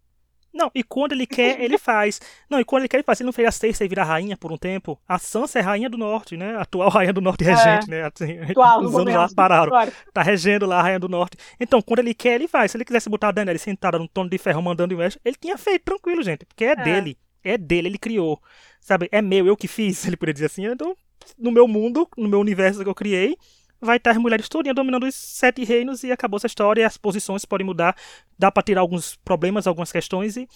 Não, 0.53 0.69
e 0.75 0.83
quando 0.83 1.13
ele 1.13 1.25
quer, 1.25 1.59
ele 1.59 1.77
faz. 1.79 2.21
Não, 2.49 2.59
e 2.59 2.63
quando 2.63 2.83
ele 2.83 2.87
quer, 2.87 2.97
ele 2.97 3.03
faz. 3.03 3.19
Ele 3.19 3.25
não 3.25 3.33
fez 3.33 3.47
a 3.47 3.51
Cersei 3.51 3.87
virar 3.87 4.03
rainha 4.03 4.37
por 4.37 4.51
um 4.51 4.57
tempo. 4.57 4.99
A 5.07 5.17
Sansa 5.17 5.59
é 5.59 5.61
rainha 5.61 5.89
do 5.89 5.97
norte, 5.97 6.37
né? 6.37 6.55
Atual 6.57 6.89
rainha 6.89 7.11
do 7.11 7.21
norte 7.21 7.43
regente, 7.43 7.87
é. 7.87 7.89
né? 7.89 8.11
Assim, 8.13 8.37
Atual, 8.51 8.81
os 8.81 8.95
anos 8.95 9.13
lá 9.13 9.27
pararam. 9.35 9.69
Claro. 9.69 9.91
Tá 10.13 10.21
regendo 10.21 10.65
lá 10.67 10.79
a 10.79 10.83
rainha 10.83 10.99
do 10.99 11.09
norte. 11.09 11.37
Então, 11.59 11.81
quando 11.81 11.99
ele 11.99 12.13
quer, 12.13 12.35
ele 12.35 12.47
faz. 12.47 12.71
Se 12.71 12.77
ele 12.77 12.85
quisesse 12.85 13.09
botar 13.09 13.29
a 13.29 13.31
Daenerys 13.31 13.63
sentada 13.63 13.97
no 13.97 14.07
trono 14.07 14.29
de 14.29 14.37
ferro 14.37 14.61
mandando 14.61 14.93
em 14.93 14.97
West, 14.97 15.17
ele 15.25 15.35
tinha 15.39 15.57
feito 15.57 15.83
tranquilo, 15.83 16.21
gente. 16.21 16.45
Porque 16.45 16.65
é, 16.65 16.71
é, 16.71 16.75
dele. 16.75 17.17
É 17.43 17.57
dele, 17.57 17.87
ele 17.87 17.97
criou. 17.97 18.39
Sabe? 18.79 19.09
É 19.11 19.21
meu, 19.21 19.47
eu 19.47 19.57
que 19.57 19.67
fiz, 19.67 20.05
ele 20.05 20.15
poderia 20.15 20.35
dizer 20.35 20.45
assim. 20.45 20.65
Então, 20.65 20.95
no 21.37 21.51
meu 21.51 21.67
mundo, 21.67 22.07
no 22.15 22.29
meu 22.29 22.39
universo 22.39 22.83
que 22.83 22.89
eu 22.89 22.95
criei, 22.95 23.35
vai 23.83 23.97
estar 23.97 24.11
as 24.11 24.17
mulheres 24.17 24.47
todas 24.47 24.73
dominando 24.73 25.05
os 25.05 25.15
sete 25.15 25.63
reinos 25.63 26.03
e 26.03 26.11
acabou 26.11 26.37
essa 26.37 26.47
história 26.47 26.85
as 26.85 26.97
posições 26.97 27.45
podem 27.45 27.65
mudar, 27.65 27.95
dá 28.37 28.51
para 28.51 28.63
tirar 28.63 28.81
alguns 28.81 29.15
problemas, 29.17 29.67
algumas 29.67 29.91
questões 29.91 30.37
e 30.37 30.47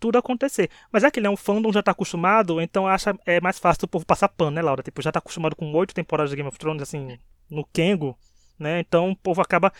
tudo 0.00 0.18
acontecer. 0.18 0.70
Mas 0.92 1.04
é 1.04 1.10
que 1.10 1.20
né, 1.20 1.28
um 1.28 1.36
fandom 1.36 1.72
já 1.72 1.82
tá 1.82 1.90
acostumado, 1.90 2.60
então 2.60 2.86
acha 2.86 3.16
é 3.26 3.40
mais 3.40 3.58
fácil 3.58 3.84
o 3.84 3.88
povo 3.88 4.06
passar 4.06 4.28
pano, 4.28 4.52
né, 4.52 4.62
Laura? 4.62 4.82
Tipo, 4.82 5.02
já 5.02 5.12
tá 5.12 5.18
acostumado 5.18 5.56
com 5.56 5.72
oito 5.72 5.94
temporadas 5.94 6.30
de 6.30 6.36
Game 6.36 6.48
of 6.48 6.58
Thrones, 6.58 6.82
assim, 6.82 7.18
no 7.50 7.64
Kengo, 7.64 8.16
né? 8.58 8.80
Então 8.80 9.10
o 9.10 9.16
povo 9.16 9.40
acaba, 9.40 9.72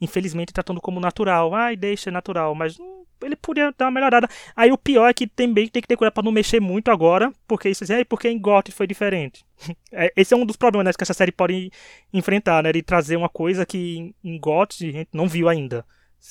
infelizmente, 0.00 0.52
tratando 0.52 0.80
como 0.80 1.00
natural. 1.00 1.54
Ai, 1.54 1.76
deixa 1.76 2.10
natural, 2.10 2.54
mas 2.54 2.78
ele 3.22 3.36
podia 3.36 3.72
dar 3.76 3.86
uma 3.86 3.92
melhorada. 3.92 4.28
Aí 4.54 4.70
o 4.70 4.78
pior 4.78 5.08
é 5.08 5.14
que 5.14 5.26
também 5.26 5.68
tem 5.68 5.82
que 5.82 5.88
ter 5.88 5.96
cuidado 5.96 6.14
para 6.14 6.22
não 6.22 6.32
mexer 6.32 6.60
muito 6.60 6.90
agora, 6.90 7.32
porque 7.46 7.68
isso 7.68 7.90
é 7.92 8.04
porque 8.04 8.28
em 8.28 8.38
GOT 8.38 8.72
foi 8.72 8.86
diferente. 8.86 9.44
É, 9.90 10.12
esse 10.14 10.34
é 10.34 10.36
um 10.36 10.44
dos 10.44 10.56
problemas 10.56 10.84
né, 10.84 10.92
que 10.92 11.02
essa 11.02 11.14
série 11.14 11.32
pode 11.32 11.70
enfrentar, 12.12 12.62
né? 12.62 12.70
De 12.70 12.82
trazer 12.82 13.16
uma 13.16 13.30
coisa 13.30 13.64
que 13.64 14.14
em 14.22 14.38
GOT 14.38 14.88
a 14.88 14.92
gente 14.92 15.08
não 15.12 15.26
viu 15.26 15.48
ainda. 15.48 15.86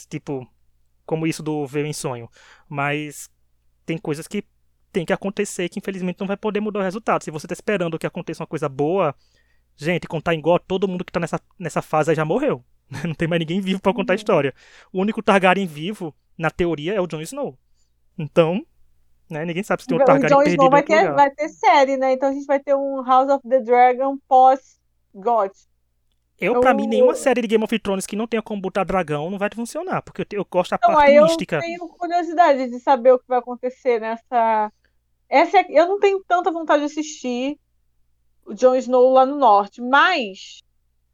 Tipo, 0.08 0.48
como 1.04 1.26
isso 1.26 1.42
do 1.42 1.66
Ver 1.66 1.86
em 1.86 1.94
Sonho. 1.94 2.30
Mas 2.70 3.28
tem 3.86 3.98
coisas 3.98 4.28
que 4.28 4.44
tem 4.92 5.06
que 5.06 5.14
acontecer 5.14 5.68
que 5.68 5.80
infelizmente 5.80 6.20
não 6.20 6.28
vai 6.28 6.38
poder 6.38 6.60
mudar 6.60 6.80
o 6.80 6.84
resultado. 6.84 7.24
Se 7.24 7.32
você 7.32 7.48
está 7.48 7.54
esperando 7.54 7.98
que 7.98 8.06
aconteça 8.06 8.44
uma 8.44 8.48
coisa 8.48 8.70
boa, 8.70 9.16
gente, 9.76 10.08
contar 10.08 10.36
em 10.36 10.42
GOT, 10.42 10.64
todo 10.68 10.88
mundo 10.88 11.04
que 11.04 11.10
está 11.10 11.20
nessa, 11.20 11.42
nessa 11.58 11.82
fase 11.82 12.14
já 12.14 12.24
morreu. 12.24 12.64
Não 13.06 13.14
tem 13.14 13.28
mais 13.28 13.40
ninguém 13.40 13.62
vivo 13.62 13.82
para 13.82 13.94
contar 13.94 14.14
a 14.14 14.16
uhum. 14.16 14.18
história. 14.18 14.54
O 14.92 15.02
único 15.02 15.22
Targaryen 15.22 15.68
vivo 15.68 16.16
na 16.38 16.50
teoria, 16.50 16.94
é 16.94 17.02
o 17.02 17.08
Jon 17.08 17.22
Snow. 17.22 17.58
Então, 18.18 18.66
né, 19.30 19.46
ninguém 19.46 19.64
sabe 19.64 19.82
se 19.82 19.88
tem 19.88 19.98
um 19.98 20.06
Targaryen 20.06 20.38
o 20.38 20.44
Jon 20.44 20.50
Snow 20.50 20.70
vai 20.70 20.84
ter, 20.84 21.14
vai 21.14 21.32
ter 21.32 21.50
série, 21.50 21.98
né? 21.98 22.14
Então 22.14 22.30
a 22.30 22.34
gente 22.34 22.46
vai 22.46 22.60
ter 22.60 22.76
um 22.76 23.04
House 23.04 23.30
of 23.30 23.48
the 23.48 23.60
Dragon 23.60 24.18
pós-God. 24.28 25.52
Eu, 26.38 26.60
pra 26.60 26.74
mim, 26.74 26.86
nenhuma 26.86 27.16
série 27.16 27.42
de 27.42 27.48
Game 27.48 27.64
of 27.64 27.80
Thrones 27.80 28.06
que 28.06 28.16
não 28.16 28.28
tenha 28.28 28.42
como 28.42 28.62
botar 28.62 28.84
dragão 28.84 29.30
não 29.30 29.38
vai 29.38 29.50
funcionar, 29.54 30.02
porque 30.02 30.24
eu, 30.24 30.40
eu 30.40 30.48
gosto 30.50 30.72
da 30.72 30.76
então, 30.78 30.94
parte 30.94 31.22
mística. 31.22 31.56
Eu 31.56 31.62
tenho 31.62 31.88
curiosidade 31.88 32.70
de 32.70 32.80
saber 32.80 33.14
o 33.14 33.20
que 33.20 33.28
vai 33.28 33.40
acontecer 33.40 34.02
nessa. 34.02 34.72
Essa 35.30 35.60
é... 35.60 35.66
Eu 35.70 35.88
não 35.88 35.98
tenho 35.98 36.22
tanta 36.28 36.52
vontade 36.52 36.82
de 36.82 36.92
assistir 36.92 37.58
o 38.46 38.54
Jon 38.54 38.76
Snow 38.76 39.14
lá 39.14 39.26
no 39.26 39.38
norte, 39.38 39.82
mas 39.82 40.62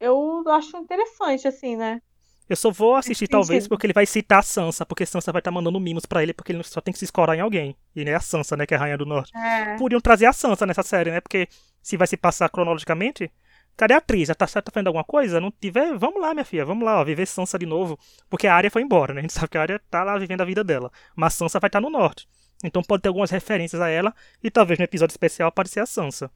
eu 0.02 0.44
acho 0.48 0.76
interessante, 0.76 1.48
assim, 1.48 1.76
né? 1.76 2.00
Eu 2.48 2.56
só 2.56 2.70
vou 2.70 2.96
assistir, 2.96 3.28
talvez, 3.28 3.66
porque 3.66 3.86
ele 3.86 3.92
vai 3.92 4.04
citar 4.04 4.40
a 4.40 4.42
Sansa, 4.42 4.84
porque 4.84 5.06
Sansa 5.06 5.32
vai 5.32 5.40
estar 5.40 5.50
tá 5.50 5.54
mandando 5.54 5.78
mimos 5.80 6.04
para 6.04 6.22
ele, 6.22 6.34
porque 6.34 6.52
ele 6.52 6.62
só 6.64 6.80
tem 6.80 6.92
que 6.92 6.98
se 6.98 7.04
escorar 7.04 7.36
em 7.36 7.40
alguém. 7.40 7.76
E 7.94 8.04
nem 8.04 8.12
a 8.12 8.20
Sansa, 8.20 8.56
né, 8.56 8.66
que 8.66 8.74
é 8.74 8.76
a 8.76 8.80
Rainha 8.80 8.98
do 8.98 9.06
Norte. 9.06 9.34
É. 9.36 9.76
Podiam 9.78 10.00
trazer 10.00 10.26
a 10.26 10.32
Sansa 10.32 10.66
nessa 10.66 10.82
série, 10.82 11.10
né? 11.10 11.20
Porque 11.20 11.48
se 11.82 11.96
vai 11.96 12.06
se 12.06 12.16
passar 12.16 12.48
cronologicamente, 12.50 13.30
cadê 13.76 13.94
a 13.94 13.98
atriz? 13.98 14.28
Já 14.28 14.34
tá, 14.34 14.46
tá 14.46 14.70
fazendo 14.70 14.88
alguma 14.88 15.04
coisa? 15.04 15.40
Não 15.40 15.50
tiver? 15.50 15.96
Vamos 15.96 16.20
lá, 16.20 16.34
minha 16.34 16.44
filha, 16.44 16.64
vamos 16.64 16.84
lá, 16.84 17.00
ó, 17.00 17.04
viver 17.04 17.26
Sansa 17.26 17.58
de 17.58 17.64
novo. 17.64 17.98
Porque 18.28 18.46
a 18.46 18.54
área 18.54 18.70
foi 18.70 18.82
embora, 18.82 19.14
né? 19.14 19.20
A 19.20 19.22
gente 19.22 19.32
sabe 19.34 19.48
que 19.48 19.56
a 19.56 19.62
área 19.62 19.80
tá 19.90 20.02
lá 20.02 20.18
vivendo 20.18 20.40
a 20.40 20.44
vida 20.44 20.62
dela. 20.62 20.90
Mas 21.16 21.34
Sansa 21.34 21.58
vai 21.58 21.68
estar 21.68 21.80
tá 21.80 21.80
no 21.80 21.90
norte. 21.90 22.28
Então 22.64 22.82
pode 22.82 23.02
ter 23.02 23.08
algumas 23.08 23.30
referências 23.30 23.80
a 23.80 23.88
ela 23.88 24.14
e 24.42 24.50
talvez 24.50 24.78
no 24.78 24.84
episódio 24.84 25.12
especial 25.12 25.48
aparecer 25.48 25.80
a 25.80 25.86
Sansa. 25.86 26.30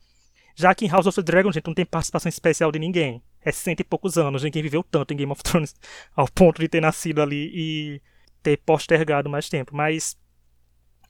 Já 0.55 0.75
que 0.75 0.87
em 0.87 0.89
House 0.89 1.07
of 1.07 1.15
the 1.15 1.23
Dragon, 1.23 1.53
gente, 1.53 1.67
não 1.67 1.75
tem 1.75 1.85
participação 1.85 2.31
especial 2.31 2.73
de 2.73 2.79
ninguém. 2.79 3.23
É 3.47 3.53
cento 3.53 3.79
e 3.79 3.85
poucos 3.85 4.19
anos, 4.19 4.43
ninguém 4.43 4.61
viveu 4.61 4.83
tanto 4.83 5.15
em 5.15 5.17
Game 5.17 5.31
of 5.31 5.41
Thrones 5.41 5.73
ao 6.17 6.27
ponto 6.27 6.61
de 6.61 6.69
ter 6.69 6.81
nascido 6.81 7.23
ali 7.23 7.49
e 7.55 8.03
ter 8.43 8.57
postergado 8.57 9.31
mais 9.31 9.49
tempo. 9.49 9.73
Mas 9.73 10.19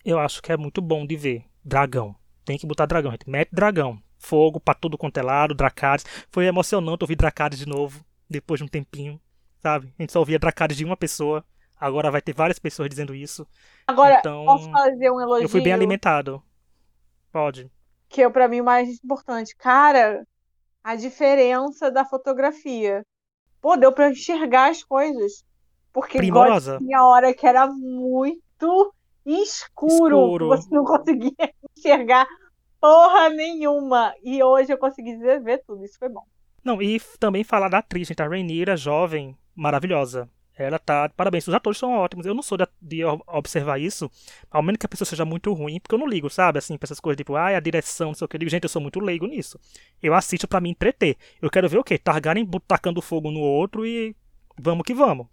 eu 0.04 0.18
acho 0.18 0.42
que 0.42 0.52
é 0.52 0.56
muito 0.58 0.82
bom 0.82 1.06
de 1.06 1.16
ver. 1.16 1.46
Dragão. 1.64 2.14
Tem 2.44 2.58
que 2.58 2.66
botar 2.66 2.84
dragão, 2.84 3.10
gente. 3.10 3.28
Mete 3.28 3.48
dragão. 3.52 3.98
Fogo 4.18 4.60
pra 4.60 4.74
tudo 4.74 4.98
quanto 4.98 5.16
é 5.16 5.22
lado, 5.22 5.54
Dracarys. 5.54 6.04
Foi 6.30 6.44
emocionante 6.44 7.04
ouvir 7.04 7.16
Dracarys 7.16 7.58
de 7.58 7.66
novo, 7.66 8.04
depois 8.28 8.60
de 8.60 8.64
um 8.64 8.68
tempinho, 8.68 9.18
sabe? 9.62 9.92
A 9.98 10.02
gente 10.02 10.12
só 10.12 10.18
ouvia 10.18 10.38
Dracarys 10.38 10.76
de 10.76 10.84
uma 10.84 10.96
pessoa. 10.96 11.42
Agora 11.80 12.10
vai 12.10 12.20
ter 12.20 12.34
várias 12.34 12.58
pessoas 12.58 12.90
dizendo 12.90 13.14
isso. 13.14 13.46
Agora, 13.86 14.18
então, 14.18 14.44
posso 14.44 14.70
fazer 14.70 15.10
um 15.10 15.20
elogio? 15.20 15.44
Eu 15.44 15.48
fui 15.48 15.62
bem 15.62 15.72
alimentado. 15.72 16.42
Pode. 17.32 17.70
Que 18.10 18.22
é 18.22 18.28
pra 18.28 18.46
mim 18.46 18.60
o 18.60 18.64
mais 18.64 19.02
importante. 19.02 19.56
Cara, 19.56 20.22
a 20.86 20.94
diferença 20.94 21.90
da 21.90 22.04
fotografia. 22.04 23.04
Pô, 23.60 23.76
deu 23.76 23.92
pra 23.92 24.08
enxergar 24.08 24.70
as 24.70 24.84
coisas. 24.84 25.44
Porque 25.92 26.16
Primorosa. 26.16 26.78
tinha 26.78 27.02
hora 27.02 27.34
que 27.34 27.44
era 27.44 27.66
muito 27.66 28.94
escuro. 29.24 30.16
escuro. 30.16 30.46
Você 30.46 30.72
não 30.72 30.84
conseguia 30.84 31.32
enxergar 31.76 32.24
porra 32.80 33.28
nenhuma. 33.30 34.14
E 34.22 34.40
hoje 34.40 34.72
eu 34.72 34.78
consegui 34.78 35.16
ver 35.16 35.64
tudo. 35.66 35.84
Isso 35.84 35.98
foi 35.98 36.08
bom. 36.08 36.22
Não, 36.62 36.80
e 36.80 37.00
também 37.18 37.42
falar 37.42 37.68
da 37.68 37.78
atriz, 37.78 38.06
gente, 38.06 38.22
a 38.22 38.28
Rainira, 38.28 38.76
jovem, 38.76 39.36
maravilhosa. 39.56 40.30
Ela 40.56 40.78
tá. 40.78 41.08
Parabéns, 41.10 41.46
os 41.46 41.54
atores 41.54 41.78
são 41.78 41.92
ótimos. 41.92 42.24
Eu 42.24 42.34
não 42.34 42.42
sou 42.42 42.56
de, 42.56 42.66
de, 42.80 43.04
observar 43.04 43.78
isso, 43.78 44.10
ao 44.50 44.62
menos 44.62 44.78
que 44.78 44.86
a 44.86 44.88
pessoa 44.88 45.06
seja 45.06 45.24
muito 45.24 45.52
ruim, 45.52 45.78
porque 45.78 45.94
eu 45.94 45.98
não 45.98 46.06
ligo, 46.06 46.30
sabe? 46.30 46.58
Assim, 46.58 46.78
pra 46.78 46.86
essas 46.86 46.98
coisas, 46.98 47.16
tipo, 47.18 47.34
ah, 47.36 47.48
a 47.48 47.60
direção, 47.60 48.08
não 48.08 48.14
sei 48.14 48.24
o 48.24 48.28
que. 48.28 48.36
Eu 48.36 48.40
digo, 48.40 48.50
gente, 48.50 48.64
eu 48.64 48.68
sou 48.68 48.80
muito 48.80 48.98
leigo 48.98 49.26
nisso. 49.26 49.60
Eu 50.02 50.14
assisto 50.14 50.48
para 50.48 50.60
me 50.60 50.70
entreter. 50.70 51.16
Eu 51.42 51.50
quero 51.50 51.68
ver 51.68 51.78
o 51.78 51.84
quê? 51.84 51.98
Targaryen 51.98 52.48
tacando 52.66 53.02
fogo 53.02 53.30
no 53.30 53.40
outro 53.40 53.84
e 53.84 54.16
vamos 54.58 54.84
que 54.84 54.94
vamos. 54.94 55.26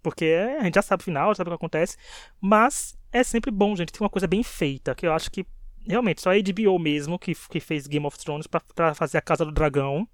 Porque 0.00 0.36
a 0.60 0.62
gente 0.64 0.76
já 0.76 0.82
sabe 0.82 1.00
o 1.00 1.04
final, 1.04 1.34
sabe 1.34 1.48
o 1.48 1.52
que 1.52 1.56
acontece. 1.56 1.96
Mas 2.40 2.96
é 3.12 3.24
sempre 3.24 3.50
bom, 3.50 3.74
gente, 3.74 3.92
ter 3.92 4.00
uma 4.00 4.10
coisa 4.10 4.28
bem 4.28 4.44
feita, 4.44 4.94
que 4.94 5.06
eu 5.06 5.12
acho 5.12 5.30
que 5.30 5.44
realmente 5.86 6.20
só 6.20 6.30
a 6.30 6.34
HBO 6.34 6.78
mesmo 6.78 7.18
que, 7.18 7.34
que 7.34 7.60
fez 7.60 7.86
Game 7.86 8.06
of 8.06 8.18
Thrones 8.18 8.46
para 8.46 8.94
fazer 8.94 9.18
a 9.18 9.22
Casa 9.22 9.44
do 9.44 9.50
Dragão 9.50 10.06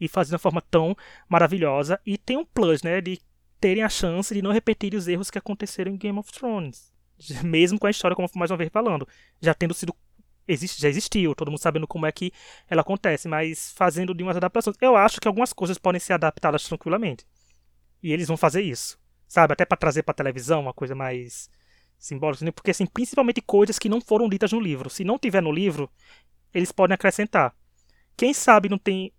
e 0.00 0.06
fazer 0.08 0.28
de 0.28 0.34
uma 0.34 0.38
forma 0.38 0.62
tão 0.62 0.96
maravilhosa. 1.28 2.00
E 2.06 2.16
tem 2.16 2.36
um 2.36 2.44
plus, 2.44 2.82
né, 2.82 3.00
de 3.00 3.18
terem 3.60 3.82
a 3.82 3.88
chance 3.88 4.32
de 4.32 4.42
não 4.42 4.52
repetir 4.52 4.94
os 4.94 5.06
erros 5.06 5.30
que 5.30 5.38
aconteceram 5.38 5.92
em 5.92 5.96
Game 5.96 6.18
of 6.18 6.32
Thrones. 6.32 6.92
Mesmo 7.44 7.78
com 7.78 7.86
a 7.86 7.90
história, 7.90 8.14
como 8.14 8.28
mais 8.34 8.50
uma 8.50 8.56
vez 8.56 8.70
falando, 8.72 9.06
já 9.40 9.54
tendo 9.54 9.74
sido. 9.74 9.94
Existe, 10.48 10.82
já 10.82 10.88
existiu, 10.88 11.34
todo 11.34 11.48
mundo 11.48 11.60
sabendo 11.60 11.86
como 11.86 12.06
é 12.06 12.10
que 12.10 12.32
ela 12.68 12.80
acontece, 12.80 13.28
mas 13.28 13.72
fazendo 13.72 14.12
de 14.12 14.22
umas 14.22 14.36
adaptações. 14.36 14.76
Eu 14.80 14.96
acho 14.96 15.20
que 15.20 15.28
algumas 15.28 15.52
coisas 15.52 15.78
podem 15.78 16.00
ser 16.00 16.14
adaptadas 16.14 16.64
tranquilamente. 16.64 17.24
E 18.02 18.12
eles 18.12 18.26
vão 18.26 18.36
fazer 18.36 18.62
isso. 18.62 18.98
Sabe? 19.28 19.52
Até 19.52 19.64
para 19.64 19.76
trazer 19.76 20.02
para 20.02 20.14
televisão 20.14 20.60
uma 20.60 20.74
coisa 20.74 20.94
mais 20.94 21.48
simbólica. 21.96 22.44
Né? 22.44 22.50
Porque, 22.50 22.72
assim, 22.72 22.86
principalmente 22.86 23.40
coisas 23.40 23.78
que 23.78 23.88
não 23.88 24.00
foram 24.00 24.28
ditas 24.28 24.50
no 24.50 24.58
livro. 24.58 24.90
Se 24.90 25.04
não 25.04 25.18
tiver 25.18 25.40
no 25.40 25.52
livro, 25.52 25.88
eles 26.52 26.72
podem 26.72 26.94
acrescentar. 26.94 27.54
Quem 28.16 28.34
sabe 28.34 28.68
não 28.68 28.78
tem 28.78 29.12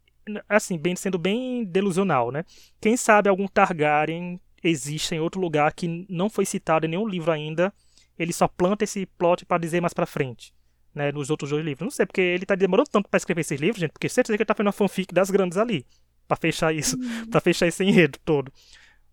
assim, 0.47 0.77
bem, 0.77 0.95
sendo 0.95 1.17
bem 1.17 1.63
delusional, 1.63 2.31
né? 2.31 2.45
Quem 2.79 2.95
sabe 2.95 3.29
algum 3.29 3.47
Targaryen 3.47 4.39
existe 4.63 5.15
em 5.15 5.19
outro 5.19 5.39
lugar 5.41 5.73
que 5.73 6.05
não 6.09 6.29
foi 6.29 6.45
citado 6.45 6.85
em 6.85 6.89
nenhum 6.89 7.07
livro 7.07 7.31
ainda. 7.31 7.73
Ele 8.17 8.31
só 8.31 8.47
planta 8.47 8.83
esse 8.83 9.05
plot 9.05 9.45
para 9.45 9.57
dizer 9.57 9.81
mais 9.81 9.93
para 9.93 10.05
frente, 10.05 10.53
né? 10.93 11.11
Nos 11.11 11.29
outros 11.29 11.49
dois 11.49 11.65
livros. 11.65 11.83
Não 11.83 11.91
sei, 11.91 12.05
porque 12.05 12.21
ele 12.21 12.45
tá 12.45 12.55
demorando 12.55 12.89
tanto 12.89 13.09
para 13.09 13.17
escrever 13.17 13.41
esses 13.41 13.59
livros, 13.59 13.79
gente, 13.79 13.91
porque 13.91 14.09
certeza 14.09 14.37
que 14.37 14.43
ele 14.43 14.47
tá 14.47 14.53
fazendo 14.53 14.67
uma 14.67 14.73
fanfic 14.73 15.13
das 15.13 15.29
grandes 15.29 15.57
ali. 15.57 15.85
para 16.27 16.37
fechar 16.37 16.73
isso, 16.73 16.97
uhum. 16.97 17.27
para 17.27 17.41
fechar 17.41 17.67
esse 17.67 17.83
enredo 17.83 18.19
todo. 18.23 18.51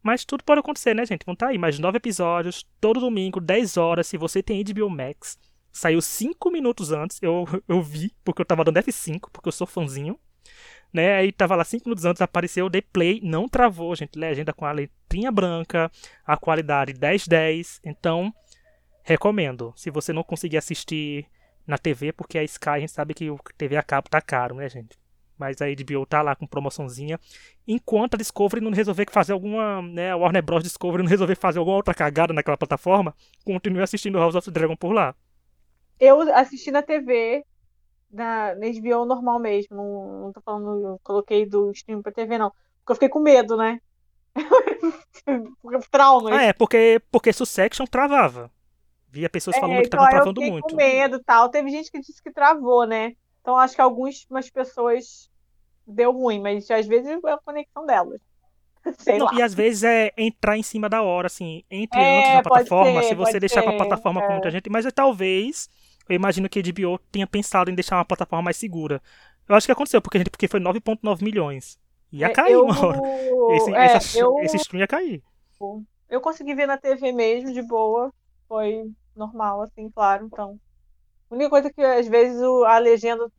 Mas 0.03 0.25
tudo 0.25 0.45
pode 0.45 0.61
acontecer, 0.61 0.95
né, 0.95 1.05
gente? 1.05 1.25
Vão 1.27 1.35
tá 1.35 1.49
aí 1.49 1.59
mais 1.59 1.79
nove 1.79 1.97
episódios, 1.97 2.65
todo 2.81 3.01
domingo, 3.01 3.41
10 3.41 3.77
horas. 3.77 4.07
Se 4.07 4.17
você 4.17 4.43
tem 4.43 4.63
HBO 4.63 4.89
Max, 4.89 5.37
saiu 5.73 6.01
5 6.01 6.51
minutos 6.51 6.93
antes. 6.93 7.19
Eu, 7.21 7.45
eu 7.67 7.83
vi, 7.83 8.13
porque 8.25 8.41
eu 8.41 8.47
tava 8.47 8.65
dando 8.65 8.79
F5, 8.79 9.29
porque 9.33 9.49
eu 9.49 9.53
sou 9.53 9.67
fãzinho 9.67 10.19
né? 10.93 11.15
Aí 11.17 11.33
tava 11.33 11.57
lá 11.57 11.65
cinco 11.65 11.89
minutos 11.89 12.05
antes, 12.05 12.23
apareceu 12.23 12.67
o 12.67 12.71
The 12.71 12.81
Play, 12.81 13.21
não 13.23 13.49
travou, 13.49 13.95
gente. 13.95 14.19
Legenda 14.19 14.53
com 14.53 14.65
a 14.65 14.73
letrinha 14.73 15.31
branca, 15.31 15.91
a 16.27 16.37
qualidade 16.37 16.95
1010. 16.95 17.81
Então, 17.85 18.33
recomendo. 19.03 19.73
Se 19.77 19.91
você 19.91 20.13
não 20.13 20.23
conseguir 20.23 20.57
assistir 20.57 21.27
na 21.67 21.77
TV, 21.77 22.13
porque 22.13 22.39
a 22.39 22.45
Sky 22.45 22.71
a 22.71 22.81
gente 22.81 22.93
sabe 22.93 23.15
que 23.15 23.31
o 23.31 23.39
TV 23.57 23.77
a 23.77 23.83
cabo 23.83 24.09
tá 24.09 24.21
caro, 24.21 24.55
né, 24.55 24.69
gente? 24.69 24.99
Mas 25.39 25.63
a 25.63 25.67
HBO 25.67 26.05
tá 26.05 26.21
lá 26.21 26.35
com 26.35 26.47
promoçãozinha. 26.47 27.21
Enquanto 27.67 28.15
a 28.15 28.17
Discovery 28.17 28.65
não 28.65 28.73
resolver 28.73 29.07
fazer 29.11 29.33
alguma, 29.33 29.83
né, 29.83 30.11
a 30.11 30.17
Warner 30.17 30.43
Bros. 30.43 30.65
Discovery 30.65 31.03
não 31.03 31.11
resolver 31.11 31.37
fazer 31.37 31.59
alguma 31.59 31.77
outra 31.77 31.95
cagada 31.95 32.33
naquela 32.33 32.57
plataforma, 32.57 33.15
continue 33.45 33.83
assistindo 33.83 34.19
House 34.19 34.35
of 34.35 34.47
the 34.47 34.51
Dragon 34.51 34.75
por 34.75 34.93
lá. 34.93 35.15
Eu 36.01 36.21
assisti 36.35 36.71
na 36.71 36.83
TV, 36.83 37.45
na, 38.11 38.55
na 38.55 38.67
HBO 38.67 39.05
normal 39.05 39.39
mesmo. 39.39 39.77
Não, 39.77 40.21
não 40.23 40.33
tô 40.33 40.41
falando, 40.41 40.87
eu 40.87 41.01
coloquei 41.03 41.47
do 41.47 41.71
stream 41.73 42.03
pra 42.03 42.13
TV, 42.13 42.39
não. 42.39 42.51
Porque 42.79 42.93
eu 42.93 42.95
fiquei 42.95 43.09
com 43.09 43.21
medo, 43.21 43.57
né? 43.57 43.81
Trauma. 45.91 46.31
Ah, 46.33 46.43
é, 46.45 46.53
porque, 46.53 47.01
porque 47.11 47.33
Succession 47.33 47.87
travava. 47.87 48.51
Via 49.11 49.29
pessoas 49.29 49.57
é, 49.57 49.61
falando 49.61 49.81
que 49.81 49.87
então, 49.87 49.99
tava 50.01 50.11
travando 50.11 50.41
muito. 50.41 50.69
com 50.69 50.77
medo 50.77 51.23
tal. 51.25 51.49
Teve 51.49 51.71
gente 51.71 51.91
que 51.91 52.01
disse 52.01 52.23
que 52.23 52.31
travou, 52.31 52.87
né? 52.87 53.15
Então 53.41 53.57
acho 53.57 53.75
que 53.75 53.81
algumas 53.81 54.27
pessoas 54.53 55.31
deu 55.87 56.13
ruim, 56.13 56.41
mas 56.41 56.71
às 56.71 56.87
vezes 56.87 57.09
é 57.09 57.33
a 57.33 57.39
conexão 57.39 57.87
delas. 57.87 58.21
Sei 58.99 59.19
não, 59.19 59.27
lá. 59.27 59.35
E 59.35 59.43
às 59.43 59.55
vezes 59.55 59.83
é 59.83 60.13
entrar 60.17 60.57
em 60.57 60.63
cima 60.63 60.89
da 60.89 61.03
hora, 61.03 61.27
assim, 61.27 61.65
entre 61.71 61.99
é, 61.99 62.19
antes 62.19 62.35
na 62.35 62.43
plataforma, 62.43 63.03
ser, 63.03 63.09
se 63.09 63.15
você 63.15 63.41
deixar 63.41 63.63
ser, 63.63 63.67
pra 63.67 63.77
plataforma 63.77 64.23
é. 64.23 64.27
com 64.27 64.33
muita 64.35 64.51
gente, 64.51 64.69
mas 64.71 64.85
é, 64.85 64.91
talvez 64.91 65.69
eu 66.09 66.17
imagino 66.17 66.49
que 66.49 66.59
a 66.59 66.63
HBO 66.63 66.99
tenha 67.11 67.27
pensado 67.27 67.71
em 67.71 67.75
deixar 67.75 67.97
uma 67.97 68.05
plataforma 68.05 68.45
mais 68.45 68.57
segura. 68.57 69.03
Eu 69.49 69.55
acho 69.55 69.67
que 69.67 69.73
aconteceu, 69.73 70.01
porque, 70.01 70.19
gente, 70.19 70.31
porque 70.31 70.49
foi 70.49 70.61
9,9 70.61 71.23
milhões. 71.23 71.79
Ia 72.13 72.27
é, 72.27 72.31
cair 72.31 72.53
eu, 72.53 72.65
uma 72.65 72.87
hora. 72.87 73.01
Esse, 73.57 73.75
é, 73.75 73.85
essa, 73.85 74.19
eu, 74.19 74.39
esse 74.41 74.57
stream 74.57 74.81
ia 74.81 74.87
cair. 74.87 75.23
Eu 76.09 76.21
consegui 76.21 76.55
ver 76.55 76.67
na 76.67 76.79
TV 76.79 77.13
mesmo, 77.13 77.53
de 77.53 77.63
boa. 77.63 78.13
Foi 78.47 78.91
normal, 79.15 79.63
assim, 79.63 79.91
claro. 79.91 80.27
Então. 80.27 80.59
A 81.31 81.35
única 81.35 81.51
coisa 81.51 81.71
que 81.71 81.83
às 81.83 82.09
vezes 82.09 82.41
a 82.41 82.79
legenda 82.79 83.31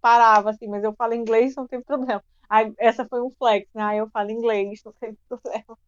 parava, 0.00 0.50
assim, 0.50 0.68
mas 0.68 0.82
eu 0.82 0.94
falo 0.94 1.14
inglês, 1.14 1.54
não 1.54 1.66
tem 1.66 1.82
problema. 1.82 2.22
Aí, 2.48 2.72
essa 2.78 3.04
foi 3.06 3.20
um 3.20 3.30
flex, 3.30 3.68
né? 3.74 3.82
Aí 3.82 3.98
eu 3.98 4.08
falo 4.10 4.30
inglês, 4.30 4.80
não 4.84 4.92
tem 4.92 5.16
problema. 5.28 5.78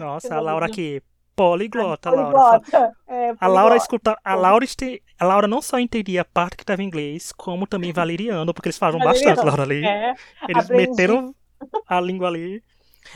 Nossa, 0.00 0.34
a 0.34 0.40
Laura 0.40 0.66
aqui, 0.66 1.02
Poliglota, 1.34 2.10
Laura. 2.10 2.60
É, 3.08 3.34
a 3.40 3.46
Laura 3.46 3.76
escuta, 3.76 4.16
a 4.22 4.34
Laura, 4.34 4.64
este, 4.64 5.02
a 5.18 5.24
Laura 5.24 5.48
não 5.48 5.62
só 5.62 5.78
entendia 5.78 6.22
a 6.22 6.24
parte 6.24 6.56
que 6.56 6.62
estava 6.62 6.82
em 6.82 6.86
inglês, 6.86 7.32
como 7.32 7.66
também 7.66 7.92
valeriano, 7.92 8.52
porque 8.52 8.68
eles 8.68 8.78
falam 8.78 8.98
bastante, 8.98 9.44
Laura 9.44 9.62
ali. 9.62 9.84
É, 9.84 10.14
eles 10.48 10.64
aprendi. 10.64 10.90
meteram 10.90 11.34
a 11.86 12.00
língua 12.00 12.28
ali. 12.28 12.62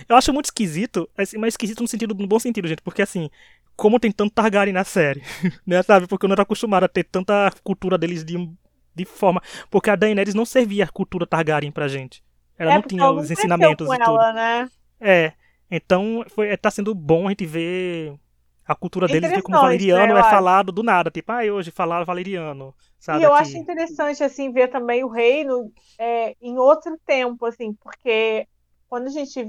Eu 0.08 0.16
acho 0.16 0.32
muito 0.32 0.46
esquisito, 0.46 1.08
mas 1.16 1.32
esquisito 1.54 1.80
no 1.80 1.88
sentido, 1.88 2.14
no 2.14 2.26
bom 2.26 2.38
sentido, 2.38 2.66
gente, 2.66 2.82
porque 2.82 3.02
assim, 3.02 3.30
como 3.76 4.00
tem 4.00 4.10
tanto 4.10 4.34
Targaryen 4.34 4.72
na 4.72 4.84
série, 4.84 5.22
né, 5.66 5.82
sabe? 5.82 6.06
Porque 6.06 6.24
eu 6.24 6.28
não 6.28 6.34
era 6.34 6.42
acostumado 6.42 6.84
a 6.84 6.88
ter 6.88 7.04
tanta 7.04 7.52
cultura 7.62 7.98
deles 7.98 8.24
de, 8.24 8.50
de 8.94 9.04
forma, 9.04 9.40
porque 9.70 9.90
a 9.90 9.96
Daenerys 9.96 10.34
não 10.34 10.44
servia 10.44 10.84
a 10.84 10.88
cultura 10.88 11.26
Targaryen 11.26 11.70
pra 11.70 11.86
gente. 11.86 12.24
Ela 12.58 12.72
é, 12.72 12.74
não 12.76 12.82
tinha 12.82 13.10
os 13.10 13.30
ensinamentos 13.30 13.86
e 13.86 13.98
tudo. 13.98 14.02
Ela, 14.02 14.32
né? 14.32 14.68
É. 14.98 15.32
Então, 15.70 16.24
foi, 16.28 16.56
tá 16.56 16.70
sendo 16.70 16.94
bom 16.94 17.26
a 17.26 17.30
gente 17.30 17.46
ver 17.46 18.18
a 18.66 18.74
cultura 18.74 19.06
deles, 19.06 19.30
ver 19.30 19.42
como 19.42 19.56
o 19.56 19.60
valeriano 19.60 20.14
né, 20.14 20.20
é 20.20 20.22
falado 20.24 20.72
do 20.72 20.82
nada. 20.82 21.10
Tipo, 21.10 21.32
ah, 21.32 21.44
hoje 21.52 21.70
falaram 21.70 22.04
valeriano. 22.04 22.74
Sabe, 22.98 23.20
e 23.20 23.22
eu 23.22 23.32
aqui. 23.32 23.42
acho 23.42 23.56
interessante, 23.56 24.24
assim, 24.24 24.50
ver 24.50 24.68
também 24.68 25.04
o 25.04 25.08
reino 25.08 25.72
é, 25.98 26.34
em 26.40 26.58
outro 26.58 26.98
tempo, 27.06 27.46
assim, 27.46 27.72
porque 27.74 28.46
quando 28.88 29.06
a 29.06 29.10
gente 29.10 29.46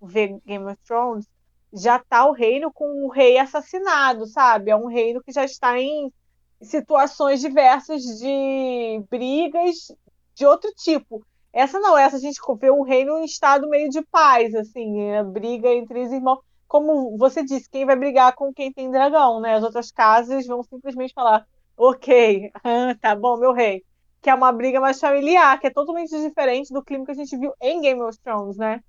vê 0.00 0.36
Game 0.46 0.64
of 0.64 0.78
Thrones, 0.86 1.26
já 1.72 1.98
tá 1.98 2.26
o 2.26 2.32
reino 2.32 2.70
com 2.72 3.04
o 3.04 3.10
rei 3.10 3.38
assassinado, 3.38 4.26
sabe? 4.26 4.70
É 4.70 4.76
um 4.76 4.86
reino 4.86 5.22
que 5.22 5.32
já 5.32 5.44
está 5.44 5.78
em 5.80 6.12
situações 6.60 7.40
diversas 7.40 8.02
de 8.02 9.02
brigas 9.10 9.88
de 10.34 10.46
outro 10.46 10.70
tipo. 10.76 11.24
Essa 11.52 11.78
não, 11.78 11.96
essa 11.98 12.16
a 12.16 12.20
gente 12.20 12.40
vê 12.58 12.70
o 12.70 12.82
reino 12.82 13.18
em 13.18 13.24
estado 13.24 13.68
meio 13.68 13.90
de 13.90 14.02
paz, 14.02 14.54
assim, 14.54 15.12
a 15.12 15.22
briga 15.22 15.68
entre 15.68 16.00
os 16.00 16.12
irmãos. 16.12 16.38
Como 16.66 17.18
você 17.18 17.44
disse, 17.44 17.68
quem 17.68 17.84
vai 17.84 17.94
brigar 17.94 18.34
com 18.34 18.52
quem 18.52 18.72
tem 18.72 18.90
dragão, 18.90 19.40
né? 19.40 19.54
As 19.54 19.62
outras 19.62 19.90
casas 19.90 20.46
vão 20.46 20.62
simplesmente 20.62 21.12
falar, 21.12 21.46
ok, 21.76 22.50
tá 23.02 23.14
bom, 23.14 23.36
meu 23.36 23.52
rei. 23.52 23.84
Que 24.22 24.30
é 24.30 24.34
uma 24.34 24.50
briga 24.50 24.80
mais 24.80 24.98
familiar, 24.98 25.60
que 25.60 25.66
é 25.66 25.70
totalmente 25.70 26.10
diferente 26.10 26.72
do 26.72 26.82
clima 26.82 27.04
que 27.04 27.10
a 27.10 27.14
gente 27.14 27.36
viu 27.36 27.52
em 27.60 27.82
Game 27.82 28.00
of 28.00 28.18
Thrones, 28.24 28.56
né? 28.56 28.80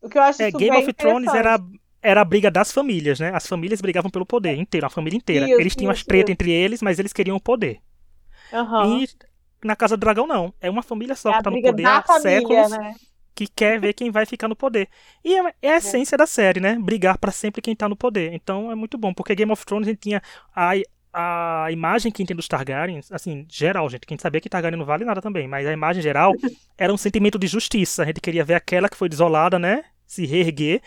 O 0.00 0.08
que 0.08 0.16
eu 0.16 0.22
acho 0.22 0.42
é, 0.42 0.52
Game 0.52 0.76
of 0.76 0.92
Thrones 0.92 1.34
era, 1.34 1.58
era 2.00 2.20
a 2.20 2.24
briga 2.24 2.50
das 2.50 2.70
famílias, 2.70 3.18
né? 3.18 3.32
As 3.34 3.46
famílias 3.46 3.80
brigavam 3.80 4.10
pelo 4.10 4.26
poder 4.26 4.54
inteiro, 4.54 4.86
a 4.86 4.90
família 4.90 5.16
inteira. 5.16 5.48
Isso, 5.48 5.60
eles 5.60 5.74
tinham 5.74 5.90
isso, 5.90 6.02
as 6.02 6.06
tretas 6.06 6.30
entre 6.30 6.52
eles, 6.52 6.82
mas 6.82 6.98
eles 7.00 7.12
queriam 7.12 7.36
o 7.36 7.40
poder. 7.40 7.80
Aham. 8.52 9.00
E 9.00 9.08
na 9.64 9.76
Casa 9.76 9.96
do 9.96 10.00
Dragão, 10.00 10.26
não. 10.26 10.52
É 10.60 10.70
uma 10.70 10.82
família 10.82 11.14
só 11.14 11.30
É 11.30 11.32
que 11.32 11.38
a 11.38 11.42
tá 11.42 11.50
no 11.50 11.60
poder 11.62 11.86
há 11.86 12.02
família, 12.02 12.40
séculos 12.40 12.70
né? 12.70 12.94
que 13.34 13.46
quer 13.46 13.80
ver 13.80 13.92
quem 13.94 14.10
vai 14.10 14.24
ficar 14.24 14.48
no 14.48 14.54
poder. 14.54 14.88
E 15.24 15.34
é, 15.34 15.54
é 15.60 15.72
a 15.72 15.76
essência 15.76 16.16
da 16.16 16.26
série, 16.26 16.60
né? 16.60 16.78
Brigar 16.78 17.18
pra 17.18 17.32
sempre 17.32 17.60
quem 17.60 17.74
tá 17.74 17.88
no 17.88 17.96
poder. 17.96 18.32
Então 18.32 18.70
é 18.70 18.74
muito 18.74 18.96
bom, 18.96 19.12
porque 19.12 19.34
Game 19.34 19.50
of 19.50 19.66
Thrones 19.66 19.88
a 19.88 19.90
gente 19.90 20.00
tinha 20.00 20.22
a, 20.54 20.72
a 21.12 21.72
imagem 21.72 22.12
que 22.12 22.24
tem 22.24 22.36
dos 22.36 22.48
Targaryens, 22.48 23.10
assim, 23.10 23.44
geral, 23.48 23.88
gente. 23.90 24.06
Quem 24.06 24.16
sabia 24.18 24.40
que 24.40 24.48
Targaryen 24.48 24.78
não 24.78 24.86
vale 24.86 25.04
nada 25.04 25.20
também, 25.20 25.48
mas 25.48 25.66
a 25.66 25.72
imagem 25.72 26.02
geral 26.02 26.32
era 26.78 26.92
um 26.92 26.96
sentimento 26.96 27.38
de 27.38 27.46
justiça. 27.46 28.02
A 28.02 28.06
gente 28.06 28.20
queria 28.20 28.44
ver 28.44 28.54
aquela 28.54 28.88
que 28.88 28.96
foi 28.96 29.08
desolada, 29.08 29.58
né? 29.58 29.84
Se 30.06 30.26
reerguer 30.26 30.80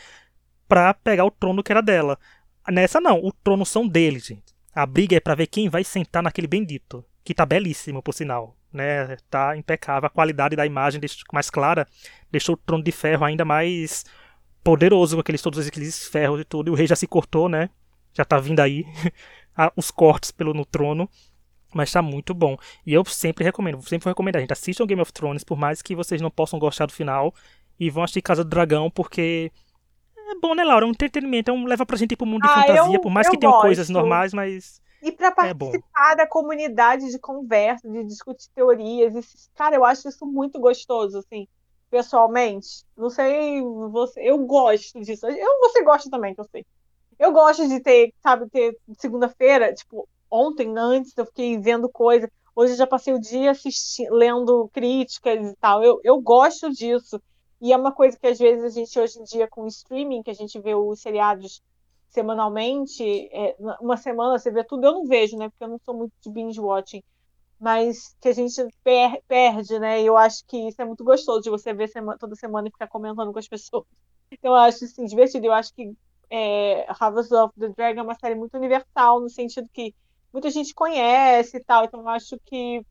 pra 0.68 0.94
pegar 0.94 1.26
o 1.26 1.32
trono 1.32 1.64
que 1.64 1.72
era 1.72 1.82
dela. 1.82 2.18
Nessa 2.70 3.00
não, 3.00 3.20
o 3.24 3.32
trono 3.32 3.66
são 3.66 3.88
deles, 3.88 4.26
gente. 4.26 4.56
A 4.74 4.86
briga 4.86 5.16
é 5.16 5.20
pra 5.20 5.36
ver 5.36 5.48
quem 5.48 5.70
vai 5.70 5.84
sentar 5.84 6.22
naquele 6.22 6.48
bendito, 6.48 7.04
que 7.24 7.34
tá 7.34 7.46
belíssimo, 7.46 8.04
por 8.04 8.14
sinal, 8.14 8.57
né? 8.78 9.18
Tá 9.30 9.58
impecável, 9.58 10.08
a 10.08 10.10
qualidade 10.10 10.56
da 10.56 10.66
imagem 10.66 11.00
deixou 11.00 11.24
mais 11.34 11.50
clara, 11.50 11.86
deixou 12.32 12.56
o 12.56 12.58
trono 12.58 12.84
de 12.84 12.92
ferro 12.92 13.26
ainda 13.26 13.44
mais 13.44 14.06
poderoso 14.64 15.16
com 15.18 15.22
aqueles 15.22 15.42
todos 15.42 15.66
aqueles 15.68 16.08
ferros 16.08 16.40
e 16.42 16.46
tudo. 16.46 16.70
E 16.70 16.72
o 16.72 16.76
rei 16.76 16.88
já 16.88 16.96
se 16.96 17.08
cortou, 17.08 17.50
né? 17.50 17.70
Já 18.14 18.24
tá 18.26 18.40
vindo 18.40 18.60
aí 18.60 18.86
os 19.76 19.92
cortes 19.92 20.32
pelo 20.32 20.54
no 20.54 20.66
trono. 20.66 21.10
Mas 21.74 21.92
tá 21.92 22.02
muito 22.02 22.34
bom. 22.34 22.58
E 22.86 22.94
eu 22.94 23.04
sempre 23.06 23.44
recomendo, 23.44 23.82
sempre 23.82 24.06
vou 24.06 24.12
recomendar, 24.12 24.42
gente. 24.42 24.54
Assistam 24.54 24.86
Game 24.86 25.02
of 25.02 25.12
Thrones, 25.12 25.44
por 25.44 25.58
mais 25.58 25.82
que 25.82 25.94
vocês 25.96 26.22
não 26.22 26.32
possam 26.32 26.58
gostar 26.58 26.86
do 26.86 26.94
final. 26.94 27.34
E 27.80 27.90
vão 27.90 28.04
assistir 28.04 28.22
Casa 28.22 28.44
do 28.44 28.50
Dragão, 28.50 28.90
porque 28.90 29.52
é 30.18 30.36
bom, 30.42 30.56
né, 30.56 30.64
Laura? 30.64 30.86
É 30.86 30.88
um 30.88 30.92
entretenimento, 30.92 31.52
é 31.52 31.54
um, 31.54 31.66
leva 31.66 31.86
pra 31.86 31.98
gente 31.98 32.14
ir 32.14 32.16
pro 32.16 32.26
mundo 32.26 32.42
de 32.44 32.50
Ah, 32.50 32.62
fantasia, 32.62 32.96
eu- 32.96 33.02
por 33.02 33.12
mais 33.12 33.28
que 33.30 33.38
tenham 33.38 33.54
coisas 33.62 33.90
normais, 33.90 34.34
mas. 34.34 34.82
E 35.02 35.12
para 35.12 35.28
É 35.28 35.54
participar 35.54 36.16
da 36.16 36.28
comunidade 36.28 37.12
de 37.12 37.20
conversa, 37.20 37.90
de 37.90 38.04
discutir 38.04 38.50
teorias, 38.54 39.16
esses, 39.16 39.50
cara, 39.56 39.76
eu 39.76 39.86
acho 39.86 40.08
isso 40.10 40.26
muito 40.26 40.60
gostoso, 40.60 41.20
assim, 41.20 41.48
pessoalmente. 41.90 42.84
Não 42.96 43.10
sei, 43.10 43.62
você, 43.92 44.22
eu 44.22 44.38
gosto 44.46 45.00
disso. 45.02 45.28
Eu, 45.28 45.60
você 45.60 45.84
gosta 45.84 46.10
também, 46.10 46.34
que 46.34 46.42
eu 46.42 46.46
sei. 46.46 46.66
Eu 47.20 47.32
gosto 47.32 47.68
de 47.68 47.80
ter, 47.80 48.14
sabe, 48.22 48.50
ter 48.50 48.78
segunda-feira, 48.98 49.74
tipo, 49.74 50.08
ontem, 50.30 50.74
antes, 50.78 51.14
eu 51.18 51.26
fiquei 51.26 51.58
vendo 51.60 51.90
coisa. 51.90 52.30
Hoje 52.56 52.74
eu 52.74 52.78
já 52.78 52.88
passei 52.88 53.14
o 53.14 53.20
dia 53.20 53.52
assistindo, 53.52 54.14
lendo 54.14 54.70
críticas 54.74 55.52
e 55.52 55.56
tal. 55.58 55.84
Eu, 55.84 56.00
eu 56.04 56.20
gosto 56.22 56.72
disso. 56.72 57.22
E 57.62 57.74
é 57.74 57.78
uma 57.78 57.92
coisa 57.92 58.18
que 58.20 58.28
às 58.28 58.38
vezes 58.38 58.64
a 58.64 58.70
gente, 58.70 59.00
hoje 59.00 59.20
em 59.20 59.24
dia, 59.24 59.48
com 59.48 59.64
o 59.64 59.68
streaming, 59.68 60.24
que 60.24 60.30
a 60.32 60.34
gente 60.34 60.60
vê 60.60 60.76
os 60.76 61.02
seriados 61.02 61.62
semanalmente, 62.10 63.04
é, 63.34 63.56
uma 63.82 63.98
semana 63.98 64.38
você 64.40 64.52
vê 64.52 64.64
tudo, 64.64 64.86
eu 64.88 64.94
não 64.94 65.06
vejo, 65.06 65.38
né? 65.38 65.50
Porque 65.50 65.64
eu 65.64 65.68
não 65.70 65.80
sou 65.86 65.96
muito 65.96 66.14
de 66.24 66.32
binge 66.32 66.60
watching, 66.60 67.02
mas 67.60 68.16
que 68.22 68.30
a 68.30 68.34
gente 68.34 68.56
per- 68.84 69.22
perde, 69.28 69.80
né? 69.80 70.02
E 70.02 70.06
eu 70.08 70.18
acho 70.18 70.44
que 70.48 70.58
isso 70.70 70.82
é 70.82 70.86
muito 70.86 71.04
gostoso 71.04 71.42
de 71.42 71.50
você 71.50 71.74
ver 71.74 71.90
toda 72.20 72.36
semana 72.36 72.68
e 72.68 72.72
ficar 72.72 72.88
comentando 72.88 73.34
com 73.34 73.40
as 73.40 73.48
pessoas. 73.48 73.86
Então 74.32 74.52
eu 74.52 74.56
acho 74.58 74.86
assim, 74.86 75.06
divertido. 75.06 75.48
Eu 75.48 75.54
acho 75.54 75.74
que 75.74 75.94
é, 76.30 76.86
House 77.00 77.32
of 77.32 77.54
the 77.60 77.70
Dragon 77.70 78.02
é 78.02 78.04
uma 78.04 78.16
série 78.16 78.36
muito 78.36 78.56
universal, 78.58 79.22
no 79.22 79.30
sentido 79.30 79.68
que 79.74 79.94
muita 80.34 80.50
gente 80.52 80.74
conhece 80.74 81.58
e 81.58 81.64
tal, 81.64 81.86
então 81.86 82.02
eu 82.02 82.10
acho 82.10 82.38
que 82.46 82.82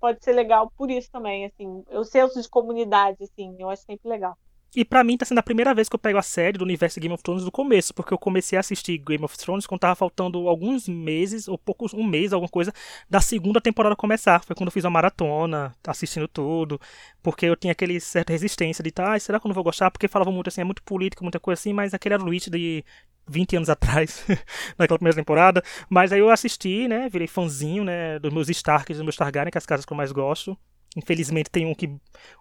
pode 0.00 0.22
ser 0.24 0.32
legal 0.32 0.70
por 0.76 0.90
isso 0.90 1.08
também, 1.10 1.46
assim, 1.46 1.84
o 1.90 2.04
senso 2.04 2.40
de 2.40 2.48
comunidade, 2.48 3.16
assim, 3.22 3.56
eu 3.58 3.68
acho 3.70 3.82
sempre 3.84 4.08
legal. 4.08 4.36
E 4.74 4.84
pra 4.84 5.02
mim 5.02 5.16
tá 5.16 5.24
sendo 5.24 5.38
a 5.38 5.42
primeira 5.42 5.74
vez 5.74 5.88
que 5.88 5.94
eu 5.94 5.98
pego 5.98 6.18
a 6.18 6.22
série 6.22 6.58
do 6.58 6.64
universo 6.64 7.00
Game 7.00 7.14
of 7.14 7.22
Thrones 7.22 7.44
do 7.44 7.50
começo, 7.50 7.94
porque 7.94 8.12
eu 8.12 8.18
comecei 8.18 8.58
a 8.58 8.60
assistir 8.60 8.98
Game 8.98 9.24
of 9.24 9.36
Thrones 9.38 9.66
quando 9.66 9.80
tava 9.80 9.94
faltando 9.94 10.48
alguns 10.48 10.86
meses, 10.86 11.48
ou 11.48 11.56
poucos, 11.56 11.94
um 11.94 12.04
mês, 12.04 12.32
alguma 12.32 12.48
coisa, 12.48 12.72
da 13.08 13.20
segunda 13.20 13.60
temporada 13.60 13.96
começar. 13.96 14.44
Foi 14.44 14.54
quando 14.54 14.68
eu 14.68 14.72
fiz 14.72 14.84
uma 14.84 14.90
maratona, 14.90 15.74
assistindo 15.86 16.28
tudo, 16.28 16.78
porque 17.22 17.46
eu 17.46 17.56
tinha 17.56 17.72
aquele 17.72 17.98
certa 18.00 18.32
resistência 18.32 18.82
de, 18.82 18.90
tá, 18.90 19.18
será 19.18 19.40
que 19.40 19.46
eu 19.46 19.48
não 19.48 19.54
vou 19.54 19.64
gostar? 19.64 19.90
Porque 19.90 20.08
falavam 20.08 20.32
muito 20.32 20.48
assim, 20.48 20.60
é 20.60 20.64
muito 20.64 20.82
político, 20.82 21.24
muita 21.24 21.40
coisa 21.40 21.58
assim, 21.58 21.72
mas 21.72 21.94
aquele 21.94 22.14
era 22.14 22.22
o 22.22 22.30
de 22.30 22.84
20 23.28 23.56
anos 23.56 23.70
atrás, 23.70 24.24
naquela 24.78 24.98
primeira 24.98 25.16
temporada. 25.16 25.62
Mas 25.88 26.12
aí 26.12 26.20
eu 26.20 26.30
assisti, 26.30 26.86
né, 26.86 27.08
virei 27.08 27.26
fãzinho, 27.26 27.84
né, 27.84 28.18
dos 28.18 28.32
meus 28.32 28.48
Starks, 28.48 28.96
dos 28.96 29.04
meus 29.04 29.16
Targaryen, 29.16 29.50
que 29.50 29.58
é 29.58 29.60
as 29.60 29.66
casas 29.66 29.86
que 29.86 29.92
eu 29.92 29.96
mais 29.96 30.12
gosto. 30.12 30.56
Infelizmente 30.96 31.50
tem 31.50 31.66
um 31.66 31.74
que 31.74 31.94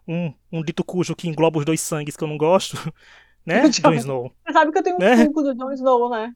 um, 0.08 0.34
um 0.52 0.64
dito 0.64 0.84
cujo 0.84 1.16
que 1.16 1.28
engloba 1.28 1.60
os 1.60 1.66
dois 1.66 1.82
sangues 1.82 2.16
que 2.16 2.24
eu 2.24 2.28
não 2.28 2.38
gosto, 2.38 2.78
né? 3.46 3.68
Jon 3.68 3.94
Snow. 3.94 4.32
Você 4.46 4.54
sabe 4.54 4.72
que 4.72 4.78
eu 4.78 4.84
tenho 4.84 4.96
um 4.96 5.00
Né? 5.00 5.26
Funko 5.26 5.44
do 5.44 5.54
Jon 5.54 5.72
Snow, 5.74 6.10
né? 6.10 6.34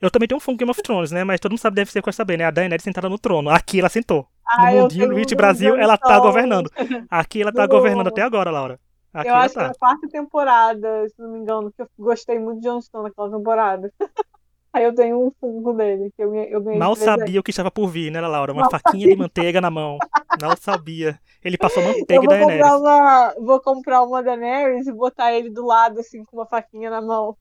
Eu 0.00 0.10
também 0.10 0.26
tenho 0.26 0.36
um 0.36 0.40
fã 0.40 0.54
Game 0.56 0.70
of 0.70 0.82
Thrones, 0.82 1.12
né? 1.12 1.22
Mas 1.22 1.38
todo 1.38 1.52
mundo 1.52 1.60
sabe, 1.60 1.76
deve 1.76 1.90
ser 1.90 2.02
com 2.02 2.10
saber, 2.10 2.36
né? 2.36 2.44
A 2.44 2.50
Daenerys 2.50 2.82
sentada 2.82 3.08
no 3.08 3.18
trono. 3.18 3.50
Aqui 3.50 3.78
ela 3.78 3.88
sentou. 3.88 4.26
Ah, 4.46 4.70
no 4.70 4.82
mundinho 4.82 5.08
do 5.08 5.14
Hit 5.14 5.34
Brasil, 5.34 5.76
ela 5.76 5.96
tá 5.96 6.18
governando. 6.18 6.70
Aqui 7.08 7.42
ela 7.42 7.52
tá 7.52 7.66
governando 7.66 8.08
até 8.08 8.22
agora, 8.22 8.50
Laura. 8.50 8.80
Aqui 9.12 9.28
eu 9.28 9.34
acho 9.34 9.54
que 9.54 9.60
é 9.60 9.62
tá. 9.62 9.70
a 9.70 9.74
quarta 9.74 10.08
temporada, 10.08 11.08
se 11.08 11.14
não 11.22 11.30
me 11.30 11.38
engano, 11.38 11.72
que 11.72 11.80
eu 11.80 11.88
gostei 11.96 12.38
muito 12.38 12.60
de 12.60 12.66
Jon 12.66 12.80
Snow 12.80 13.04
naquela 13.04 13.30
temporada. 13.30 13.92
Aí 14.74 14.82
eu 14.82 14.92
tenho 14.92 15.24
um 15.24 15.30
funko 15.40 15.72
dele, 15.72 16.12
que 16.16 16.22
eu, 16.22 16.34
eu 16.34 16.60
ganhei 16.60 16.80
Mal 16.80 16.96
sabia 16.96 17.38
o 17.38 17.44
que 17.44 17.50
estava 17.50 17.70
por 17.70 17.86
vir, 17.86 18.10
né, 18.10 18.20
Laura? 18.20 18.52
Uma 18.52 18.68
faquinha 18.68 19.06
de 19.06 19.14
manteiga 19.14 19.60
na 19.60 19.70
mão. 19.70 19.98
Não 20.42 20.56
sabia. 20.56 21.16
Ele 21.44 21.56
passou 21.56 21.80
Eu 21.80 21.90
manteiga 21.90 22.22
vou 22.22 22.28
da 22.28 22.36
Daenerys. 22.38 22.68
comprar, 22.68 22.78
uma, 22.78 23.34
vou 23.38 23.60
comprar 23.60 24.02
uma 24.02 24.20
Daenerys 24.20 24.88
e 24.88 24.92
botar 24.92 25.32
ele 25.32 25.48
do 25.48 25.64
lado, 25.64 26.00
assim, 26.00 26.24
com 26.24 26.38
uma 26.38 26.46
faquinha 26.46 26.90
na 26.90 27.00
mão, 27.00 27.36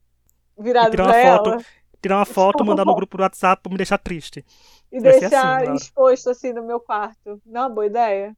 virado 0.60 0.92
tirar 0.92 1.06
pra 1.06 1.18
ela. 1.18 1.38
foto, 1.38 1.66
Tirar 2.00 2.18
uma 2.18 2.26
foto, 2.26 2.64
mandar 2.64 2.86
no 2.86 2.94
grupo 2.94 3.18
do 3.18 3.24
WhatsApp 3.24 3.64
pra 3.64 3.72
me 3.72 3.78
deixar 3.78 3.98
triste. 3.98 4.46
E 4.92 5.00
Vai 5.00 5.20
deixar 5.20 5.64
assim, 5.64 5.74
exposto, 5.74 6.30
assim, 6.30 6.54
no 6.54 6.64
meu 6.64 6.80
quarto. 6.80 7.42
Não 7.46 7.62
é 7.62 7.64
uma 7.64 7.70
boa 7.74 7.86
ideia? 7.88 8.38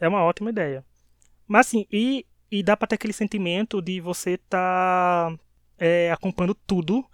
É 0.00 0.08
uma 0.08 0.22
ótima 0.22 0.48
ideia. 0.48 0.82
Mas 1.46 1.66
assim, 1.66 1.86
e, 1.92 2.24
e 2.50 2.62
dá 2.62 2.76
pra 2.76 2.86
ter 2.88 2.94
aquele 2.94 3.12
sentimento 3.12 3.82
de 3.82 4.00
você 4.00 4.38
tá 4.38 5.36
é, 5.78 6.10
acompanhando 6.12 6.54
tudo 6.66 7.04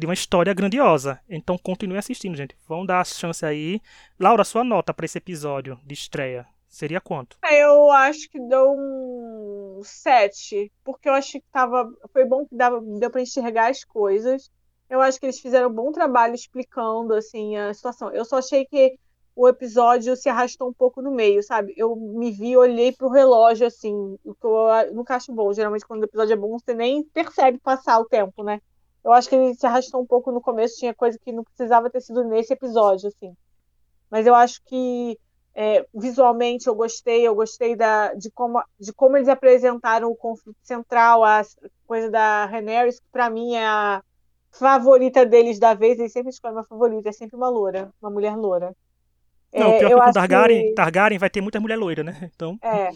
de 0.00 0.06
uma 0.06 0.14
história 0.14 0.54
grandiosa. 0.54 1.20
Então 1.28 1.58
continue 1.58 1.98
assistindo, 1.98 2.36
gente. 2.36 2.56
Vão 2.66 2.84
dar 2.86 3.00
a 3.00 3.04
chance 3.04 3.44
aí. 3.44 3.80
Laura, 4.18 4.44
sua 4.44 4.64
nota 4.64 4.94
pra 4.94 5.04
esse 5.04 5.18
episódio 5.18 5.78
de 5.84 5.94
estreia 5.94 6.46
seria 6.68 7.00
quanto? 7.00 7.36
Eu 7.50 7.90
acho 7.90 8.30
que 8.30 8.40
dou 8.40 8.76
um 8.78 9.80
7, 9.84 10.72
porque 10.82 11.08
eu 11.08 11.12
acho 11.12 11.32
que 11.32 11.44
tava, 11.52 11.92
foi 12.12 12.24
bom 12.24 12.46
que 12.46 12.56
dava, 12.56 12.80
deu 12.80 13.10
para 13.10 13.20
enxergar 13.20 13.70
as 13.70 13.84
coisas. 13.84 14.50
Eu 14.88 15.00
acho 15.00 15.20
que 15.20 15.26
eles 15.26 15.38
fizeram 15.38 15.68
um 15.68 15.72
bom 15.72 15.92
trabalho 15.92 16.34
explicando 16.34 17.12
assim 17.14 17.56
a 17.56 17.74
situação. 17.74 18.10
Eu 18.10 18.24
só 18.24 18.38
achei 18.38 18.64
que 18.64 18.96
o 19.36 19.48
episódio 19.48 20.16
se 20.16 20.28
arrastou 20.28 20.68
um 20.68 20.72
pouco 20.72 21.02
no 21.02 21.10
meio, 21.10 21.42
sabe? 21.42 21.74
Eu 21.76 21.94
me 21.94 22.30
vi, 22.30 22.56
olhei 22.56 22.92
pro 22.92 23.08
relógio 23.08 23.66
assim, 23.66 23.92
o 24.24 24.34
que 24.34 24.46
eu 24.46 24.94
nunca 24.94 25.16
acho 25.16 25.32
bom. 25.32 25.52
Geralmente 25.52 25.86
quando 25.86 26.02
o 26.02 26.06
episódio 26.06 26.32
é 26.32 26.36
bom, 26.36 26.58
você 26.58 26.74
nem 26.74 27.02
percebe 27.04 27.58
passar 27.58 27.98
o 27.98 28.06
tempo, 28.06 28.42
né? 28.42 28.60
Eu 29.04 29.12
acho 29.12 29.28
que 29.28 29.34
ele 29.36 29.54
se 29.54 29.66
arrastou 29.66 30.02
um 30.02 30.06
pouco 30.06 30.30
no 30.32 30.40
começo, 30.40 30.76
tinha 30.78 30.94
coisa 30.94 31.18
que 31.18 31.32
não 31.32 31.44
precisava 31.44 31.90
ter 31.90 32.00
sido 32.00 32.24
nesse 32.24 32.52
episódio, 32.52 33.08
assim. 33.08 33.34
Mas 34.10 34.26
eu 34.26 34.34
acho 34.34 34.60
que 34.64 35.18
é, 35.54 35.84
visualmente 35.94 36.66
eu 36.68 36.74
gostei, 36.74 37.26
eu 37.26 37.34
gostei 37.34 37.76
da, 37.76 38.14
de, 38.14 38.30
como, 38.30 38.62
de 38.78 38.92
como 38.92 39.16
eles 39.16 39.28
apresentaram 39.28 40.10
o 40.10 40.16
conflito 40.16 40.58
central, 40.62 41.24
a 41.24 41.42
coisa 41.86 42.10
da 42.10 42.46
Rhaenyra, 42.46 42.90
que 42.90 42.98
pra 43.12 43.30
mim 43.30 43.54
é 43.54 43.66
a 43.66 44.02
favorita 44.52 45.24
deles 45.24 45.58
da 45.58 45.74
vez, 45.74 45.98
eles 45.98 46.12
sempre 46.12 46.30
escolhem 46.30 46.56
uma 46.56 46.64
favorita, 46.64 47.08
é 47.08 47.12
sempre 47.12 47.36
uma 47.36 47.48
loura, 47.48 47.90
uma 48.00 48.10
mulher 48.10 48.36
loura. 48.36 48.74
Não, 49.54 49.70
É, 49.70 49.78
pior 49.78 49.90
eu 49.90 49.98
que 49.98 50.04
com 50.04 50.12
Targaryen, 50.12 50.62
que- 50.68 50.74
Targaryen 50.74 51.18
vai 51.18 51.30
ter 51.30 51.40
muita 51.40 51.60
mulher 51.60 51.76
loira, 51.76 52.02
né? 52.02 52.30
Então, 52.34 52.58
é, 52.62 52.90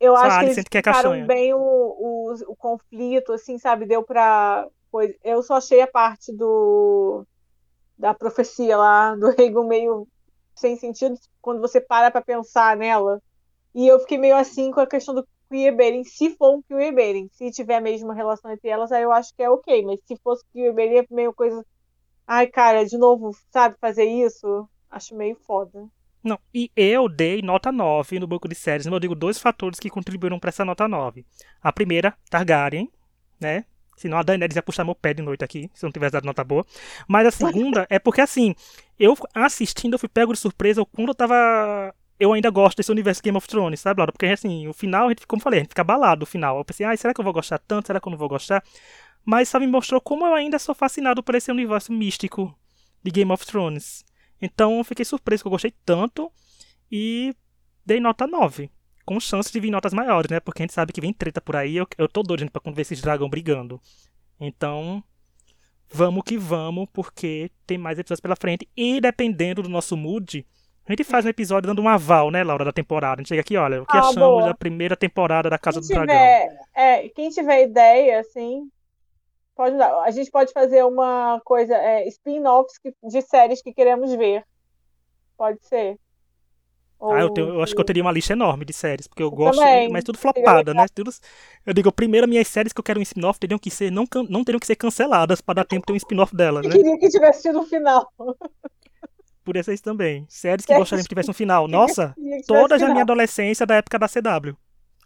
eu 0.00 0.16
acho 0.16 0.38
que 0.38 0.44
eles 0.46 0.56
que 0.70 0.78
é 0.78 1.26
bem 1.26 1.54
o, 1.54 1.58
o, 1.58 2.34
o 2.48 2.56
conflito, 2.56 3.32
assim, 3.32 3.58
sabe? 3.58 3.86
Deu 3.86 4.02
pra. 4.02 4.66
Eu 5.22 5.42
só 5.42 5.54
achei 5.54 5.80
a 5.80 5.86
parte 5.86 6.32
do 6.32 7.26
da 7.96 8.12
profecia 8.12 8.76
lá, 8.76 9.14
do 9.14 9.30
Rhaegon 9.30 9.66
meio 9.66 10.08
sem 10.54 10.76
sentido, 10.76 11.16
quando 11.40 11.60
você 11.60 11.80
para 11.80 12.10
pra 12.10 12.22
pensar 12.22 12.76
nela. 12.76 13.20
E 13.74 13.86
eu 13.86 13.98
fiquei 14.00 14.18
meio 14.18 14.36
assim 14.36 14.70
com 14.70 14.80
a 14.80 14.86
questão 14.86 15.14
do 15.14 15.26
Queerberen, 15.50 16.04
se 16.04 16.30
for 16.36 16.56
um 16.56 16.62
Queerberen, 16.62 17.28
se 17.32 17.50
tiver 17.50 17.80
mesmo 17.80 18.08
uma 18.08 18.14
relação 18.14 18.50
entre 18.50 18.68
elas, 18.68 18.90
aí 18.92 19.02
eu 19.02 19.12
acho 19.12 19.34
que 19.34 19.42
é 19.42 19.50
ok, 19.50 19.84
mas 19.84 20.00
se 20.04 20.16
fosse 20.22 20.44
Queerberen 20.52 20.98
é 20.98 21.06
meio 21.10 21.32
coisa. 21.32 21.64
Ai, 22.26 22.46
cara, 22.46 22.84
de 22.84 22.96
novo, 22.96 23.36
sabe, 23.50 23.76
fazer 23.80 24.04
isso? 24.04 24.68
Acho 24.90 25.14
meio 25.14 25.36
foda. 25.46 25.86
Não, 26.22 26.38
e 26.54 26.70
eu 26.74 27.08
dei 27.08 27.42
nota 27.42 27.70
9 27.70 28.18
no 28.18 28.26
banco 28.26 28.48
de 28.48 28.54
séries, 28.54 28.86
mas 28.86 28.94
eu 28.94 29.00
digo 29.00 29.14
dois 29.14 29.38
fatores 29.38 29.78
que 29.78 29.90
contribuíram 29.90 30.40
para 30.40 30.48
essa 30.48 30.64
nota 30.64 30.88
9. 30.88 31.26
A 31.62 31.70
primeira, 31.70 32.16
Targaryen, 32.30 32.90
né? 33.38 33.66
Senão 33.96 34.18
a 34.18 34.22
Daenerys 34.22 34.56
ia 34.56 34.62
puxar 34.62 34.84
meu 34.84 34.94
pé 34.94 35.14
de 35.14 35.22
noite 35.22 35.44
aqui, 35.44 35.70
se 35.74 35.84
eu 35.84 35.88
não 35.88 35.92
tivesse 35.92 36.12
dado 36.12 36.24
nota 36.24 36.42
boa. 36.42 36.64
Mas 37.06 37.26
a 37.26 37.30
segunda 37.30 37.86
é 37.88 37.98
porque, 37.98 38.20
assim, 38.20 38.54
eu 38.98 39.16
assistindo, 39.34 39.94
eu 39.94 39.98
fui 39.98 40.08
pego 40.08 40.32
de 40.32 40.38
surpresa 40.38 40.82
o 40.82 40.86
quando 40.86 41.08
eu 41.08 41.14
tava... 41.14 41.94
Eu 42.18 42.32
ainda 42.32 42.48
gosto 42.48 42.76
desse 42.76 42.92
universo 42.92 43.20
Game 43.20 43.36
of 43.36 43.46
Thrones, 43.48 43.80
sabe, 43.80 43.98
Laura? 43.98 44.12
Porque, 44.12 44.26
assim, 44.26 44.68
o 44.68 44.72
final, 44.72 45.06
a 45.06 45.08
gente, 45.08 45.26
como 45.26 45.40
eu 45.40 45.42
falei, 45.42 45.58
a 45.58 45.62
gente 45.62 45.70
fica 45.70 45.82
abalado 45.82 46.20
no 46.20 46.26
final. 46.26 46.58
Eu 46.58 46.64
pensei, 46.64 46.86
ai, 46.86 46.96
será 46.96 47.12
que 47.12 47.20
eu 47.20 47.24
vou 47.24 47.32
gostar 47.32 47.58
tanto? 47.58 47.88
Será 47.88 48.00
que 48.00 48.06
eu 48.06 48.10
não 48.10 48.18
vou 48.18 48.28
gostar? 48.28 48.62
mas 49.24 49.48
só 49.48 49.58
me 49.58 49.66
mostrou 49.66 50.00
como 50.00 50.26
eu 50.26 50.34
ainda 50.34 50.58
sou 50.58 50.74
fascinado 50.74 51.22
por 51.22 51.34
esse 51.34 51.50
universo 51.50 51.92
místico 51.92 52.56
de 53.02 53.10
Game 53.10 53.32
of 53.32 53.44
Thrones. 53.46 54.04
Então 54.40 54.78
eu 54.78 54.84
fiquei 54.84 55.04
surpreso 55.04 55.42
que 55.42 55.46
eu 55.46 55.50
gostei 55.50 55.72
tanto 55.84 56.30
e 56.92 57.34
dei 57.84 58.00
nota 58.00 58.26
9. 58.26 58.70
Com 59.04 59.20
chance 59.20 59.52
de 59.52 59.60
vir 59.60 59.70
notas 59.70 59.92
maiores, 59.92 60.30
né? 60.30 60.40
Porque 60.40 60.62
a 60.62 60.64
gente 60.64 60.72
sabe 60.72 60.92
que 60.92 61.00
vem 61.00 61.12
treta 61.12 61.40
por 61.40 61.56
aí. 61.56 61.76
Eu, 61.76 61.86
eu 61.98 62.08
tô 62.08 62.22
doido 62.22 62.50
pra 62.50 62.72
ver 62.72 62.82
esses 62.82 63.00
dragão 63.00 63.28
brigando. 63.28 63.80
Então, 64.40 65.02
vamos 65.88 66.22
que 66.24 66.36
vamos, 66.36 66.88
porque 66.92 67.50
tem 67.66 67.78
mais 67.78 67.98
episódios 67.98 68.20
pela 68.20 68.36
frente. 68.36 68.68
E 68.76 69.00
dependendo 69.00 69.62
do 69.62 69.68
nosso 69.68 69.96
mood, 69.96 70.46
a 70.86 70.92
gente 70.92 71.04
faz 71.04 71.24
um 71.24 71.28
episódio 71.28 71.66
dando 71.68 71.80
um 71.80 71.88
aval, 71.88 72.30
né, 72.30 72.44
Laura, 72.44 72.64
da 72.64 72.72
temporada. 72.72 73.14
A 73.14 73.22
gente 73.22 73.28
chega 73.28 73.40
aqui, 73.40 73.56
olha, 73.56 73.82
o 73.82 73.86
que 73.86 73.96
ah, 73.96 74.00
achamos 74.00 74.16
boa. 74.16 74.46
da 74.46 74.54
primeira 74.54 74.96
temporada 74.96 75.48
da 75.48 75.58
Casa 75.58 75.80
quem 75.80 75.88
do 75.88 75.92
tiver, 75.92 76.06
Dragão. 76.06 76.58
É, 76.74 77.08
quem 77.08 77.30
tiver 77.30 77.62
ideia, 77.62 78.20
assim, 78.20 78.68
pode 79.54 79.76
dar. 79.78 80.02
A 80.02 80.10
gente 80.10 80.30
pode 80.30 80.52
fazer 80.52 80.84
uma 80.84 81.40
coisa, 81.44 81.74
é, 81.74 82.06
spin-offs 82.08 82.78
de 83.02 83.22
séries 83.22 83.62
que 83.62 83.72
queremos 83.72 84.12
ver. 84.14 84.44
Pode 85.38 85.58
ser. 85.66 85.98
Ah, 87.12 87.20
eu, 87.20 87.30
tenho, 87.30 87.48
eu, 87.48 87.62
acho 87.62 87.74
que 87.74 87.80
eu 87.80 87.84
teria 87.84 88.02
uma 88.02 88.12
lista 88.12 88.32
enorme 88.32 88.64
de 88.64 88.72
séries, 88.72 89.06
porque 89.06 89.22
eu 89.22 89.30
gosto, 89.30 89.58
Também. 89.58 89.90
mas 89.90 90.04
tudo 90.04 90.18
flopada, 90.18 90.72
né? 90.72 90.86
Tudo, 90.94 91.10
eu 91.66 91.74
digo, 91.74 91.92
primeiro, 91.92 92.26
minhas 92.28 92.48
séries 92.48 92.72
que 92.72 92.80
eu 92.80 92.84
quero 92.84 93.00
um 93.00 93.02
spin-off 93.02 93.38
teriam 93.38 93.58
que 93.58 93.70
ser, 93.70 93.90
não, 93.90 94.06
não 94.28 94.44
teriam 94.44 94.60
que 94.60 94.66
ser 94.66 94.76
canceladas 94.76 95.40
para 95.40 95.56
dar 95.56 95.64
tempo 95.64 95.82
de 95.82 95.86
ter 95.86 95.92
um 95.92 95.96
spin-off 95.96 96.34
delas, 96.34 96.64
eu 96.64 96.70
né? 96.70 96.76
queria 96.76 96.98
que 96.98 97.08
tivesse 97.08 97.42
tido 97.42 97.60
um 97.60 97.66
final. 97.66 98.10
Por 99.44 99.56
essas 99.56 99.80
também. 99.80 100.24
Séries 100.28 100.64
que 100.66 100.74
gostariam 100.74 101.02
que 101.02 101.08
tivesse 101.08 101.30
um 101.30 101.34
final. 101.34 101.68
Nossa, 101.68 102.14
toda 102.46 102.76
a 102.76 102.88
minha 102.88 103.02
adolescência 103.02 103.66
da 103.66 103.76
época 103.76 103.98
da 103.98 104.08
CW. 104.08 104.56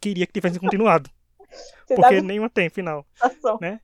Queria 0.00 0.26
que 0.26 0.32
tivesse 0.32 0.60
continuado. 0.60 1.10
porque 1.88 2.20
nenhuma 2.20 2.48
tem 2.48 2.70
final. 2.70 3.04
Né? 3.60 3.80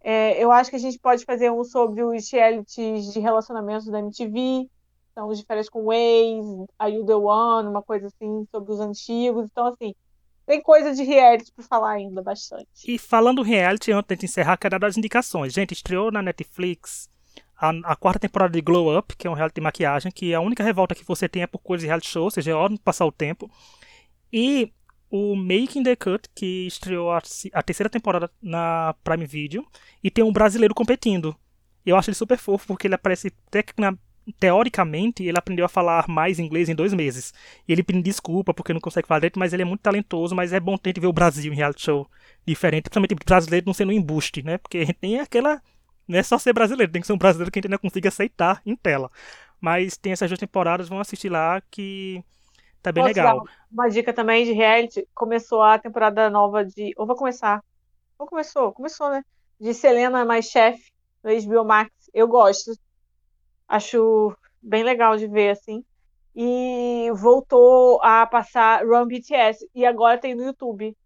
É, 0.00 0.42
eu 0.42 0.50
acho 0.50 0.70
que 0.70 0.76
a 0.76 0.80
gente 0.80 0.98
pode 0.98 1.24
fazer 1.24 1.50
um 1.50 1.62
sobre 1.64 2.02
os 2.02 2.30
realities 2.30 3.12
de 3.12 3.20
relacionamentos 3.20 3.86
da 3.86 3.98
MTV 3.98 4.68
então, 5.18 5.28
os 5.28 5.40
férias 5.40 5.68
com 5.68 5.86
o 5.86 6.66
a 6.78 6.86
You 6.86 7.04
The 7.04 7.16
One, 7.16 7.68
uma 7.68 7.82
coisa 7.82 8.06
assim, 8.06 8.46
sobre 8.52 8.72
os 8.72 8.78
antigos. 8.78 9.48
Então, 9.50 9.66
assim, 9.66 9.92
tem 10.46 10.62
coisa 10.62 10.94
de 10.94 11.02
reality 11.02 11.50
para 11.52 11.64
falar 11.64 11.90
ainda 11.94 12.22
bastante. 12.22 12.68
E 12.86 12.96
falando 12.98 13.42
reality, 13.42 13.90
antes 13.90 14.16
de 14.16 14.26
encerrar, 14.26 14.56
quero 14.56 14.78
dar 14.78 14.86
as 14.86 14.96
indicações. 14.96 15.52
Gente, 15.52 15.72
estreou 15.72 16.12
na 16.12 16.22
Netflix 16.22 17.10
a, 17.60 17.70
a, 17.82 17.96
quarta 17.96 18.20
temporada 18.20 18.52
de 18.52 18.60
Glow 18.60 18.96
Up, 18.96 19.16
que 19.16 19.26
é 19.26 19.30
um 19.30 19.34
reality 19.34 19.56
de 19.56 19.60
maquiagem, 19.60 20.12
que 20.12 20.32
a 20.32 20.40
única 20.40 20.62
revolta 20.62 20.94
que 20.94 21.04
você 21.04 21.28
tem 21.28 21.42
é 21.42 21.48
por 21.48 21.58
coisas 21.58 21.82
de 21.82 21.88
reality 21.88 22.08
show, 22.08 22.22
ou 22.22 22.30
seja, 22.30 22.52
é 22.52 22.54
hora 22.54 22.72
de 22.72 22.78
passar 22.78 23.04
o 23.04 23.10
tempo. 23.10 23.50
E 24.32 24.72
o 25.10 25.34
Making 25.34 25.82
the 25.82 25.96
Cut, 25.96 26.28
que 26.32 26.68
estreou 26.68 27.10
a, 27.10 27.20
a 27.54 27.62
terceira 27.64 27.90
temporada 27.90 28.30
na 28.40 28.94
Prime 29.02 29.26
Video, 29.26 29.66
e 30.00 30.12
tem 30.12 30.22
um 30.22 30.32
brasileiro 30.32 30.76
competindo. 30.76 31.34
Eu 31.84 31.96
acho 31.96 32.08
ele 32.08 32.14
super 32.14 32.38
fofo, 32.38 32.68
porque 32.68 32.86
ele 32.86 32.94
aparece 32.94 33.32
teoricamente, 34.32 35.24
ele 35.24 35.38
aprendeu 35.38 35.64
a 35.64 35.68
falar 35.68 36.08
mais 36.08 36.38
inglês 36.38 36.68
em 36.68 36.74
dois 36.74 36.92
meses. 36.92 37.32
E 37.66 37.72
ele 37.72 37.82
pediu 37.82 38.02
desculpa 38.02 38.52
porque 38.52 38.72
não 38.72 38.80
consegue 38.80 39.06
falar 39.06 39.20
direito, 39.20 39.38
mas 39.38 39.52
ele 39.52 39.62
é 39.62 39.64
muito 39.64 39.80
talentoso, 39.80 40.34
mas 40.34 40.52
é 40.52 40.60
bom 40.60 40.76
ter 40.76 40.98
ver 40.98 41.06
o 41.06 41.12
Brasil 41.12 41.52
em 41.52 41.56
reality 41.56 41.82
show 41.82 42.08
diferente, 42.46 42.84
principalmente 42.84 43.14
brasileiro 43.14 43.66
não 43.66 43.74
sendo 43.74 43.90
um 43.90 43.92
embuste, 43.92 44.42
né? 44.42 44.58
Porque 44.58 44.78
a 44.78 44.84
gente 44.84 44.98
tem 44.98 45.20
aquela. 45.20 45.60
Não 46.06 46.18
é 46.18 46.22
só 46.22 46.38
ser 46.38 46.52
brasileiro, 46.52 46.90
tem 46.90 47.00
que 47.00 47.06
ser 47.06 47.12
um 47.12 47.18
brasileiro 47.18 47.50
que 47.50 47.58
a 47.58 47.60
gente 47.60 47.66
ainda 47.66 47.78
consiga 47.78 48.08
aceitar 48.08 48.62
em 48.64 48.74
tela. 48.74 49.10
Mas 49.60 49.96
tem 49.96 50.12
essas 50.12 50.30
duas 50.30 50.38
temporadas, 50.38 50.88
vão 50.88 51.00
assistir 51.00 51.28
lá 51.28 51.60
que 51.70 52.22
tá 52.82 52.90
bem 52.92 53.02
Posso 53.02 53.14
legal. 53.14 53.44
uma 53.70 53.88
dica 53.88 54.12
também 54.12 54.44
de 54.44 54.52
reality. 54.52 55.06
Começou 55.14 55.62
a 55.62 55.78
temporada 55.78 56.30
nova 56.30 56.64
de. 56.64 56.92
Ou 56.96 57.06
vai 57.06 57.16
começar? 57.16 57.62
Ou 58.18 58.26
começou? 58.26 58.72
Começou, 58.72 59.10
né? 59.10 59.22
De 59.60 59.74
Selena 59.74 60.24
mais 60.24 60.46
chefe 60.46 60.90
no 61.22 61.30
HBO 61.30 61.64
Max. 61.64 61.90
Eu 62.14 62.26
gosto 62.26 62.72
acho 63.68 64.36
bem 64.62 64.82
legal 64.82 65.16
de 65.16 65.28
ver, 65.28 65.50
assim. 65.50 65.84
E 66.34 67.10
voltou 67.14 68.00
a 68.02 68.26
passar 68.26 68.84
Run 68.86 69.06
BTS, 69.06 69.68
e 69.74 69.84
agora 69.84 70.18
tem 70.18 70.34
no 70.34 70.44
YouTube. 70.44 70.96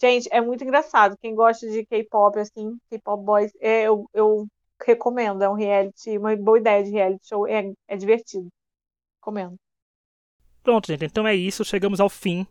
Gente, 0.00 0.28
é 0.32 0.40
muito 0.40 0.64
engraçado. 0.64 1.16
Quem 1.20 1.34
gosta 1.34 1.68
de 1.68 1.84
K-pop, 1.86 2.38
assim, 2.38 2.76
K-pop 2.90 3.22
boys, 3.24 3.52
é, 3.60 3.82
eu, 3.82 4.08
eu 4.14 4.46
recomendo. 4.84 5.42
É 5.42 5.48
um 5.48 5.54
reality, 5.54 6.16
uma 6.16 6.34
boa 6.36 6.58
ideia 6.58 6.82
de 6.82 6.90
reality 6.90 7.28
show. 7.28 7.46
É, 7.46 7.70
é 7.86 7.96
divertido. 7.96 8.48
Recomendo. 9.18 9.56
Pronto, 10.62 10.86
gente. 10.86 11.04
Então 11.04 11.26
é 11.26 11.34
isso. 11.34 11.64
Chegamos 11.64 12.00
ao 12.00 12.08
fim 12.08 12.46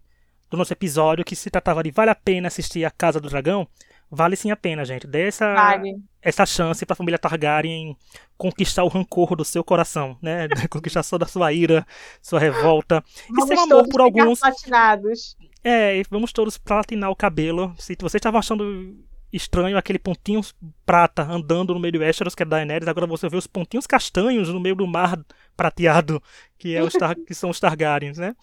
do 0.49 0.57
nosso 0.57 0.73
episódio 0.73 1.25
que 1.25 1.35
se 1.35 1.49
tratava 1.49 1.83
de 1.83 1.91
vale 1.91 2.11
a 2.11 2.15
pena 2.15 2.47
assistir 2.47 2.85
a 2.85 2.91
Casa 2.91 3.19
do 3.19 3.29
Dragão. 3.29 3.67
Vale 4.11 4.35
sim 4.35 4.49
a 4.49 4.55
pena, 4.55 4.83
gente. 4.83 5.05
Dê 5.05 5.27
essa, 5.27 5.53
vale. 5.53 5.97
essa 6.21 6.45
chance 6.45 6.85
pra 6.85 6.95
família 6.95 7.19
Targaryen 7.19 7.95
conquistar 8.37 8.83
o 8.83 8.87
rancor 8.87 9.35
do 9.35 9.45
seu 9.45 9.63
coração, 9.63 10.17
né? 10.21 10.47
conquistar 10.69 11.03
só 11.03 11.17
da 11.17 11.27
sua 11.27 11.53
ira, 11.53 11.85
sua 12.21 12.39
revolta. 12.39 13.03
Vamos 13.29 13.51
e 13.51 13.55
seu 13.55 13.63
amor 13.63 13.87
por 13.89 14.01
alguns. 14.01 14.39
Platinados. 14.39 15.37
É, 15.63 16.01
vamos 16.09 16.31
todos 16.31 16.57
platinar 16.57 17.11
o 17.11 17.15
cabelo. 17.15 17.73
Se 17.77 17.95
vocês 17.99 18.15
estavam 18.15 18.39
achando 18.39 18.97
estranho 19.31 19.77
aquele 19.77 19.99
pontinho 19.99 20.41
prata 20.85 21.21
andando 21.23 21.73
no 21.73 21.79
meio 21.79 21.91
do 21.93 21.99
Westeros, 21.99 22.33
que 22.33 22.43
é 22.43 22.45
Daenerys, 22.45 22.87
agora 22.87 23.05
você 23.05 23.29
vê 23.29 23.37
os 23.37 23.45
pontinhos 23.45 23.85
castanhos 23.85 24.49
no 24.49 24.59
meio 24.59 24.75
do 24.75 24.87
mar 24.87 25.19
prateado, 25.55 26.21
que, 26.57 26.75
é 26.75 26.83
os 26.83 26.93
que 27.27 27.35
são 27.35 27.49
os 27.49 27.59
Targaryens, 27.59 28.17
né? 28.17 28.35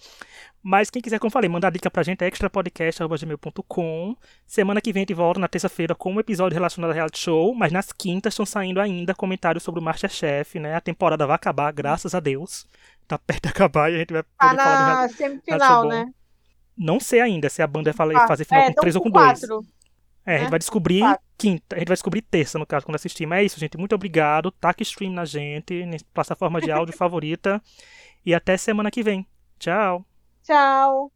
Mas 0.68 0.90
quem 0.90 1.00
quiser, 1.00 1.20
como 1.20 1.30
falei, 1.30 1.48
mandar 1.48 1.70
dica 1.70 1.88
pra 1.88 2.02
gente 2.02 2.24
é 2.24 2.26
extrapodcast.gmail.com. 2.26 4.16
Semana 4.44 4.80
que 4.80 4.92
vem 4.92 5.02
a 5.02 5.04
gente 5.04 5.14
volta 5.14 5.38
na 5.38 5.46
terça-feira 5.46 5.94
com 5.94 6.12
um 6.12 6.18
episódio 6.18 6.56
relacionado 6.56 6.90
a 6.90 6.92
reality 6.92 7.20
show, 7.20 7.54
mas 7.54 7.70
nas 7.70 7.92
quintas 7.92 8.32
estão 8.32 8.44
saindo 8.44 8.80
ainda 8.80 9.14
comentários 9.14 9.62
sobre 9.62 9.80
o 9.80 9.82
Masterchef, 9.84 10.58
né? 10.58 10.74
A 10.74 10.80
temporada 10.80 11.24
vai 11.24 11.36
acabar, 11.36 11.70
graças 11.72 12.16
a 12.16 12.20
Deus. 12.20 12.66
Tá 13.06 13.16
perto 13.16 13.44
de 13.44 13.48
acabar 13.50 13.92
e 13.92 13.94
a 13.94 13.98
gente 13.98 14.12
vai 14.12 14.24
tá 14.24 14.28
poder 14.40 14.56
tá 14.56 14.64
falar 14.64 15.02
na 15.02 15.08
semifinal, 15.08 15.86
né? 15.86 16.12
Não 16.76 16.98
sei 16.98 17.20
ainda 17.20 17.48
se 17.48 17.62
a 17.62 17.66
banda 17.68 17.92
vai 17.92 18.16
ah, 18.16 18.26
fazer 18.26 18.44
final 18.44 18.64
é, 18.64 18.72
com 18.72 18.80
três 18.80 18.96
ou 18.96 19.02
com 19.02 19.10
dois. 19.10 19.42
É, 20.26 20.34
a 20.34 20.38
gente 20.38 20.44
né? 20.46 20.50
vai 20.50 20.58
descobrir 20.58 20.98
quatro. 20.98 21.24
quinta, 21.38 21.76
a 21.76 21.78
gente 21.78 21.88
vai 21.88 21.94
descobrir 21.94 22.22
terça, 22.22 22.58
no 22.58 22.66
caso, 22.66 22.84
quando 22.84 22.96
assistir. 22.96 23.24
Mas 23.24 23.38
é 23.38 23.44
isso, 23.44 23.60
gente. 23.60 23.78
Muito 23.78 23.94
obrigado. 23.94 24.50
Taque 24.50 24.82
stream 24.82 25.12
na 25.12 25.24
gente, 25.24 25.86
na 25.86 25.96
plataforma 26.12 26.60
de 26.60 26.72
áudio 26.72 26.92
favorita. 26.98 27.62
E 28.24 28.34
até 28.34 28.56
semana 28.56 28.90
que 28.90 29.04
vem. 29.04 29.24
Tchau. 29.60 30.04
Tchau. 30.46 31.10